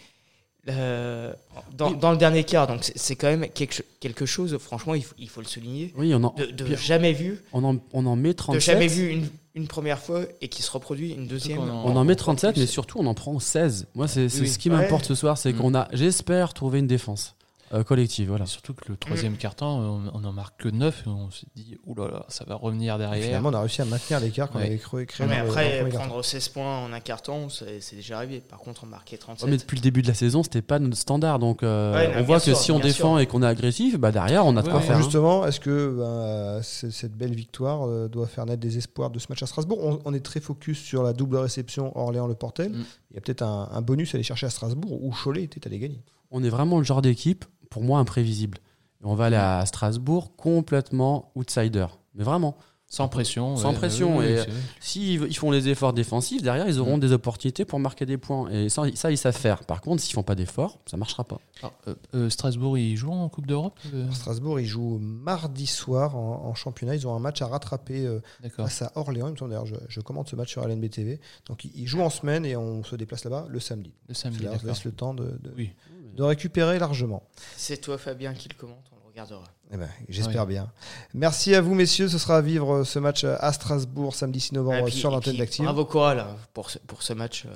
euh, 0.69 1.33
dans, 1.73 1.91
dans 1.91 2.11
le 2.13 2.19
dernier 2.19 2.45
quart. 2.45 2.67
Donc 2.67 2.85
c'est- 2.85 3.17
quand 3.17 3.29
même 3.29 3.49
quelque, 3.51 3.75
cho- 3.75 3.83
quelque 4.01 4.27
chose, 4.27 4.57
franchement, 4.59 4.95
il 4.95 5.05
faut, 5.05 5.15
il 5.19 5.29
faut 5.29 5.41
le 5.41 5.47
souligner, 5.47 5.93
Oui, 5.97 6.15
on 6.15 6.23
en, 6.23 6.35
de, 6.35 6.47
de 6.47 6.77
jamais 6.77 7.13
vu, 7.15 7.41
on 7.53 7.65
en, 7.65 7.79
on 7.93 8.05
en 8.07 8.15
met 8.17 8.29
de 8.31 8.35
37. 8.35 8.61
jamais 8.63 8.89
vu 8.89 9.09
une, 9.09 9.29
une 9.55 9.69
première 9.69 9.99
fois 9.99 10.23
et 10.41 10.49
qui 10.49 10.63
se 10.63 10.71
reproduit 10.71 11.13
une 11.13 11.27
deuxième. 11.27 11.59
qu'on 11.59 11.69
en- 11.69 11.85
On 11.85 11.97
en 11.97 12.05
met 12.05 12.13
Encore 12.15 12.25
37, 12.37 12.53
plus. 12.55 12.61
mais 12.63 12.67
surtout 12.67 12.99
on 12.99 13.07
en 13.07 13.15
prend 13.15 13.39
16. 13.39 13.87
Moi, 13.95 14.09
c'est 14.09 14.23
Oui, 14.41 14.49
ce 14.49 14.59
qui 14.59 14.71
m'importe 14.71 15.05
ce 15.05 15.15
soir, 15.15 15.37
c'est 15.39 15.53
Mm. 15.53 15.57
qu'on 15.59 15.75
a, 15.75 15.89
j'espère, 15.93 16.55
trouvé 16.55 16.79
une 16.79 16.87
défense 16.87 17.35
euh, 17.73 17.83
collective. 17.85 18.29
Voilà. 18.29 18.45
Et 18.45 18.49
surtout 18.49 18.75
que 18.75 18.83
le 18.89 18.97
troisième 18.97 19.37
carton, 19.37 19.67
on, 19.67 20.11
on 20.21 20.25
en 20.25 20.33
marque 20.33 20.61
que 20.63 20.69
9 20.69 21.05
et 21.07 21.09
on 21.09 21.31
s'est 21.31 21.47
dit, 21.55 21.77
oulala, 21.87 22.27
ça 22.29 22.45
va 22.45 22.55
revenir 22.55 22.99
derrière. 22.99 23.25
Finalement, 23.25 23.49
on 23.51 23.55
a 23.55 23.61
réussi 23.61 23.83
à 23.83 23.85
maintenir 23.85 24.21
l'écart 24.21 24.51
qu'on 24.51 24.59
Ouais. 24.59 24.67
avait 24.67 24.79
creux- 24.79 25.05
créé. 25.05 25.27
mais 25.27 25.37
dans 25.39 25.43
le 25.45 25.49
après, 25.51 25.79
premier 25.79 25.91
carton. 25.93 26.09
prendre 26.09 26.25
16 26.25 26.49
points 26.51 26.79
en 26.85 26.93
un 26.93 27.01
carton, 27.01 27.49
c'est 27.49 27.81
déjà 27.97 28.17
arrivé. 28.19 28.41
Par 28.41 28.59
contre, 28.59 28.85
on 28.85 28.87
marquait 28.87 29.17
37. 29.17 29.45
Ouais, 29.45 29.51
mais 29.51 29.57
depuis 29.59 29.77
le 29.77 29.83
début 29.83 30.03
de 30.03 30.09
la 30.09 30.15
saison, 30.15 30.43
c'était 30.43 30.63
pas 30.63 30.79
notre 30.79 30.97
standard. 30.97 31.39
Donc, 31.39 31.63
euh, 31.63 31.95
Ouais, 31.95 32.09
non, 32.15 32.21
on 32.21 32.23
voit 32.25 32.39
que 32.39 32.45
sûr, 32.45 32.57
si 32.57 32.73
on 32.73 32.79
défend 32.79 33.15
sûr. 33.15 33.21
et 33.21 33.27
qu'on 33.27 33.43
est 33.43 33.47
agressif, 33.47 33.99
bah 33.99 34.13
derrière, 34.13 34.45
on 34.47 34.57
a 34.57 34.63
de 34.63 34.67
Ouais, 34.67 34.73
quoi 34.73 34.81
ouais. 34.81 34.87
faire. 34.87 34.97
hein. 34.97 35.03
Justement, 35.03 35.47
est-ce 35.47 35.61
que 35.61 36.61
c- 36.63 36.91
cette 36.91 37.17
belle 37.17 37.35
victoire 37.35 37.87
euh, 37.89 38.09
doit 38.09 38.27
faire 38.27 38.47
naître 38.47 38.61
des 38.61 38.79
espoirs 38.79 39.11
de 39.11 39.19
ce 39.19 39.27
match 39.29 39.43
à 39.43 39.47
Strasbourg? 39.47 39.79
On, 39.83 39.99
on 40.05 40.15
est 40.15 40.21
très 40.25 40.41
focus 40.41 40.79
sur 40.81 41.03
la 41.03 41.13
double 41.13 41.37
réception 41.37 41.97
Orléans-Le 41.97 42.35
Portel. 42.35 42.71
Mm. 42.73 42.85
Il 43.11 43.15
y 43.15 43.19
a 43.19 43.21
peut-être 43.21 43.43
un, 43.43 43.69
un 43.73 43.83
bonus 43.83 44.15
à 44.15 44.17
aller 44.17 44.23
chercher 44.25 44.47
à 44.47 44.51
Strasbourg 44.51 45.03
où 45.05 45.11
Cholet 45.11 45.43
était 45.45 45.67
allé 45.67 45.79
gagner. 45.79 46.01
On 46.31 46.43
est 46.43 46.49
vraiment 46.49 46.79
le 46.79 46.85
genre 46.85 47.03
d'équipe, 47.03 47.45
pour 47.73 47.83
moi, 47.83 47.99
imprévisible. 47.99 48.59
Et 49.03 49.05
on 49.07 49.15
va 49.15 49.25
aller 49.27 49.37
à 49.37 49.65
Strasbourg 49.67 50.37
complètement 50.37 51.33
outsider. 51.35 51.87
Mais 52.15 52.23
vraiment. 52.25 52.57
Sans 52.87 53.09
pression. 53.09 53.57
Sans 53.57 53.71
ouais, 53.71 53.75
pression, 53.77 54.19
ouais, 54.19 54.33
et- 54.33 54.35
ouais, 54.37 54.43
c'est- 54.45 54.51
S'ils 54.81 55.23
ils 55.23 55.35
font 55.39 55.51
les 55.51 55.71
efforts 55.71 55.95
défensifs, 55.95 56.43
derrière, 56.43 56.69
ils 56.69 56.79
auront 56.79 56.99
des 56.99 57.13
opportunités 57.13 57.65
pour 57.65 57.79
marquer 57.81 58.05
des 58.05 58.19
points. 58.19 58.51
Et 58.51 58.69
ça, 58.69 58.83
ça, 58.95 59.11
ils 59.11 59.17
savent 59.17 59.35
faire. 59.35 59.65
Par 59.65 59.81
contre, 59.81 60.03
s'ils 60.03 60.13
font 60.13 60.23
pas 60.23 60.35
d'efforts, 60.35 60.79
ça 60.85 60.99
marchera 60.99 61.25
pas. 61.25 61.39
Alors, 61.63 61.73
euh, 61.89 61.95
euh, 62.15 62.29
Strasbourg, 62.29 62.77
ils 62.77 62.95
jouent 62.99 63.11
en 63.13 63.31
Coupe 63.31 63.47
d'Europe 63.47 63.81
euh, 63.95 64.11
Strasbourg, 64.13 64.61
ils 64.61 64.67
jouent 64.67 64.99
mardi 65.01 65.67
soir 65.67 66.17
en, 66.19 66.45
en 66.45 66.55
championnat. 66.55 66.95
Ils 66.95 67.09
ont 67.09 67.15
un 67.15 67.19
match 67.19 67.41
à 67.41 67.47
rattraper 67.47 68.05
euh, 68.07 68.21
face 68.51 68.83
à 68.83 68.93
Orléans. 68.97 69.29
Il 69.29 69.33
me 69.33 69.37
semble 69.39 69.53
d'ailleurs, 69.53 69.65
je, 69.65 69.77
je 69.89 70.01
commande 70.03 70.29
ce 70.29 70.37
match 70.37 70.51
sur 70.51 70.63
LNB 70.63 70.91
TV. 70.91 71.19
Donc 71.47 71.65
ils, 71.65 71.73
ils 71.75 71.87
jouent 71.87 72.03
en 72.03 72.11
semaine 72.11 72.45
et 72.45 72.57
on 72.57 72.85
se 72.85 72.95
déplace 72.97 73.25
là-bas 73.25 73.47
le 73.49 73.59
samedi. 73.59 73.95
Le 74.09 74.13
samedi, 74.13 74.41
Ça 74.45 74.51
leur 74.51 74.65
laisse 74.67 74.85
le 74.85 74.93
temps 74.93 75.15
de, 75.15 75.25
de- 75.43 75.55
Oui. 75.57 75.71
De 76.15 76.23
récupérer 76.23 76.79
largement. 76.79 77.23
C'est 77.57 77.79
toi, 77.79 77.99
Fabien, 77.99 78.35
qui 78.35 78.49
le 78.49 78.55
commente. 78.55 78.85
On 78.93 78.97
le 78.97 79.03
regardera. 79.09 79.45
Eh 79.73 79.77
ben, 79.77 79.89
J'espère 80.09 80.47
bien. 80.47 80.71
Merci 81.15 81.55
à 81.55 81.61
vous, 81.61 81.75
messieurs. 81.75 82.09
Ce 82.09 82.19
sera 82.19 82.37
à 82.37 82.41
vivre 82.43 82.75
euh, 82.75 82.85
ce 82.85 82.99
match 82.99 83.25
à 83.25 83.53
Strasbourg 83.53 84.15
samedi 84.15 84.41
6 84.41 84.53
novembre 84.53 84.85
puis- 84.87 84.95
sur 84.95 85.11
l'antenne 85.11 85.37
d'Active. 85.37 85.65
Bravo 85.65 85.85
Coral 85.87 86.21
hein, 86.21 86.37
pour 86.53 86.71
ce, 86.71 86.79
pour 86.79 87.03
ce 87.03 87.13
match. 87.15 87.45
euh, 87.47 87.51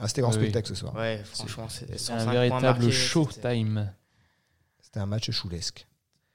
Ah, 0.00 0.08
C'était 0.08 0.20
grand 0.22 0.30
Ah 0.32 0.36
oui. 0.36 0.42
spectacle 0.44 0.68
ce 0.68 0.74
soir. 0.74 0.94
ouais, 0.94 1.22
franchement, 1.32 1.66
c'est 1.70 1.86
C'est 1.92 1.98
105 1.98 2.28
un 2.28 2.32
véritable 2.32 2.90
showtime. 2.90 3.92
C'était 4.82 5.00
un 5.00 5.06
match 5.06 5.30
choulesque. 5.30 5.86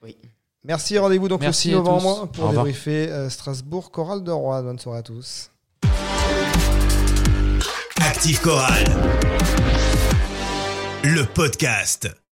Oui. 0.02 0.18
Merci, 0.64 0.98
rendez-vous 0.98 1.28
donc 1.28 1.42
Merci 1.42 1.70
le 1.70 1.74
6 1.76 1.80
à 1.80 1.84
novembre 1.84 2.30
tous. 2.32 2.40
pour 2.40 2.50
débriefer 2.50 3.10
euh, 3.10 3.30
Strasbourg, 3.30 3.92
Chorale 3.92 4.24
de 4.24 4.32
Rouen. 4.32 4.64
Bonne 4.64 4.80
soirée 4.80 5.00
à 5.00 5.04
tous. 5.04 5.52
Active 8.00 8.42
Chorale. 8.42 8.86
Le 11.16 11.24
podcast. 11.24 12.27